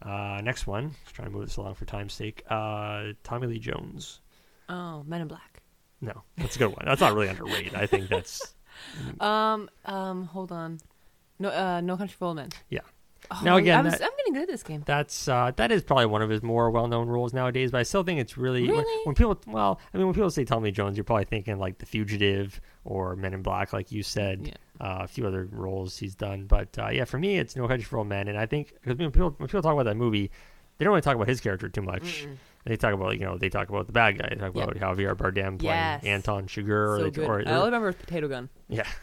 uh, 0.03 0.41
next 0.45 0.67
one. 0.69 0.93
Let's 1.05 1.13
try 1.13 1.25
and 1.25 1.35
move 1.35 1.47
this 1.47 1.57
along 1.57 1.75
for 1.75 1.85
time's 1.85 2.13
sake. 2.13 2.45
Uh, 2.49 3.15
Tommy 3.25 3.49
Lee 3.49 3.59
Jones. 3.59 4.21
Oh, 4.69 5.03
Men 5.05 5.23
in 5.23 5.29
Black. 5.29 5.58
No, 6.01 6.23
that's 6.37 6.57
a 6.57 6.59
good 6.59 6.69
one. 6.69 6.85
That's 6.85 7.01
not 7.01 7.15
really 7.15 7.29
underrated. 7.29 7.75
I 7.75 7.87
think 7.87 8.09
that's 8.09 8.55
Um, 9.21 9.69
um, 9.85 10.25
hold 10.25 10.53
on. 10.53 10.79
No, 11.39 11.49
uh, 11.51 11.81
No 11.81 11.97
Country 11.97 12.15
for 12.19 12.27
Old 12.27 12.37
Men. 12.37 12.51
Yeah. 12.69 12.81
Oh, 13.31 13.41
Now, 13.45 13.57
again, 13.57 13.79
I'm, 13.81 13.85
that- 13.91 14.01
I'm 14.03 14.11
getting 14.19 14.33
good 14.35 14.43
at 14.45 14.49
this 14.49 14.63
game. 14.63 14.83
that's 14.87 15.27
uh, 15.29 15.51
that 15.57 15.73
is 15.73 15.83
probably 15.83 16.07
one 16.07 16.23
of 16.23 16.31
his 16.31 16.43
more 16.43 16.71
well 16.71 16.87
known 16.87 17.09
roles 17.09 17.35
nowadays. 17.35 17.73
But 17.73 17.79
I 17.79 17.83
still 17.83 18.05
think 18.05 18.21
it's 18.21 18.39
really, 18.39 18.63
when, 18.63 18.79
Really? 18.79 19.03
when 19.05 19.15
people. 19.17 19.39
Well, 19.47 19.81
I 19.93 19.97
mean, 19.99 20.07
when 20.07 20.15
people 20.15 20.31
say 20.31 20.45
Tommy 20.45 20.71
Jones, 20.71 20.97
you're 20.97 21.05
probably 21.05 21.25
thinking 21.25 21.59
like 21.59 21.79
The 21.79 21.87
Fugitive 21.87 22.61
or 22.85 23.17
Men 23.17 23.35
in 23.35 23.43
Black, 23.43 23.73
like 23.73 23.91
you 23.93 24.03
said. 24.05 24.47
Yeah. 24.47 24.55
uh, 24.87 24.99
a 25.03 25.09
few 25.09 25.27
other 25.27 25.49
roles 25.51 25.99
he's 25.99 26.15
done. 26.15 26.47
But 26.47 26.79
uh, 26.79 26.89
yeah, 26.91 27.05
for 27.05 27.19
me, 27.19 27.39
it's 27.39 27.57
No 27.57 27.67
Country 27.67 27.85
for 27.85 27.99
Old 27.99 28.07
Men, 28.09 28.29
and 28.29 28.39
I 28.39 28.47
think 28.47 28.73
because 28.81 28.97
when 28.97 29.11
people 29.11 29.35
when 29.39 29.49
people 29.49 29.63
talk 29.63 29.73
about 29.75 29.85
that 29.87 29.97
movie, 29.97 30.31
they 30.79 30.85
don't 30.85 30.93
really 30.93 31.03
talk 31.03 31.17
about 31.17 31.29
his 31.29 31.41
character 31.41 31.69
too 31.69 31.83
much. 31.83 32.25
Mm-mm. 32.25 32.37
They 32.65 32.77
talk 32.77 32.93
about 32.95 33.15
you 33.19 33.25
know 33.25 33.39
they 33.39 33.49
talk 33.49 33.69
about 33.69 33.87
the 33.87 33.93
bad 33.93 34.19
guy. 34.19 34.29
They 34.31 34.37
talk 34.37 34.55
Yep. 34.55 34.77
about 34.77 34.97
Javier 34.97 35.15
Bardem 35.17 35.59
playing 35.59 35.63
Yes. 35.63 36.05
Anton 36.05 36.47
Chigurh, 36.47 36.89
or, 36.89 36.97
So 36.99 37.05
they, 37.05 37.11
good. 37.11 37.27
or, 37.29 37.49
I 37.49 37.65
remember 37.65 37.93
Potato 37.93 38.29
Gun. 38.29 38.49
yeah. 38.69 38.87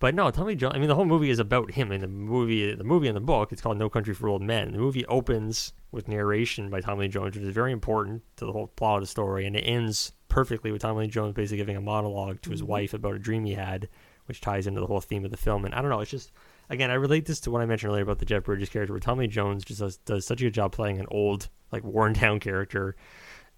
But 0.00 0.14
no, 0.14 0.30
Tommy 0.30 0.54
Jones. 0.54 0.74
I 0.74 0.78
mean, 0.78 0.88
the 0.88 0.96
whole 0.96 1.06
movie 1.06 1.30
is 1.30 1.38
about 1.38 1.70
him. 1.70 1.90
In 1.90 2.00
the 2.02 2.08
movie, 2.08 2.74
the 2.74 2.84
movie 2.84 3.06
and 3.06 3.16
the 3.16 3.20
book, 3.22 3.52
it's 3.52 3.62
called 3.62 3.78
No 3.78 3.88
Country 3.88 4.12
for 4.12 4.28
Old 4.28 4.42
Men. 4.42 4.72
The 4.72 4.78
movie 4.78 5.06
opens 5.06 5.72
with 5.92 6.08
narration 6.08 6.68
by 6.68 6.80
Tommy 6.80 7.02
Lee 7.02 7.08
Jones, 7.08 7.36
which 7.36 7.44
is 7.44 7.54
very 7.54 7.72
important 7.72 8.22
to 8.36 8.44
the 8.44 8.52
whole 8.52 8.66
plot 8.66 8.96
of 8.96 9.02
the 9.04 9.06
story, 9.06 9.46
and 9.46 9.56
it 9.56 9.60
ends 9.62 10.12
perfectly 10.28 10.72
with 10.72 10.82
Tommy 10.82 11.02
Lee 11.02 11.06
Jones 11.08 11.32
basically 11.32 11.58
giving 11.58 11.76
a 11.76 11.80
monologue 11.80 12.42
to 12.42 12.50
his 12.50 12.60
Mhm. 12.60 12.66
wife 12.66 12.92
about 12.92 13.14
a 13.14 13.18
dream 13.18 13.44
he 13.44 13.54
had, 13.54 13.88
which 14.26 14.40
ties 14.42 14.66
into 14.66 14.80
the 14.80 14.88
whole 14.88 15.00
theme 15.00 15.24
of 15.24 15.30
the 15.30 15.36
film. 15.38 15.64
And 15.64 15.74
I 15.74 15.80
don't 15.80 15.90
know, 15.90 16.00
it's 16.00 16.10
just 16.10 16.32
again, 16.70 16.90
I 16.90 16.94
relate 16.94 17.26
this 17.26 17.40
to 17.40 17.50
what 17.50 17.62
I 17.62 17.66
mentioned 17.66 17.90
earlier 17.90 18.02
about 18.02 18.18
the 18.18 18.24
Jeff 18.24 18.44
Bridges 18.44 18.68
character, 18.68 18.92
where 18.92 19.00
Tommy 19.00 19.26
Jones 19.26 19.64
just 19.64 19.80
does, 19.80 19.96
does 19.98 20.26
such 20.26 20.40
a 20.40 20.44
good 20.44 20.54
job 20.54 20.72
playing 20.72 20.98
an 20.98 21.06
old, 21.10 21.48
like 21.72 21.84
worn 21.84 22.12
down 22.12 22.40
character 22.40 22.96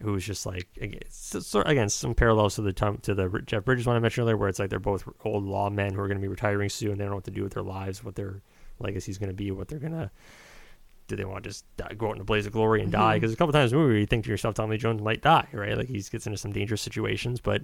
who's 0.02 0.26
just 0.26 0.44
like 0.44 0.66
again, 0.80 1.00
so, 1.08 1.62
again 1.62 1.88
some 1.88 2.14
parallels 2.14 2.56
to 2.56 2.62
the 2.62 2.72
Tom, 2.72 2.98
to 2.98 3.14
the 3.14 3.28
Jeff 3.46 3.64
Bridges 3.64 3.86
one 3.86 3.96
I 3.96 3.98
mentioned 3.98 4.24
earlier, 4.24 4.36
where 4.36 4.48
it's 4.48 4.58
like 4.58 4.70
they're 4.70 4.78
both 4.78 5.08
old 5.24 5.44
law 5.44 5.70
men 5.70 5.94
who 5.94 6.00
are 6.00 6.08
going 6.08 6.18
to 6.18 6.22
be 6.22 6.28
retiring 6.28 6.68
soon. 6.68 6.98
They 6.98 7.04
don't 7.04 7.10
know 7.10 7.16
what 7.16 7.24
to 7.24 7.30
do 7.30 7.42
with 7.42 7.54
their 7.54 7.62
lives, 7.62 8.04
what 8.04 8.14
their 8.14 8.42
legacy 8.78 9.10
is 9.10 9.18
going 9.18 9.30
to 9.30 9.34
be, 9.34 9.50
what 9.50 9.68
they're 9.68 9.78
going 9.78 9.92
to. 9.92 10.10
Do 11.08 11.14
they 11.16 11.24
want 11.24 11.44
to 11.44 11.50
just 11.50 11.64
die, 11.76 11.94
go 11.96 12.08
out 12.08 12.16
in 12.16 12.20
a 12.20 12.24
blaze 12.24 12.46
of 12.46 12.52
glory 12.52 12.82
and 12.82 12.90
die? 12.90 13.14
Mhm. 13.14 13.20
Because 13.20 13.32
a 13.32 13.36
couple 13.36 13.52
times 13.52 13.72
in 13.72 13.78
the 13.78 13.84
movie, 13.84 14.00
you 14.00 14.06
think 14.06 14.24
to 14.24 14.30
yourself, 14.30 14.56
Tommy 14.56 14.76
Jones 14.76 15.00
might 15.00 15.22
die, 15.22 15.46
right? 15.52 15.76
Like 15.78 15.86
he 15.86 16.02
gets 16.02 16.26
into 16.26 16.36
some 16.36 16.52
dangerous 16.52 16.82
situations, 16.82 17.40
but 17.40 17.62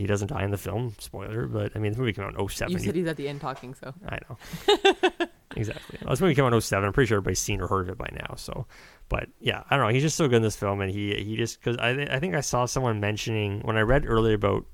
he 0.00 0.06
doesn't 0.06 0.28
die 0.28 0.44
in 0.44 0.50
the 0.50 0.58
film. 0.58 0.94
Spoiler, 0.98 1.46
but 1.46 1.72
I 1.74 1.78
mean, 1.78 1.92
the 1.92 1.98
movie 1.98 2.12
came 2.12 2.24
out 2.24 2.38
in 2.38 2.48
07. 2.48 2.72
You 2.72 2.78
said 2.78 2.94
he's 2.94 3.06
at 3.06 3.16
the 3.16 3.28
end 3.28 3.40
talking, 3.40 3.74
so. 3.74 3.94
I 4.08 4.18
know. 4.28 5.26
exactly. 5.56 5.98
Well, 6.02 6.10
this 6.10 6.20
movie 6.20 6.34
came 6.34 6.44
out 6.44 6.52
in 6.52 6.60
07. 6.60 6.86
I'm 6.86 6.92
pretty 6.92 7.08
sure 7.08 7.16
everybody's 7.16 7.38
seen 7.38 7.60
or 7.60 7.66
heard 7.66 7.88
of 7.88 7.90
it 7.90 7.98
by 7.98 8.08
now. 8.12 8.34
So, 8.36 8.66
but 9.08 9.28
yeah, 9.40 9.64
I 9.70 9.76
don't 9.76 9.86
know. 9.86 9.92
He's 9.92 10.02
just 10.02 10.16
so 10.16 10.28
good 10.28 10.36
in 10.36 10.42
this 10.42 10.56
film, 10.56 10.80
and 10.80 10.90
he 10.90 11.14
he 11.14 11.36
just 11.36 11.58
because 11.58 11.76
I 11.78 11.90
I 12.10 12.20
think 12.20 12.34
I 12.34 12.40
saw 12.40 12.66
someone 12.66 13.00
mentioning 13.00 13.60
when 13.60 13.76
I 13.76 13.80
read 13.80 14.04
earlier 14.06 14.34
about 14.34 14.64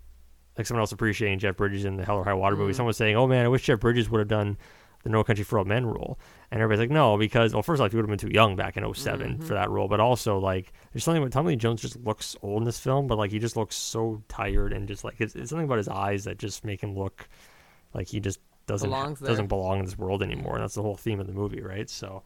like 0.56 0.66
someone 0.66 0.82
else 0.82 0.92
appreciating 0.92 1.38
Jeff 1.38 1.56
Bridges 1.56 1.84
in 1.84 1.96
the 1.96 2.04
Hell 2.04 2.16
or 2.16 2.24
High 2.24 2.34
Water 2.34 2.56
movie. 2.56 2.72
Mm. 2.72 2.76
Someone 2.76 2.88
was 2.88 2.96
saying, 2.96 3.16
"Oh 3.16 3.26
man, 3.26 3.44
I 3.44 3.48
wish 3.48 3.62
Jeff 3.62 3.80
Bridges 3.80 4.10
would 4.10 4.18
have 4.18 4.28
done." 4.28 4.56
The 5.04 5.10
No 5.10 5.22
Country 5.22 5.44
for 5.44 5.58
Old 5.58 5.68
Men 5.68 5.86
role, 5.86 6.18
and 6.50 6.60
everybody's 6.60 6.80
like, 6.80 6.90
no, 6.90 7.16
because 7.16 7.52
well, 7.52 7.62
first 7.62 7.80
off, 7.80 7.90
he 7.92 7.96
would 7.96 8.02
have 8.08 8.18
been 8.18 8.28
too 8.30 8.34
young 8.34 8.56
back 8.56 8.76
in 8.76 8.94
7 8.94 9.38
Mhm. 9.38 9.44
for 9.44 9.54
that 9.54 9.70
role, 9.70 9.86
but 9.86 10.00
also 10.00 10.38
like, 10.38 10.72
there's 10.92 11.04
something 11.04 11.22
about 11.22 11.32
Tommy 11.32 11.50
Lee 11.52 11.56
Jones 11.56 11.80
just 11.82 11.96
looks 12.04 12.36
old 12.42 12.62
in 12.62 12.64
this 12.64 12.78
film, 12.80 13.06
but 13.06 13.16
like 13.18 13.30
he 13.30 13.38
just 13.38 13.56
looks 13.56 13.76
so 13.76 14.22
tired 14.28 14.72
and 14.72 14.88
just 14.88 15.04
like 15.04 15.20
it's, 15.20 15.34
it's 15.36 15.50
something 15.50 15.66
about 15.66 15.78
his 15.78 15.88
eyes 15.88 16.24
that 16.24 16.38
just 16.38 16.64
make 16.64 16.82
him 16.82 16.96
look 16.96 17.28
like 17.92 18.08
he 18.08 18.18
just 18.18 18.40
doesn't 18.66 18.88
doesn't 19.28 19.46
belong 19.48 19.78
in 19.80 19.84
this 19.84 19.96
world 19.98 20.22
anymore. 20.22 20.54
And 20.54 20.62
that's 20.64 20.74
the 20.74 20.82
whole 20.82 20.96
theme 20.96 21.20
of 21.20 21.26
the 21.26 21.34
movie, 21.34 21.60
right? 21.60 21.88
So, 21.90 22.22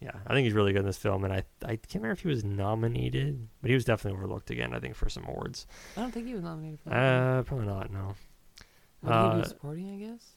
yeah, 0.00 0.12
I 0.26 0.32
think 0.32 0.44
he's 0.44 0.54
really 0.54 0.72
good 0.72 0.80
in 0.80 0.86
this 0.86 0.96
film, 0.96 1.24
and 1.24 1.32
I 1.32 1.42
I 1.64 1.74
can't 1.76 1.94
remember 1.96 2.12
if 2.12 2.20
he 2.20 2.28
was 2.28 2.44
nominated, 2.44 3.48
but 3.60 3.68
he 3.70 3.74
was 3.74 3.84
definitely 3.84 4.16
overlooked 4.18 4.50
again. 4.50 4.72
I 4.72 4.78
think 4.78 4.94
for 4.94 5.08
some 5.08 5.24
awards. 5.26 5.66
I 5.96 6.00
don't 6.02 6.12
think 6.12 6.26
he 6.28 6.34
was 6.34 6.42
nominated 6.44 6.78
for 6.80 6.90
that. 6.90 6.96
Uh, 6.96 7.42
probably 7.42 7.66
not. 7.66 7.90
No. 7.92 8.14
what 9.00 9.12
uh? 9.12 9.44
Supporting, 9.44 9.90
I 9.92 9.96
guess? 10.12 10.36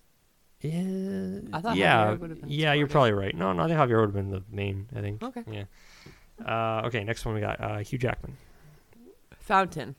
Yeah, 0.64 1.40
I 1.52 1.60
thought 1.62 1.76
yeah, 1.76 2.06
Javier 2.06 2.20
would 2.20 2.30
have 2.30 2.42
been 2.42 2.50
yeah. 2.50 2.74
You're 2.74 2.88
probably 2.88 3.12
right. 3.12 3.36
No, 3.36 3.52
no, 3.52 3.64
I 3.64 3.68
think 3.68 3.78
Javier 3.80 4.00
would 4.00 4.08
have 4.08 4.14
been 4.14 4.30
the 4.30 4.44
main. 4.50 4.88
I 4.96 5.02
think. 5.02 5.22
Okay. 5.22 5.44
Yeah. 5.52 5.64
Uh, 6.44 6.88
okay, 6.88 7.04
next 7.04 7.26
one 7.26 7.36
we 7.36 7.42
got 7.42 7.60
uh, 7.60 7.78
Hugh 7.80 7.98
Jackman. 8.00 8.38
Fountain. 9.40 9.96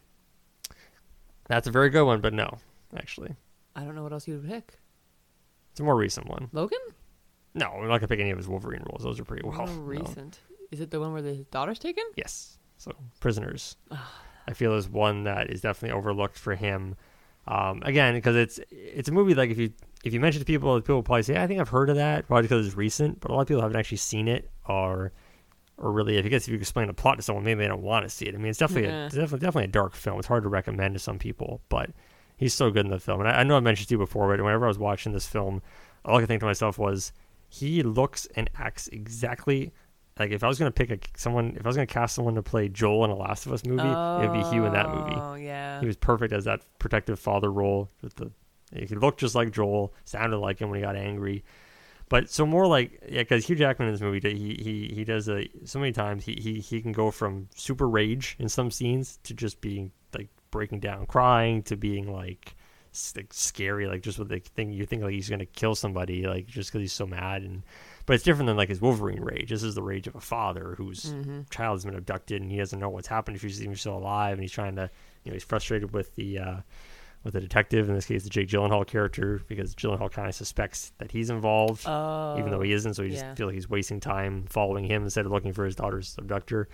That's 1.48 1.66
a 1.66 1.70
very 1.70 1.90
good 1.90 2.04
one, 2.04 2.20
but 2.22 2.32
no, 2.32 2.58
actually, 2.96 3.34
I 3.76 3.84
don't 3.84 3.94
know 3.94 4.02
what 4.02 4.12
else 4.12 4.26
you 4.26 4.34
would 4.34 4.48
pick. 4.48 4.78
it's 5.70 5.80
a 5.80 5.82
more 5.84 5.96
recent 5.96 6.28
one. 6.28 6.48
Logan? 6.52 6.78
No, 7.54 7.66
I'm 7.66 7.82
not 7.86 7.98
gonna 7.98 8.08
pick 8.08 8.20
any 8.20 8.30
of 8.30 8.38
his 8.38 8.48
Wolverine 8.48 8.82
roles. 8.90 9.02
Those 9.02 9.20
are 9.20 9.24
pretty 9.24 9.46
well. 9.46 9.58
More 9.58 9.66
known. 9.66 9.84
recent. 9.84 10.40
Is 10.70 10.80
it 10.80 10.90
the 10.90 10.98
one 10.98 11.12
where 11.12 11.22
the 11.22 11.44
daughter's 11.50 11.78
taken? 11.78 12.04
Yes. 12.16 12.58
So 12.78 12.92
prisoners, 13.20 13.76
I 14.48 14.54
feel 14.54 14.74
is 14.74 14.88
one 14.88 15.24
that 15.24 15.50
is 15.50 15.60
definitely 15.60 15.96
overlooked 15.96 16.38
for 16.38 16.54
him. 16.54 16.96
Um, 17.46 17.82
again, 17.84 18.14
because 18.14 18.36
it's 18.36 18.58
it's 18.70 19.10
a 19.10 19.12
movie 19.12 19.34
like 19.34 19.50
if 19.50 19.58
you 19.58 19.72
if 20.04 20.12
you 20.14 20.20
mention 20.20 20.40
to 20.40 20.44
people, 20.46 20.80
people 20.80 20.96
will 20.96 21.02
probably 21.02 21.22
say, 21.22 21.36
"I 21.42 21.46
think 21.46 21.60
I've 21.60 21.68
heard 21.70 21.90
of 21.90 21.96
that," 21.96 22.26
probably 22.28 22.42
because 22.42 22.66
it's 22.66 22.76
recent. 22.76 23.20
But 23.20 23.30
a 23.30 23.34
lot 23.34 23.40
of 23.42 23.48
people 23.48 23.62
haven't 23.62 23.76
actually 23.76 23.96
seen 23.98 24.28
it, 24.28 24.50
or 24.68 25.12
or 25.76 25.90
really, 25.90 26.16
if 26.18 26.24
you 26.24 26.30
guess 26.30 26.42
if 26.46 26.52
you 26.52 26.58
explain 26.58 26.86
the 26.86 26.94
plot 26.94 27.16
to 27.16 27.22
someone, 27.22 27.44
maybe 27.44 27.58
they 27.62 27.66
don't 27.68 27.82
want 27.82 28.04
to 28.04 28.08
see 28.08 28.26
it. 28.26 28.34
I 28.34 28.38
mean, 28.38 28.46
it's 28.48 28.58
definitely 28.60 28.88
Yeah. 28.88 29.02
a, 29.02 29.06
it's 29.06 29.14
definitely 29.16 29.40
definitely 29.40 29.64
a 29.64 29.68
dark 29.72 29.94
film. 29.94 30.18
It's 30.18 30.28
hard 30.28 30.44
to 30.44 30.48
recommend 30.48 30.94
to 30.94 31.00
some 31.00 31.18
people, 31.18 31.62
but 31.68 31.90
he's 32.36 32.54
so 32.54 32.70
good 32.70 32.84
in 32.84 32.92
the 32.92 33.00
film. 33.00 33.20
And 33.20 33.28
I, 33.28 33.40
I 33.40 33.42
know 33.42 33.56
I 33.56 33.60
mentioned 33.60 33.88
to 33.88 33.94
you 33.94 33.98
before, 33.98 34.28
but 34.28 34.42
whenever 34.44 34.66
I 34.66 34.68
was 34.68 34.78
watching 34.78 35.12
this 35.12 35.26
film, 35.26 35.62
all 36.04 36.16
I 36.16 36.20
could 36.20 36.28
think 36.28 36.40
to 36.40 36.46
myself 36.46 36.78
was, 36.78 37.12
he 37.48 37.82
looks 37.82 38.26
and 38.36 38.48
acts 38.56 38.88
exactly 38.88 39.72
like 40.16 40.30
if 40.30 40.44
I 40.44 40.46
was 40.48 40.60
gonna 40.60 40.70
pick 40.70 40.92
a 40.92 40.98
someone, 41.18 41.56
if 41.58 41.66
I 41.66 41.68
was 41.68 41.74
gonna 41.76 41.86
cast 41.88 42.14
someone 42.14 42.36
to 42.36 42.42
play 42.42 42.68
Joel 42.68 43.04
in 43.06 43.10
a 43.10 43.16
Last 43.16 43.46
of 43.46 43.52
Us 43.52 43.64
movie, 43.64 43.82
it'd 44.22 44.32
be 44.32 44.48
Hugh 44.50 44.64
in 44.66 44.72
that 44.74 44.88
movie. 44.90 45.16
Oh 45.16 45.34
yeah. 45.34 45.80
He 45.80 45.86
was 45.86 45.96
perfect 45.96 46.32
as 46.32 46.44
that 46.44 46.60
protective 46.78 47.18
father 47.18 47.50
role. 47.50 47.88
With 48.00 48.14
the 48.14 48.30
he 48.82 48.86
could 48.86 49.00
look 49.00 49.16
just 49.18 49.34
like 49.34 49.52
Joel, 49.52 49.92
sounded 50.04 50.38
like 50.38 50.58
him 50.60 50.70
when 50.70 50.78
he 50.78 50.84
got 50.84 50.96
angry. 50.96 51.44
But 52.08 52.28
so 52.30 52.44
more 52.44 52.66
like 52.66 53.00
yeah, 53.08 53.22
because 53.22 53.46
Hugh 53.46 53.56
Jackman 53.56 53.88
in 53.88 53.94
this 53.94 54.00
movie, 54.02 54.20
he 54.20 54.54
he 54.62 54.94
he 54.94 55.04
does 55.04 55.28
a 55.28 55.48
so 55.64 55.78
many 55.78 55.92
times 55.92 56.24
he 56.24 56.34
he 56.40 56.60
he 56.60 56.82
can 56.82 56.92
go 56.92 57.10
from 57.10 57.48
super 57.54 57.88
rage 57.88 58.36
in 58.38 58.48
some 58.48 58.70
scenes 58.70 59.18
to 59.24 59.34
just 59.34 59.60
being 59.60 59.90
like 60.14 60.28
breaking 60.50 60.80
down, 60.80 61.06
crying 61.06 61.62
to 61.64 61.76
being 61.76 62.12
like, 62.12 62.54
like 63.16 63.32
scary, 63.32 63.86
like 63.86 64.02
just 64.02 64.18
with 64.18 64.28
the 64.28 64.38
thing 64.38 64.70
you 64.70 64.84
think 64.84 65.02
like 65.02 65.12
he's 65.14 65.30
gonna 65.30 65.46
kill 65.46 65.74
somebody, 65.74 66.26
like 66.26 66.46
just 66.46 66.70
because 66.70 66.82
he's 66.82 66.92
so 66.92 67.06
mad 67.06 67.42
and. 67.42 67.62
But 68.06 68.12
it's 68.16 68.22
different 68.24 68.48
than 68.48 68.58
like 68.58 68.68
his 68.68 68.82
Wolverine 68.82 69.22
rage. 69.22 69.48
This 69.48 69.62
is 69.62 69.74
the 69.74 69.82
rage 69.82 70.06
of 70.06 70.14
a 70.14 70.20
father 70.20 70.74
whose 70.76 71.06
Mm-hmm. 71.06 71.40
child 71.48 71.76
has 71.78 71.86
been 71.86 71.94
abducted 71.94 72.42
and 72.42 72.50
he 72.50 72.58
doesn't 72.58 72.78
know 72.78 72.90
what's 72.90 73.08
happened 73.08 73.34
if 73.36 73.42
he's 73.42 73.62
even 73.62 73.76
still 73.76 73.96
alive 73.96 74.34
and 74.34 74.42
he's 74.42 74.52
trying 74.52 74.76
to 74.76 74.90
you 75.24 75.30
know 75.30 75.34
he's 75.34 75.42
frustrated 75.42 75.94
with 75.94 76.14
the 76.14 76.38
uh 76.38 76.56
with 77.24 77.34
a 77.34 77.40
detective 77.40 77.88
in 77.88 77.94
this 77.94 78.06
case 78.06 78.22
the 78.22 78.30
Jake 78.30 78.48
Gyllenhaal 78.48 78.86
character 78.86 79.40
because 79.48 79.74
Gyllenhaal 79.74 80.10
kind 80.12 80.28
of 80.28 80.34
suspects 80.34 80.92
that 80.98 81.10
he's 81.10 81.30
involved 81.30 81.84
Oh. 81.86 82.36
even 82.38 82.50
though 82.50 82.60
he 82.60 82.72
isn't 82.72 82.94
so 82.94 83.02
he 83.02 83.08
just 83.10 83.22
yeah. 83.24 83.34
feels 83.34 83.48
like 83.48 83.54
he's 83.54 83.68
wasting 83.68 83.98
time 84.00 84.44
following 84.48 84.84
him 84.84 85.02
instead 85.04 85.24
of 85.26 85.32
looking 85.32 85.52
for 85.52 85.64
his 85.64 85.74
daughter's 85.74 86.14
abductor 86.18 86.68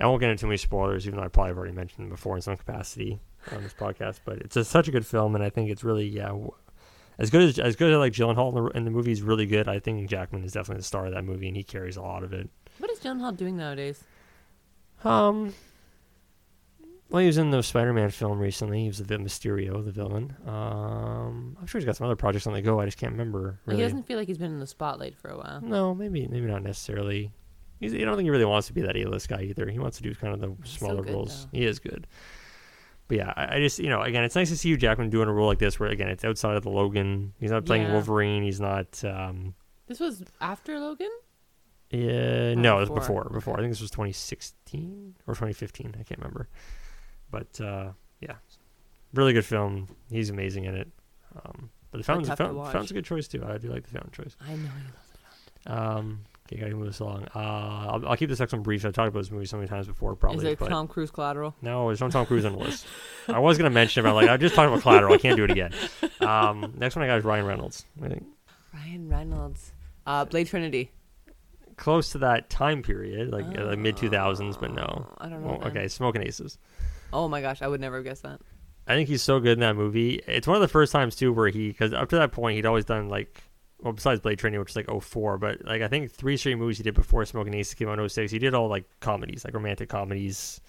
I 0.00 0.06
won't 0.06 0.20
get 0.20 0.30
into 0.30 0.40
too 0.40 0.46
many 0.48 0.56
spoilers 0.56 1.06
even 1.06 1.18
though 1.20 1.24
I 1.24 1.28
probably 1.28 1.50
have 1.50 1.58
already 1.58 1.74
mentioned 1.74 2.04
them 2.04 2.10
before 2.10 2.34
in 2.34 2.42
some 2.42 2.56
capacity 2.56 3.20
on 3.52 3.62
this 3.62 3.74
podcast 3.74 4.20
but 4.24 4.38
it's 4.38 4.56
a, 4.56 4.64
such 4.64 4.88
a 4.88 4.90
good 4.90 5.06
film 5.06 5.34
and 5.34 5.44
I 5.44 5.50
think 5.50 5.70
it's 5.70 5.84
really 5.84 6.08
yeah 6.08 6.28
w- 6.28 6.50
as 7.18 7.30
good 7.30 7.42
as 7.42 7.58
as 7.58 7.76
good 7.76 7.92
as 7.92 7.98
like 7.98 8.12
Gyllenhaal 8.14 8.56
in 8.56 8.64
the, 8.64 8.70
in 8.70 8.84
the 8.86 8.90
movie 8.90 9.12
is 9.12 9.20
really 9.22 9.46
good 9.46 9.68
I 9.68 9.78
think 9.80 10.08
Jackman 10.08 10.42
is 10.44 10.52
definitely 10.52 10.78
the 10.80 10.84
star 10.84 11.06
of 11.06 11.12
that 11.12 11.24
movie 11.24 11.46
and 11.48 11.56
he 11.56 11.62
carries 11.62 11.96
a 11.96 12.02
lot 12.02 12.24
of 12.24 12.32
it 12.32 12.48
What 12.78 12.90
is 12.90 12.98
Gyllenhaal 13.00 13.36
doing 13.36 13.56
nowadays? 13.58 14.02
Um, 15.04 15.52
well, 17.10 17.20
he 17.20 17.26
was 17.26 17.38
in 17.38 17.50
the 17.50 17.62
Spider-Man 17.62 18.10
film 18.10 18.38
recently. 18.38 18.80
He 18.82 18.86
was 18.88 18.98
the 18.98 19.16
Mysterio, 19.18 19.84
the 19.84 19.92
villain. 19.92 20.34
Um, 20.46 21.56
I'm 21.60 21.66
sure 21.66 21.78
he's 21.80 21.86
got 21.86 21.96
some 21.96 22.06
other 22.06 22.16
projects 22.16 22.46
on 22.46 22.52
the 22.54 22.62
go. 22.62 22.80
I 22.80 22.84
just 22.86 22.96
can't 22.98 23.12
remember. 23.12 23.60
Really. 23.66 23.78
he 23.80 23.84
doesn't 23.84 24.04
feel 24.04 24.18
like 24.18 24.26
he's 24.28 24.38
been 24.38 24.50
in 24.52 24.58
the 24.60 24.66
spotlight 24.66 25.16
for 25.16 25.28
a 25.30 25.36
while. 25.36 25.60
no, 25.62 25.94
maybe 25.94 26.26
maybe 26.28 26.46
not 26.46 26.62
necessarily. 26.62 27.30
He's, 27.80 27.92
I 27.94 27.98
don't 27.98 28.16
think 28.16 28.26
he 28.26 28.30
really 28.30 28.44
wants 28.44 28.68
to 28.68 28.72
be 28.72 28.82
that 28.82 28.96
A-list 28.96 29.28
guy 29.28 29.42
either. 29.42 29.68
He 29.68 29.78
wants 29.78 29.96
to 29.98 30.02
do 30.02 30.14
kind 30.14 30.32
of 30.34 30.40
the 30.40 30.54
He's 30.62 30.72
so 30.72 30.78
smaller 30.86 31.02
good, 31.02 31.12
roles. 31.14 31.44
though. 31.52 31.58
He 31.58 31.64
is 31.66 31.78
good. 31.78 32.06
But 33.08 33.16
yeah, 33.18 33.32
I, 33.36 33.56
I 33.56 33.60
just 33.60 33.78
you 33.78 33.90
know 33.90 34.00
again, 34.00 34.24
it's 34.24 34.34
nice 34.34 34.48
to 34.48 34.56
see 34.56 34.70
Hugh 34.70 34.76
Jackman 34.78 35.10
doing 35.10 35.28
a 35.28 35.32
role 35.32 35.46
like 35.48 35.58
this 35.58 35.78
where 35.78 35.90
again 35.90 36.08
it's 36.08 36.24
outside 36.24 36.56
of 36.56 36.62
the 36.62 36.70
Logan. 36.70 37.34
He's 37.38 37.50
not 37.50 37.66
playing 37.66 37.82
Yeah. 37.82 37.92
Wolverine. 37.92 38.42
He's 38.42 38.60
not. 38.60 39.04
Um, 39.04 39.54
This 39.86 40.00
was 40.00 40.24
after 40.40 40.78
Logan. 40.80 41.10
Yeah, 41.90 42.52
Or 42.52 42.54
no, 42.56 42.78
it 42.78 42.80
was 42.80 42.88
before? 42.88 43.24
before. 43.24 43.30
Before 43.30 43.54
I 43.58 43.60
think 43.60 43.70
this 43.72 43.80
was 43.82 43.90
2016 43.90 45.16
or 45.26 45.34
2015. 45.34 45.94
I 46.00 46.02
can't 46.02 46.18
remember. 46.18 46.48
But 47.30 47.60
uh, 47.60 47.90
yeah, 48.20 48.34
really 49.12 49.32
good 49.32 49.44
film. 49.44 49.88
He's 50.10 50.30
amazing 50.30 50.64
in 50.64 50.74
it. 50.76 50.88
Um, 51.44 51.70
but 51.90 51.98
the 51.98 52.04
fountain's, 52.04 52.28
fountain, 52.28 52.56
fountain's 52.56 52.90
a 52.90 52.94
good 52.94 53.04
choice 53.04 53.28
too. 53.28 53.44
I 53.46 53.58
do 53.58 53.68
like 53.68 53.82
the 53.84 53.90
fountain 53.90 54.12
choice. 54.12 54.36
I 54.40 54.54
know 54.54 54.62
you 55.66 55.72
Um, 55.72 56.20
okay, 56.46 56.60
gotta 56.60 56.74
move 56.74 56.86
this 56.86 57.00
along. 57.00 57.26
Uh, 57.34 57.38
I'll, 57.38 58.08
I'll 58.08 58.16
keep 58.16 58.28
this 58.28 58.40
next 58.40 58.52
one 58.52 58.62
brief. 58.62 58.84
I've 58.84 58.92
talked 58.92 59.08
about 59.08 59.20
this 59.20 59.30
movie 59.30 59.46
so 59.46 59.56
many 59.56 59.68
times 59.68 59.86
before, 59.86 60.14
probably. 60.16 60.46
Is 60.46 60.52
it 60.52 60.58
Tom 60.58 60.86
Cruise 60.88 61.10
collateral? 61.10 61.54
no, 61.62 61.86
there's 61.88 62.00
no 62.00 62.10
Tom 62.10 62.26
Cruise 62.26 62.44
on 62.44 62.52
the 62.52 62.58
list. 62.58 62.86
I 63.28 63.38
was 63.38 63.58
gonna 63.58 63.70
mention 63.70 64.04
it, 64.04 64.08
but 64.08 64.14
like 64.14 64.28
I 64.28 64.36
just 64.36 64.54
talked 64.54 64.68
about 64.68 64.82
Collateral. 64.82 65.14
I 65.14 65.18
can't 65.18 65.36
do 65.36 65.44
it 65.44 65.50
again. 65.50 65.72
Um, 66.20 66.74
next 66.76 66.96
one 66.96 67.04
I 67.04 67.06
got 67.08 67.18
is 67.18 67.24
Ryan 67.24 67.46
Reynolds. 67.46 67.84
I 68.02 68.08
think 68.08 68.26
Ryan 68.72 69.08
Reynolds. 69.08 69.72
Uh, 70.06 70.24
Blade 70.24 70.46
Trinity. 70.48 70.90
close 71.76 72.10
to 72.10 72.18
that 72.18 72.50
time 72.50 72.82
period, 72.82 73.30
like, 73.30 73.46
uh, 73.58 73.64
like 73.66 73.78
mid 73.78 73.96
2000s, 73.96 74.58
but 74.60 74.72
no. 74.72 75.06
Oh, 75.08 75.14
I 75.18 75.28
don't 75.28 75.42
know. 75.42 75.58
Well, 75.58 75.68
okay, 75.68 75.88
Smoking 75.88 76.22
Aces. 76.22 76.58
Oh 77.14 77.28
my 77.28 77.40
gosh, 77.40 77.62
I 77.62 77.68
would 77.68 77.80
never 77.80 77.96
have 77.96 78.04
guessed 78.04 78.24
that. 78.24 78.40
I 78.88 78.94
think 78.94 79.08
he's 79.08 79.22
so 79.22 79.38
good 79.38 79.52
in 79.52 79.60
that 79.60 79.76
movie. 79.76 80.20
It's 80.26 80.48
one 80.48 80.56
of 80.56 80.60
the 80.60 80.68
first 80.68 80.92
times 80.92 81.14
too 81.14 81.32
where 81.32 81.48
he, 81.48 81.68
because 81.68 81.92
up 81.92 82.08
to 82.10 82.16
that 82.16 82.32
point 82.32 82.56
he'd 82.56 82.66
always 82.66 82.84
done 82.84 83.08
like, 83.08 83.42
well, 83.80 83.92
besides 83.92 84.20
Blade 84.20 84.38
Trinity, 84.38 84.58
which 84.58 84.70
is 84.70 84.76
like 84.76 84.90
04, 84.90 85.38
but 85.38 85.64
like 85.64 85.80
I 85.80 85.88
think 85.88 86.10
three 86.10 86.36
straight 86.36 86.58
movies 86.58 86.78
he 86.78 86.82
did 86.82 86.94
before 86.94 87.24
Smoking 87.24 87.54
Aces 87.54 87.74
came 87.74 87.88
out 87.88 88.00
in 88.00 88.08
06. 88.08 88.32
He 88.32 88.38
did 88.40 88.52
all 88.52 88.68
like 88.68 88.84
comedies, 88.98 89.44
like 89.44 89.54
romantic 89.54 89.88
comedies. 89.88 90.60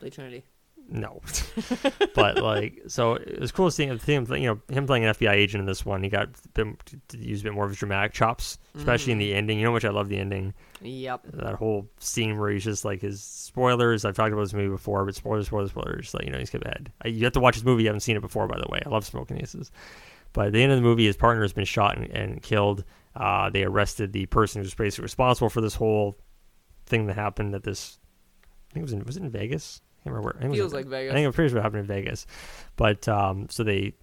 Blade 0.00 0.14
Trinity. 0.14 0.44
No, 0.88 1.20
but 2.14 2.36
like, 2.42 2.82
so 2.86 3.14
it 3.14 3.40
was 3.40 3.50
cool 3.50 3.70
seeing 3.70 3.88
him, 3.88 4.26
you 4.34 4.46
know, 4.46 4.60
him 4.68 4.86
playing 4.86 5.04
an 5.04 5.14
FBI 5.14 5.30
agent 5.32 5.60
in 5.60 5.66
this 5.66 5.86
one. 5.86 6.02
He 6.02 6.10
got 6.10 6.28
a 6.28 6.48
bit, 6.64 6.66
to 7.08 7.16
use 7.18 7.40
a 7.40 7.44
bit 7.44 7.54
more 7.54 7.64
of 7.64 7.70
his 7.70 7.78
dramatic 7.78 8.12
chops, 8.12 8.58
especially 8.76 9.12
in 9.12 9.18
Mhm. 9.18 9.22
the 9.22 9.34
ending. 9.34 9.58
You 9.58 9.64
know, 9.64 9.72
much 9.72 9.84
I 9.86 9.90
love 9.90 10.10
the 10.10 10.18
ending. 10.18 10.52
Yep. 10.82 11.22
That 11.32 11.54
whole 11.54 11.88
scene 11.98 12.36
where 12.38 12.50
he's 12.50 12.64
just 12.64 12.84
like 12.84 13.00
his 13.00 13.22
spoilers. 13.22 14.04
I've 14.04 14.14
talked 14.16 14.32
about 14.32 14.42
this 14.42 14.52
movie 14.52 14.68
before, 14.68 15.04
but 15.06 15.14
spoilers, 15.14 15.46
spoilers, 15.46 15.70
spoilers. 15.70 16.12
Like 16.12 16.24
you 16.26 16.30
know, 16.30 16.38
he's 16.38 16.48
skip 16.48 16.62
ahead. 16.64 16.92
You 17.06 17.24
have 17.24 17.32
to 17.34 17.40
watch 17.40 17.54
this 17.54 17.64
movie. 17.64 17.84
You 17.84 17.88
haven't 17.88 18.00
seen 18.00 18.16
it 18.16 18.20
before, 18.22 18.46
by 18.46 18.58
the 18.58 18.66
way. 18.68 18.82
I 18.84 18.88
love 18.90 19.06
Smoking 19.06 19.40
Aces. 19.40 19.70
But 20.34 20.48
at 20.48 20.52
the 20.52 20.62
end 20.62 20.72
of 20.72 20.78
the 20.78 20.82
movie, 20.82 21.06
his 21.06 21.16
partner 21.16 21.42
has 21.42 21.52
been 21.54 21.64
shot 21.64 21.96
and, 21.96 22.10
and 22.10 22.42
killed. 22.42 22.84
Uh, 23.14 23.48
they 23.50 23.62
arrested 23.64 24.12
the 24.12 24.26
person 24.26 24.62
who's 24.62 24.74
basically 24.74 25.02
responsible 25.04 25.48
for 25.48 25.60
this 25.62 25.74
whole 25.74 26.18
thing 26.86 27.06
that 27.06 27.14
happened 27.14 27.54
at 27.54 27.62
this. 27.62 27.98
I 28.70 28.74
think 28.74 28.82
it 28.82 28.84
was 28.84 28.92
in 28.92 29.04
was 29.04 29.16
it 29.16 29.22
in 29.22 29.30
Vegas? 29.30 29.80
I 30.02 30.08
can't 30.08 30.16
remember. 30.16 30.36
Where. 30.38 30.50
It 30.50 30.54
Feels 30.54 30.72
like 30.72 30.86
Vegas. 30.86 31.12
I 31.12 31.14
think 31.14 31.26
I'm 31.26 31.32
pretty 31.32 31.50
sure 31.50 31.58
it 31.58 31.62
happened 31.62 31.80
in 31.80 31.86
Vegas. 31.86 32.26
But 32.76 33.06
um, 33.08 33.46
so 33.50 33.62
they, 33.62 33.94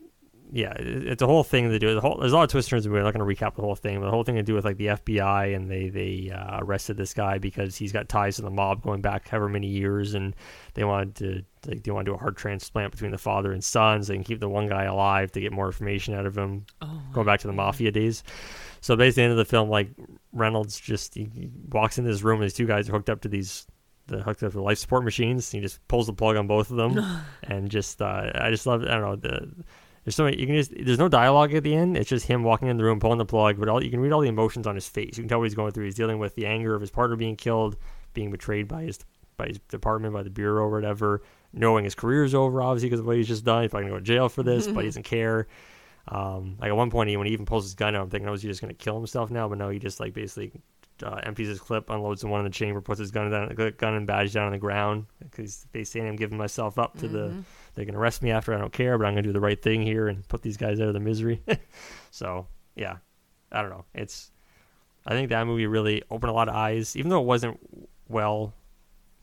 yeah, 0.52 0.72
it, 0.72 1.08
it's 1.08 1.22
a 1.22 1.26
whole 1.26 1.44
thing 1.44 1.70
to 1.70 1.78
do. 1.78 1.94
The 1.94 2.00
whole, 2.00 2.18
there's 2.18 2.32
a 2.32 2.36
lot 2.36 2.44
of 2.44 2.50
twists 2.50 2.72
and 2.72 2.82
turns. 2.82 2.88
We're 2.88 3.04
not 3.04 3.14
going 3.14 3.28
to 3.28 3.44
recap 3.44 3.56
the 3.56 3.62
whole 3.62 3.76
thing, 3.76 4.00
but 4.00 4.06
the 4.06 4.12
whole 4.12 4.24
thing 4.24 4.36
to 4.36 4.44
do 4.44 4.54
with 4.54 4.64
like 4.64 4.78
the 4.78 4.88
FBI 4.88 5.56
and 5.56 5.70
they 5.70 5.90
they 5.90 6.32
uh, 6.32 6.60
arrested 6.62 6.96
this 6.96 7.14
guy 7.14 7.38
because 7.38 7.76
he's 7.76 7.92
got 7.92 8.08
ties 8.08 8.38
to 8.38 8.44
the 8.44 8.50
mob 8.50 8.82
going 8.82 9.02
back 9.02 9.28
however 9.28 9.50
many 9.50 9.68
years, 9.68 10.14
and 10.14 10.36
they 10.74 10.86
wanted 10.86 11.16
to 11.16 11.44
like 11.68 11.84
they 11.84 11.92
want 11.92 12.06
to 12.06 12.12
do 12.12 12.16
a 12.16 12.18
heart 12.20 12.38
transplant 12.38 12.92
between 12.92 13.12
the 13.12 13.18
father 13.18 13.52
and 13.52 13.64
son, 13.64 14.04
so 14.04 14.14
they 14.14 14.18
can 14.18 14.24
keep 14.24 14.40
the 14.40 14.50
one 14.50 14.68
guy 14.68 14.86
alive 14.86 15.32
to 15.34 15.42
get 15.42 15.52
more 15.52 15.66
information 15.66 16.14
out 16.14 16.26
of 16.26 16.38
him 16.38 16.66
oh, 16.82 17.02
going 17.14 17.26
back 17.26 17.42
to 17.42 17.48
the 17.48 17.54
mafia 17.54 17.92
days. 17.92 18.24
So 18.82 18.96
basically, 18.96 19.24
the 19.24 19.26
end 19.26 19.32
of 19.32 19.38
the 19.38 19.46
film, 19.46 19.70
like 19.70 19.90
Reynolds 20.32 20.80
just 20.80 21.16
he, 21.16 21.30
he 21.34 21.50
walks 21.70 21.98
into 21.98 22.10
this 22.10 22.22
room 22.22 22.36
and 22.36 22.46
these 22.46 22.54
two 22.54 22.66
guys 22.66 22.88
are 22.88 22.94
hooked 22.94 23.10
up 23.10 23.22
to 23.22 23.28
these 23.28 23.68
the 24.10 24.22
hooked 24.22 24.43
up 24.43 24.52
to 24.52 24.62
life 24.62 24.78
support 24.78 25.04
machines. 25.04 25.50
He 25.52 25.60
just 25.60 25.86
pulls 25.88 26.08
the 26.08 26.13
plug 26.13 26.36
on 26.36 26.48
both 26.48 26.69
of 26.72 26.78
them, 26.78 27.00
and 27.43 27.69
just 27.69 28.02
uh, 28.02 28.32
I 28.36 28.50
just 28.50 28.65
love 28.65 28.84
I 28.84 28.98
don't 28.98 29.02
know 29.02 29.15
the. 29.15 29.50
There's 30.06 30.15
so 30.15 30.24
many, 30.24 30.39
you 30.39 30.48
can 30.48 30.56
just 30.56 30.72
there's 30.74 30.98
no 30.98 31.10
dialogue 31.10 31.54
at 31.54 31.63
the 31.63 31.76
end. 31.76 31.98
It's 31.98 32.10
just 32.10 32.26
him 32.26 32.43
walking 32.43 32.67
in 32.67 32.78
the 32.78 32.84
room, 32.84 33.00
pulling 33.00 33.17
the 33.17 33.26
plug. 33.26 33.60
But 33.60 33.69
all 33.69 33.84
you 33.84 33.91
can 33.91 34.00
read 34.00 34.12
all 34.12 34.22
the 34.22 34.30
emotions 34.30 34.65
on 34.65 34.76
his 34.76 34.88
face. 34.88 35.17
You 35.17 35.24
can 35.24 35.30
tell 35.30 35.39
what 35.39 35.43
he's 35.45 35.56
going 35.56 35.72
through. 35.72 35.86
He's 35.86 35.95
dealing 35.95 36.19
with 36.19 36.36
the 36.36 36.45
anger 36.45 36.74
of 36.74 36.82
his 36.82 36.89
partner 36.89 37.15
being 37.15 37.36
killed, 37.36 37.76
being 38.13 38.32
betrayed 38.32 38.67
by 38.67 38.84
his 38.84 39.00
by 39.38 39.48
his 39.48 39.60
department, 39.69 40.13
by 40.13 40.24
the 40.24 40.30
bureau 40.30 40.63
or 40.63 40.72
whatever. 40.72 41.22
Knowing 41.52 41.84
his 41.84 41.95
career's 41.95 42.34
over, 42.34 42.62
obviously 42.62 42.89
because 42.89 43.02
of 43.02 43.08
what 43.08 43.17
he's 43.17 43.28
just 43.28 43.43
done. 43.43 43.63
He's 43.63 43.72
probably 43.72 43.89
gonna 43.89 44.00
go 44.00 44.00
to 44.00 44.06
jail 44.06 44.30
for 44.30 44.43
this, 44.43 44.67
but 44.67 44.82
he 44.82 44.86
doesn't 44.88 45.04
care. 45.04 45.48
Um, 46.08 46.58
like 46.60 46.69
at 46.69 46.76
one 46.76 46.89
point, 46.89 47.10
he, 47.10 47.17
when 47.17 47.28
he 47.28 47.34
even 47.34 47.45
pulls 47.45 47.65
his 47.65 47.76
gun 47.76 47.95
out, 47.95 48.04
I'm 48.04 48.10
thinking, 48.10 48.30
oh, 48.30 48.34
is 48.34 48.41
he 48.41 48.48
just 48.48 48.62
gonna 48.62 48.74
kill 48.74 48.95
himself 48.95 49.30
now? 49.30 49.48
But 49.48 49.58
no, 49.58 49.69
he 49.69 49.80
just 49.80 50.00
like 50.00 50.13
basically 50.13 50.52
uh, 51.04 51.20
empties 51.24 51.48
his 51.48 51.60
clip, 51.60 51.90
unloads 51.90 52.22
the 52.22 52.28
one 52.28 52.40
in 52.42 52.46
the 52.46 52.50
chamber, 52.52 52.82
puts 52.82 53.00
his 53.00 53.12
gun 53.12 53.30
down, 53.32 53.74
gun 53.78 53.94
and 53.94 54.08
badge 54.08 54.34
down 54.34 54.46
on 54.48 54.52
the 54.52 54.58
ground 54.58 55.06
because 55.20 55.66
they 55.72 55.84
say 55.84 56.08
I'm 56.08 56.16
giving 56.16 56.38
myself 56.38 56.78
up 56.80 56.98
to 57.00 57.08
the. 57.08 57.30
Mhm. 57.30 57.44
They're 57.76 57.86
gonna 57.86 58.00
arrest 58.00 58.22
me 58.22 58.32
after 58.32 58.54
I 58.54 58.58
don't 58.58 58.74
care, 58.74 58.98
but 58.98 59.06
I'm 59.06 59.14
gonna 59.14 59.22
do 59.22 59.32
the 59.32 59.40
right 59.40 59.62
thing 59.62 59.82
here 59.82 60.08
and 60.08 60.28
put 60.28 60.42
these 60.42 60.58
guys 60.58 60.80
out 60.82 60.88
of 60.88 60.94
the 60.94 61.00
misery. 61.00 61.42
so 62.12 62.48
yeah, 62.76 62.98
I 63.52 63.62
don't 63.62 63.70
know. 63.72 63.86
It's 63.94 64.32
I 65.06 65.12
think 65.12 65.30
that 65.30 65.48
movie 65.48 65.68
really 65.68 66.04
opened 66.12 66.30
a 66.30 66.34
lot 66.34 66.50
of 66.50 66.56
eyes, 66.56 66.96
even 66.96 67.10
though 67.10 67.22
it 67.22 67.26
wasn't 67.26 67.60
well 68.10 68.54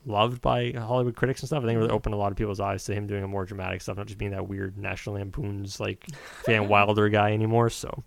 loved 0.07 0.41
by 0.41 0.71
Hollywood 0.71 1.17
critics 1.17 1.41
and 1.43 1.49
stuff. 1.49 1.63
I 1.65 1.67
think 1.67 1.77
it 1.77 1.81
really 1.81 1.91
opened 1.91 2.15
a 2.15 2.19
lot 2.19 2.31
of 2.31 2.39
people's 2.39 2.61
eyes 2.61 2.85
to 2.85 2.95
him 2.95 3.07
doing 3.07 3.25
a 3.25 3.29
more 3.29 3.45
dramatic 3.45 3.81
stuff, 3.83 3.97
not 3.97 4.07
just 4.07 4.19
being 4.19 4.31
that 4.31 4.49
weird 4.49 4.79
National 4.79 5.17
Lampoon's 5.17 5.81
like 5.81 6.07
Van 6.47 6.69
Wilder 6.69 7.09
guy 7.09 7.33
anymore. 7.33 7.69
So 7.71 8.05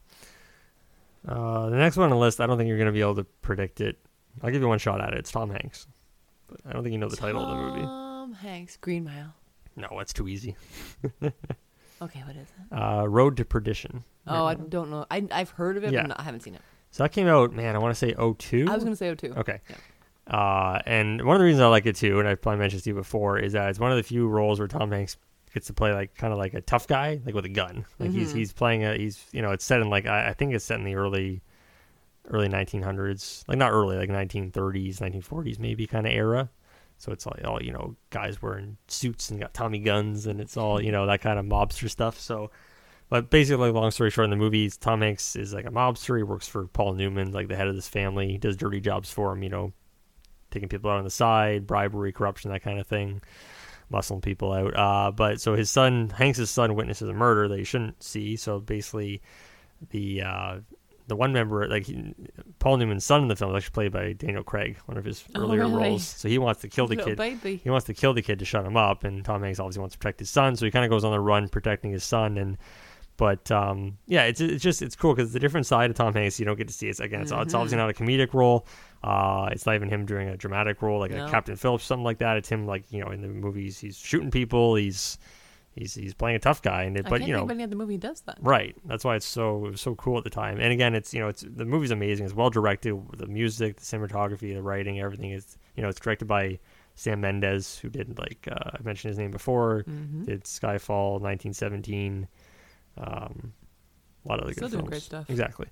uh, 1.28 1.70
the 1.70 1.78
next 1.78 1.98
one 1.98 2.06
on 2.06 2.10
the 2.12 2.16
list, 2.18 2.40
I 2.40 2.48
don't 2.48 2.58
think 2.58 2.68
you're 2.68 2.78
gonna 2.78 2.92
be 2.92 3.02
able 3.02 3.16
to 3.16 3.24
predict 3.42 3.82
it. 3.82 3.98
I'll 4.42 4.52
give 4.52 4.62
you 4.62 4.68
one 4.68 4.80
shot 4.80 5.02
at 5.02 5.14
it. 5.14 5.20
It's 5.20 5.32
Tom 5.32 5.50
Hanks, 5.50 5.88
but 6.48 6.60
I 6.66 6.74
don't 6.74 6.84
think 6.84 6.94
you 6.94 7.00
know 7.00 7.10
the 7.10 7.18
title 7.18 7.42
of 7.44 7.50
the 7.50 7.64
movie. 7.64 7.82
Tom 7.82 8.34
Hanks, 8.34 8.78
Green 8.78 9.04
Mile. 9.04 9.34
No, 9.76 9.88
that's 9.98 10.14
too 10.14 10.28
easy. 10.28 10.56
Okay, 12.02 12.24
what 12.26 12.36
is 12.38 12.48
it? 12.48 12.74
Uh, 12.74 13.06
Road 13.06 13.36
to 13.38 13.44
Perdition. 13.44 14.06
Oh, 14.26 14.46
I 14.46 14.54
don't 14.56 14.90
know. 14.90 15.06
I 15.12 15.28
I've 15.32 15.50
heard 15.50 15.76
of 15.76 15.84
it, 15.84 15.92
Yeah. 15.92 16.08
but 16.08 16.18
I 16.18 16.24
haven't 16.24 16.40
seen 16.42 16.56
it. 16.56 16.62
So 16.92 17.04
that 17.04 17.12
came 17.12 17.28
out, 17.28 17.52
man. 17.54 17.76
I 17.76 17.80
want 17.80 17.94
to 17.94 18.00
say 18.00 18.14
02. 18.14 18.68
I 18.70 18.74
was 18.74 18.86
gonna 18.86 18.96
say 18.96 19.10
O 19.10 19.16
two. 19.16 19.34
Okay. 19.36 19.60
Yeah. 19.70 19.76
Uh, 20.34 20.82
and 20.86 21.26
one 21.26 21.36
of 21.36 21.40
the 21.40 21.46
reasons 21.46 21.62
I 21.62 21.68
like 21.68 21.86
it 21.86 21.98
too, 21.98 22.20
and 22.20 22.28
I've 22.28 22.42
probably 22.42 22.60
mentioned 22.60 22.78
this 22.78 22.84
to 22.86 22.92
you 22.92 22.96
before, 22.96 23.38
is 23.38 23.52
that 23.52 23.70
it's 23.70 23.80
one 23.80 23.92
of 23.92 23.98
the 23.98 24.04
few 24.04 24.30
roles 24.30 24.60
where 24.60 24.68
Tom 24.70 24.92
Hanks 24.92 25.18
gets 25.54 25.68
to 25.68 25.74
play 25.74 25.94
like 25.94 26.16
kind 26.16 26.32
of 26.34 26.40
like 26.40 26.54
a 26.54 26.62
tough 26.62 26.88
guy, 26.88 27.20
like 27.26 27.36
with 27.36 27.46
a 27.46 27.50
gun. 27.50 27.86
Like 28.00 28.12
he's 28.12 28.34
Mhm. 28.34 28.38
he's 28.38 28.54
playing 28.54 28.84
a 28.86 28.98
he's 28.98 29.26
you 29.32 29.42
know 29.42 29.52
it's 29.52 29.66
set 29.66 29.82
in 29.82 29.90
like 29.90 30.06
I, 30.06 30.30
I 30.30 30.34
think 30.34 30.54
it's 30.54 30.66
set 30.66 30.80
in 30.80 30.86
the 30.86 30.96
early 30.96 31.42
early 32.30 32.48
1900s, 32.48 33.44
like 33.48 33.58
not 33.58 33.72
early, 33.72 33.98
like 33.98 34.10
1930s, 34.10 35.00
1940s 35.00 35.60
maybe 35.60 35.88
kind 35.88 36.06
of 36.06 36.14
era. 36.14 36.50
So 36.98 37.12
it's 37.12 37.26
like 37.26 37.44
all 37.46 37.62
you 37.64 37.72
know 37.72 37.96
guys 38.10 38.42
wearing 38.42 38.78
suits 38.88 39.30
and 39.32 39.40
got 39.40 39.54
Tommy 39.54 39.80
guns, 39.80 40.28
and 40.28 40.40
it's 40.42 40.58
all 40.58 40.82
you 40.82 40.92
know 40.92 41.06
that 41.06 41.22
kind 41.22 41.40
of 41.40 41.46
mobster 41.46 41.90
stuff. 41.90 42.20
So. 42.20 42.52
But 43.12 43.32
basically, 43.32 43.72
long 43.72 43.90
story 43.90 44.12
short, 44.12 44.26
in 44.26 44.30
the 44.30 44.36
movies, 44.36 44.78
Tom 44.78 45.02
Hanks 45.02 45.36
is 45.36 45.52
like 45.52 45.66
a 45.66 45.72
mobster. 45.72 46.16
He 46.16 46.22
works 46.22 46.48
for 46.48 46.68
Paul 46.68 46.94
Newman, 46.94 47.32
like 47.32 47.48
the 47.48 47.56
head 47.56 47.68
of 47.68 47.74
this 47.74 47.88
family. 47.88 48.30
He 48.30 48.38
does 48.38 48.56
dirty 48.56 48.80
jobs 48.80 49.12
for 49.12 49.34
him, 49.34 49.42
you 49.42 49.50
know, 49.50 49.74
taking 50.52 50.70
people 50.70 50.92
out 50.92 51.00
on 51.00 51.06
the 51.06 51.10
side, 51.10 51.66
bribery, 51.66 52.12
corruption, 52.12 52.52
that 52.52 52.62
kind 52.62 52.80
of 52.80 52.86
thing, 52.86 53.20
muscling 53.92 54.22
people 54.22 54.52
out. 54.54 54.76
Uh, 54.78 55.12
but 55.12 55.42
so 55.42 55.56
his 55.56 55.70
son, 55.70 56.10
Hanks's 56.10 56.50
son, 56.50 56.76
witnesses 56.76 57.10
a 57.10 57.14
murder 57.14 57.48
that 57.48 57.58
he 57.58 57.64
shouldn't 57.64 58.02
see. 58.04 58.36
So 58.36 58.60
basically, 58.60 59.22
the 59.90 60.22
uh, 60.24 60.60
the 61.08 61.16
one 61.16 61.34
member, 61.34 61.68
like 61.68 61.86
he, 61.88 62.14
Paul 62.60 62.78
Newman's 62.78 63.04
son 63.04 63.24
in 63.24 63.28
the 63.30 63.36
film, 63.36 63.56
is 63.56 63.64
actually 63.64 63.74
played 63.74 63.92
by 63.92 64.14
Daniel 64.14 64.44
Craig, 64.44 64.78
one 64.86 64.98
of 64.98 65.06
his 65.06 65.24
Oh, 65.36 65.42
earlier 65.42 65.62
really? 65.62 65.74
roles. 65.90 66.04
So 66.06 66.30
he 66.30 66.38
wants 66.38 66.62
to 66.62 66.68
kill 66.68 66.86
the 66.86 66.96
Little 66.96 67.12
kid. 67.12 67.18
baby. 67.18 67.56
He 67.64 67.70
wants 67.72 67.88
to 67.88 67.94
kill 67.96 68.14
the 68.14 68.22
kid 68.22 68.40
to 68.40 68.46
shut 68.46 68.64
him 68.66 68.78
up, 68.78 69.04
and 69.04 69.26
Tom 69.26 69.42
Hanks 69.42 69.60
obviously 69.60 69.80
wants 69.82 69.94
to 69.96 70.00
protect 70.00 70.20
his 70.20 70.30
son, 70.30 70.56
so 70.56 70.66
he 70.66 70.72
kind 70.72 70.86
of 70.86 70.92
goes 70.92 71.04
on 71.04 71.12
the 71.12 71.20
run 71.20 71.50
protecting 71.50 71.92
his 71.92 72.04
son. 72.04 72.38
And 72.38 72.58
but 73.18 73.50
um, 73.52 73.98
yeah, 74.06 74.24
it's 74.26 74.40
it's 74.40 74.64
just 74.64 74.82
it's 74.84 74.96
cool 74.96 75.14
because 75.16 75.30
it's 75.30 75.36
a 75.36 75.40
different 75.40 75.66
side 75.66 75.90
of 75.90 75.96
Tom 75.96 76.14
Hanks 76.14 76.40
you 76.40 76.46
don't 76.46 76.58
get 76.58 76.68
to 76.68 76.74
see. 76.74 76.88
It's 76.90 77.00
again, 77.00 77.22
it's, 77.22 77.32
it's 77.32 77.54
obviously 77.56 77.78
not 77.78 77.90
a 77.90 77.94
comedic 77.94 78.34
role. 78.34 78.68
Uh, 79.04 79.48
it's 79.52 79.66
not 79.66 79.76
even 79.76 79.90
him 79.90 80.06
doing 80.06 80.28
a 80.28 80.36
dramatic 80.38 80.82
role 80.82 81.00
like 81.00 81.12
No. 81.12 81.26
a 81.26 81.30
Captain 81.30 81.56
Phillips, 81.56 81.86
something 81.86 82.04
like 82.04 82.18
that. 82.18 82.36
It's 82.38 82.50
him 82.50 82.66
like 82.68 82.84
you 82.92 83.04
know 83.04 83.12
in 83.12 83.22
the 83.22 83.28
movies 83.30 83.80
he's 83.80 83.98
shooting 83.98 84.30
people, 84.32 84.76
he's 84.76 85.18
he's 85.72 85.94
he's 85.94 86.14
playing 86.14 86.36
a 86.36 86.40
tough 86.40 86.62
guy, 86.62 86.84
and 86.84 86.98
it, 86.98 87.06
I 87.06 87.10
but 87.10 87.22
you 87.22 87.34
know 87.34 87.48
think 87.48 87.62
of 87.62 87.70
the 87.70 87.76
movie 87.78 87.98
does 87.98 88.20
that. 88.22 88.38
Right. 88.42 88.76
That's 88.86 89.06
why 89.06 89.16
it's 89.16 89.26
so 89.26 89.66
it 89.68 89.72
was 89.72 89.82
so 89.82 89.96
cool 89.96 90.18
at 90.18 90.24
the 90.26 90.30
time. 90.30 90.60
And 90.60 90.74
again, 90.74 90.96
it's 90.96 91.14
you 91.14 91.22
know 91.22 91.30
it's 91.30 91.46
the 91.48 91.64
movie's 91.66 91.92
amazing. 91.92 92.26
It's 92.26 92.36
well 92.36 92.50
directed. 92.50 92.96
The 93.18 93.28
music, 93.28 93.78
the 93.78 93.84
cinematography, 93.84 94.54
the 94.54 94.62
writing, 94.62 95.00
everything 95.00 95.32
is 95.32 95.58
you 95.76 95.84
know 95.84 95.88
it's 95.90 96.00
directed 96.00 96.26
by 96.28 96.60
Sam 96.96 97.22
Mendes, 97.22 97.80
who 97.80 97.88
did 97.88 98.20
like 98.20 98.50
uh, 98.52 98.72
I 98.78 98.82
mentioned 98.84 99.12
his 99.12 99.18
name 99.18 99.32
before. 99.32 99.86
Mm-hmm. 99.88 100.26
Did 100.26 100.44
Skyfall, 100.44 101.22
1917. 101.22 102.28
Um, 102.98 103.54
a 104.26 104.28
lot 104.28 104.40
of 104.40 104.44
other 104.46 104.54
Still 104.54 104.68
good 104.68 104.72
doing 104.72 104.82
films. 104.82 104.90
great 104.90 105.02
stuff. 105.02 105.30
Exactly. 105.30 105.68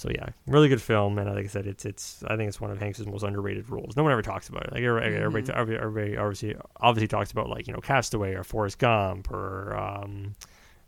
So 0.00 0.08
yeah, 0.08 0.30
really 0.46 0.68
good 0.70 0.80
film, 0.80 1.18
and 1.18 1.28
like 1.28 1.44
I 1.44 1.48
said, 1.48 1.66
it's 1.66 1.84
it's 1.84 2.24
I 2.26 2.34
think 2.36 2.48
it's 2.48 2.58
one 2.58 2.70
of 2.70 2.78
Hanks's 2.78 3.06
most 3.06 3.22
underrated 3.22 3.68
roles. 3.68 3.96
No 3.96 4.02
one 4.02 4.12
ever 4.12 4.22
talks 4.22 4.48
about 4.48 4.64
it. 4.64 4.72
Like 4.72 4.82
everybody, 4.82 5.14
everybody, 5.14 5.42
Mhm. 5.46 5.54
everybody, 5.54 5.82
everybody 5.84 6.16
obviously 6.16 6.56
obviously 6.80 7.06
talks 7.08 7.30
about 7.32 7.50
like 7.50 7.66
you 7.66 7.74
know 7.74 7.80
Castaway 7.80 8.32
or 8.34 8.42
Forrest 8.42 8.78
Gump 8.78 9.30
or 9.30 9.76
um, 9.76 10.34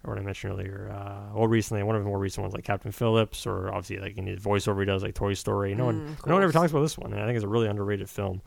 or 0.03 0.15
what 0.15 0.19
I 0.19 0.25
mentioned 0.25 0.55
earlier. 0.55 0.91
Uh, 0.91 1.35
well, 1.37 1.47
recently 1.47 1.83
one 1.83 1.95
of 1.95 2.03
the 2.03 2.09
more 2.09 2.19
recent 2.19 2.41
ones 2.43 2.55
like 2.55 2.65
Captain 2.65 2.91
Phillips, 2.91 3.47
or 3.47 3.69
obviously 3.69 3.99
like 3.99 4.17
in 4.17 4.27
his 4.27 4.41
voiceover 4.41 4.81
he 4.81 4.87
does 4.87 5.03
like 5.03 5.15
Toy 5.15 5.35
Story. 5.35 5.75
No 5.75 5.85
one, 5.85 6.01
Mm, 6.01 6.19
of 6.21 6.27
no 6.27 6.33
one 6.35 6.43
ever 6.43 6.51
talks 6.53 6.71
about 6.71 6.81
this 6.81 6.97
one, 6.97 7.13
and 7.13 7.21
I 7.21 7.27
think 7.27 7.37
it's 7.37 7.45
a 7.45 7.49
really 7.49 7.69
underrated 7.69 8.09
film, 8.09 8.41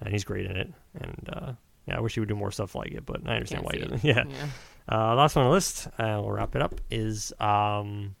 and 0.00 0.12
he's 0.12 0.24
great 0.24 0.46
in 0.46 0.56
it. 0.56 0.68
And 1.00 1.28
uh, 1.32 1.52
yeah, 1.86 1.96
I 1.96 2.00
wish 2.00 2.14
he 2.14 2.20
would 2.20 2.28
do 2.28 2.34
more 2.34 2.50
stuff 2.50 2.74
like 2.74 2.90
it, 2.90 3.06
but 3.06 3.20
I 3.24 3.34
understand 3.36 3.62
Can't 3.64 3.72
why 3.72 3.78
he 3.78 3.84
doesn't. 3.88 4.04
it. 4.32 4.36
Yeah. 4.36 4.46
Uh, 4.90 5.14
last 5.14 5.36
one 5.36 5.44
on 5.44 5.50
the 5.52 5.54
list, 5.54 5.86
uh, 5.98 6.18
we'll 6.20 6.32
wrap 6.32 6.56
it 6.56 6.60
up, 6.62 6.74
is 6.90 7.32
um, 7.38 8.16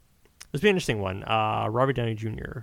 this 0.52 0.60
will 0.60 0.66
be 0.66 0.68
an 0.68 0.76
interesting 0.76 1.00
one. 1.00 1.24
Uh, 1.24 1.66
Robert 1.70 1.94
Downey 1.94 2.14
Jr. 2.14 2.60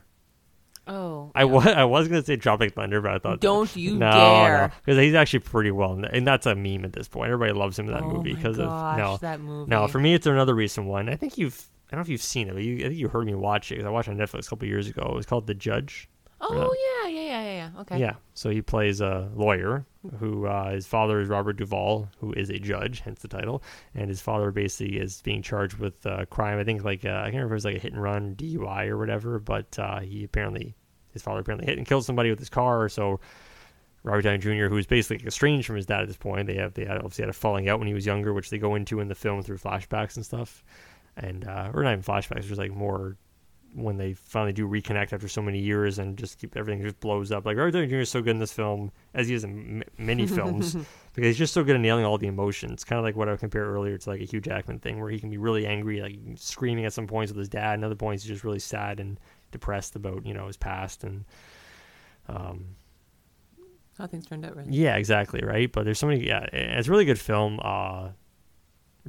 Oh. 0.88 1.32
I 1.36 1.45
was 1.45 1.65
I 1.67 1.84
was 1.84 2.08
gonna 2.08 2.23
say 2.23 2.36
Tropic 2.36 2.73
Thunder, 2.73 3.02
but 3.02 3.12
I 3.12 3.19
thought 3.19 3.41
Don't 3.41 3.73
you 3.75 3.95
no, 3.97 4.12
dare. 4.12 4.71
because 4.84 4.99
he's 4.99 5.13
actually 5.13 5.39
pretty 5.39 5.71
well, 5.71 5.95
kn- 5.95 6.06
and 6.12 6.25
that's 6.25 6.45
a 6.45 6.56
meme 6.56 6.84
at 6.86 6.93
this 6.93 7.08
point. 7.08 7.32
Everybody 7.32 7.58
loves 7.58 7.78
him 7.78 7.88
in 7.88 7.93
that 7.93 8.04
oh 8.04 8.12
movie 8.13 8.34
because 8.34 8.58
of 8.58 8.65
no, 8.97 9.17
that 9.21 9.39
movie. 9.39 9.69
no. 9.69 9.88
For 9.88 9.99
me, 9.99 10.13
it's 10.13 10.25
another 10.25 10.56
recent 10.56 10.88
one. 10.88 11.10
I 11.10 11.15
think 11.15 11.38
you've 11.38 11.63
I 11.91 11.95
don't 11.95 11.99
know 11.99 12.02
if 12.04 12.10
you've 12.10 12.21
seen 12.21 12.47
it, 12.49 12.54
but 12.54 12.63
you, 12.63 12.78
I 12.78 12.89
think 12.89 12.95
you 12.95 13.08
heard 13.08 13.25
me 13.25 13.36
watch 13.36 13.71
it 13.71 13.75
because 13.75 13.86
I 13.88 13.89
watched 13.91 14.08
it 14.10 14.12
on 14.12 14.17
Netflix 14.17 14.47
a 14.47 14.49
couple 14.49 14.67
years 14.67 14.88
ago. 14.88 15.04
It 15.12 15.15
was 15.15 15.25
called 15.25 15.45
The 15.47 15.54
Judge. 15.54 16.10
Oh 16.41 16.75
yeah, 17.04 17.10
yeah, 17.10 17.18
yeah, 17.41 17.54
yeah. 17.75 17.82
Okay. 17.82 17.99
Yeah. 17.99 18.13
So 18.34 18.49
he 18.49 18.62
plays 18.62 19.02
a 19.02 19.30
lawyer 19.36 19.86
who 20.19 20.45
uh, 20.47 20.71
his 20.71 20.88
father 20.88 21.19
is 21.19 21.28
Robert 21.28 21.54
Duvall, 21.54 22.08
who 22.19 22.34
is 22.34 22.49
a 22.49 22.58
judge, 22.58 23.02
hence 23.02 23.21
the 23.21 23.28
title. 23.28 23.62
And 23.93 24.10
his 24.10 24.21
father 24.21 24.52
basically 24.52 24.97
is 24.97 25.21
being 25.21 25.41
charged 25.41 25.78
with 25.78 26.06
uh, 26.06 26.25
crime. 26.25 26.60
I 26.60 26.63
think 26.63 26.84
like 26.84 27.06
uh, 27.06 27.10
I 27.10 27.32
can't 27.32 27.36
remember 27.36 27.47
if 27.47 27.52
it 27.52 27.56
was 27.56 27.65
like 27.65 27.75
a 27.75 27.80
hit 27.80 27.93
and 27.93 28.02
run, 28.02 28.36
DUI 28.36 28.88
or 28.88 28.97
whatever. 28.97 29.39
But 29.39 29.78
uh, 29.78 29.99
he 29.99 30.23
apparently 30.23 30.75
his 31.12 31.21
father 31.21 31.41
apparently 31.41 31.67
hit 31.67 31.78
and 31.78 31.88
killed 31.88 32.06
somebody 32.06 32.30
with 32.30 32.39
his 32.39 32.49
car. 32.49 32.88
So 32.89 33.19
Robert 34.04 34.21
Downey 34.21 34.38
Jr., 34.38 34.67
who's 34.67 34.88
basically 34.88 35.25
estranged 35.28 35.67
from 35.67 35.75
his 35.75 35.86
dad 35.86 36.02
at 36.02 36.08
this 36.08 36.17
point, 36.17 36.47
they 36.47 36.56
have 36.56 36.73
they 36.73 36.88
obviously 36.88 37.23
had 37.23 37.30
a 37.30 37.34
falling 37.34 37.67
out 37.67 37.80
when 37.80 37.88
he 37.88 37.93
was 37.93 38.06
younger, 38.06 38.34
which 38.34 38.49
they 38.49 38.58
go 38.58 38.75
into 38.75 38.99
in 38.99 39.08
the 39.08 39.15
film 39.15 39.41
through 39.43 39.58
flashbacks 39.58 40.15
and 40.15 40.25
stuff. 40.25 40.63
And 41.17 41.47
uh, 41.47 41.71
or 41.73 41.84
not 41.84 41.91
even 41.91 42.04
flashbacks, 42.04 42.45
there's 42.45 42.58
like 42.58 42.71
more 42.71 43.17
when 43.73 43.97
they 43.97 44.13
finally 44.13 44.51
do 44.53 44.67
reconnect 44.67 45.13
after 45.13 45.27
so 45.27 45.41
many 45.41 45.60
years 45.60 45.99
and 45.99 46.17
just 46.17 46.39
keep 46.39 46.58
everything 46.58 46.82
just 46.82 46.99
blows 46.99 47.32
up. 47.32 47.45
Like 47.45 47.55
Robert 47.58 47.71
Downey 47.71 47.88
Jr. 47.88 47.97
is 47.97 48.10
so 48.10 48.21
good 48.21 48.32
in 48.32 48.39
this 48.39 48.51
film 48.51 48.91
as 49.13 49.27
he 49.27 49.34
is 49.36 49.43
in 49.43 49.82
m- 49.82 50.05
many 50.05 50.25
films 50.38 50.73
because 50.73 51.27
he's 51.27 51.38
just 51.38 51.53
so 51.53 51.63
good 51.63 51.75
at 51.75 51.82
nailing 51.82 52.03
all 52.05 52.17
the 52.17 52.27
emotions. 52.27 52.84
Kind 52.84 52.97
of 52.97 53.05
like 53.05 53.15
what 53.15 53.29
I 53.29 53.36
compared 53.36 53.67
earlier 53.67 53.97
to 53.97 54.10
like 54.10 54.21
a 54.21 54.25
Hugh 54.25 54.41
Jackman 54.41 54.79
thing, 54.79 54.99
where 54.99 55.10
he 55.10 55.19
can 55.19 55.29
be 55.29 55.38
really 55.38 55.65
angry, 55.67 56.01
like 56.01 56.15
screaming 56.36 56.86
at 56.86 56.93
some 56.93 57.08
points 57.08 57.32
with 57.32 57.38
his 57.38 57.49
dad, 57.49 57.75
and 57.75 57.86
other 57.86 57.95
points 57.95 58.23
he's 58.23 58.32
just 58.32 58.43
really 58.43 58.60
sad 58.60 58.99
and 58.99 59.19
depressed 59.51 59.95
about 59.95 60.25
you 60.25 60.34
know 60.34 60.47
his 60.47 60.58
past 60.58 61.03
and. 61.03 61.25
Um, 62.27 62.75
How 63.97 64.08
things 64.08 64.25
turned 64.27 64.45
out, 64.45 64.55
right? 64.55 64.67
yeah, 64.67 64.95
exactly, 64.97 65.41
right. 65.43 65.71
But 65.71 65.86
there's 65.86 65.99
so 65.99 66.08
many. 66.08 66.25
Yeah, 66.25 66.45
it's 66.53 66.88
a 66.88 66.91
really 66.91 67.05
good 67.05 67.19
film. 67.19 67.60
Uh, 67.63 68.10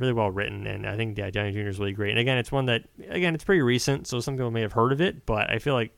really 0.00 0.12
well 0.12 0.30
written, 0.30 0.66
and 0.66 0.86
I 0.86 0.96
think 0.96 1.16
yeah, 1.16 1.30
Downey 1.30 1.52
Jr. 1.52 1.68
is 1.68 1.78
really 1.78 1.92
great. 1.92 2.10
And 2.10 2.18
again, 2.18 2.38
it's 2.38 2.50
one 2.50 2.66
that 2.66 2.84
again 3.08 3.34
it's 3.34 3.44
pretty 3.44 3.62
recent, 3.62 4.06
so 4.06 4.20
some 4.20 4.34
people 4.34 4.50
may 4.50 4.62
have 4.62 4.72
heard 4.72 4.92
of 4.92 5.00
it, 5.00 5.26
but 5.26 5.50
I 5.50 5.58
feel 5.58 5.74
like 5.74 5.92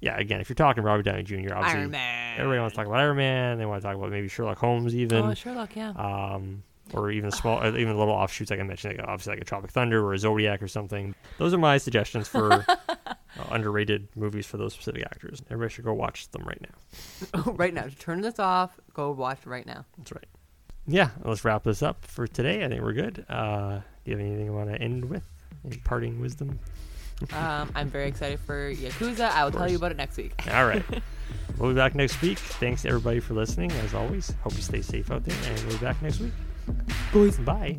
yeah, 0.00 0.18
again, 0.18 0.40
if 0.40 0.48
you're 0.48 0.54
talking 0.54 0.82
Robert 0.82 1.02
Downey 1.02 1.22
Jr., 1.22 1.54
obviously 1.54 1.80
Iron 1.80 1.90
Man. 1.90 2.38
everybody 2.38 2.60
wants 2.60 2.74
to 2.74 2.76
talk 2.76 2.86
about 2.86 3.00
Iron 3.00 3.16
Man. 3.16 3.58
They 3.58 3.64
want 3.64 3.80
to 3.80 3.88
talk 3.88 3.96
about 3.96 4.10
maybe 4.10 4.28
Sherlock 4.28 4.58
Holmes, 4.58 4.94
even. 4.94 5.24
Oh, 5.24 5.34
Sherlock, 5.34 5.74
yeah. 5.74 5.90
um, 5.90 6.62
or 6.92 7.10
even 7.10 7.30
small, 7.30 7.58
uh, 7.58 7.70
even 7.70 7.96
little 7.96 8.12
offshoots 8.12 8.50
like 8.50 8.60
I 8.60 8.64
mentioned, 8.64 8.98
like 8.98 9.06
obviously 9.06 9.32
like 9.32 9.42
a 9.42 9.44
Tropic 9.44 9.70
Thunder 9.70 10.04
or 10.04 10.12
a 10.12 10.18
Zodiac 10.18 10.62
or 10.62 10.68
something. 10.68 11.14
Those 11.38 11.54
are 11.54 11.58
my 11.58 11.78
suggestions 11.78 12.28
for 12.28 12.52
uh, 12.88 13.14
underrated 13.50 14.08
movies 14.14 14.46
for 14.46 14.58
those 14.58 14.74
specific 14.74 15.04
actors. 15.04 15.42
Everybody 15.50 15.72
should 15.72 15.84
go 15.84 15.94
watch 15.94 16.28
them 16.30 16.44
right 16.44 16.60
now. 16.60 17.42
right 17.52 17.72
now, 17.72 17.86
turn 17.98 18.20
this 18.20 18.38
off. 18.38 18.78
Go 18.92 19.10
watch 19.12 19.46
right 19.46 19.66
now. 19.66 19.86
That's 19.96 20.12
right. 20.12 20.26
Yeah, 20.86 21.10
let's 21.24 21.44
wrap 21.44 21.64
this 21.64 21.82
up 21.82 22.04
for 22.04 22.26
today. 22.26 22.64
I 22.64 22.68
think 22.68 22.82
we're 22.82 22.92
good. 22.92 23.24
Uh, 23.28 23.80
do 24.04 24.10
you 24.10 24.16
have 24.16 24.26
anything 24.26 24.46
you 24.46 24.52
want 24.52 24.70
to 24.70 24.80
end 24.80 25.06
with? 25.06 25.22
Any 25.64 25.78
parting 25.78 26.20
wisdom? 26.20 26.58
Um, 27.32 27.70
I'm 27.74 27.88
very 27.88 28.08
excited 28.08 28.40
for 28.40 28.72
Yakuza. 28.72 29.30
I 29.30 29.44
will 29.44 29.52
tell 29.52 29.70
you 29.70 29.76
about 29.76 29.92
it 29.92 29.96
next 29.96 30.16
week. 30.16 30.34
All 30.52 30.66
right. 30.66 30.84
we'll 31.58 31.70
be 31.70 31.74
back 31.74 31.94
next 31.94 32.20
week. 32.20 32.38
Thanks 32.38 32.84
everybody 32.84 33.20
for 33.20 33.34
listening. 33.34 33.72
As 33.72 33.94
always, 33.94 34.34
hope 34.42 34.54
you 34.54 34.62
stay 34.62 34.82
safe 34.82 35.10
out 35.10 35.24
there, 35.24 35.36
and 35.50 35.60
we'll 35.66 35.78
be 35.78 35.84
back 35.84 36.00
next 36.02 36.20
week. 36.20 36.32
Boys, 37.12 37.38
bye. 37.38 37.78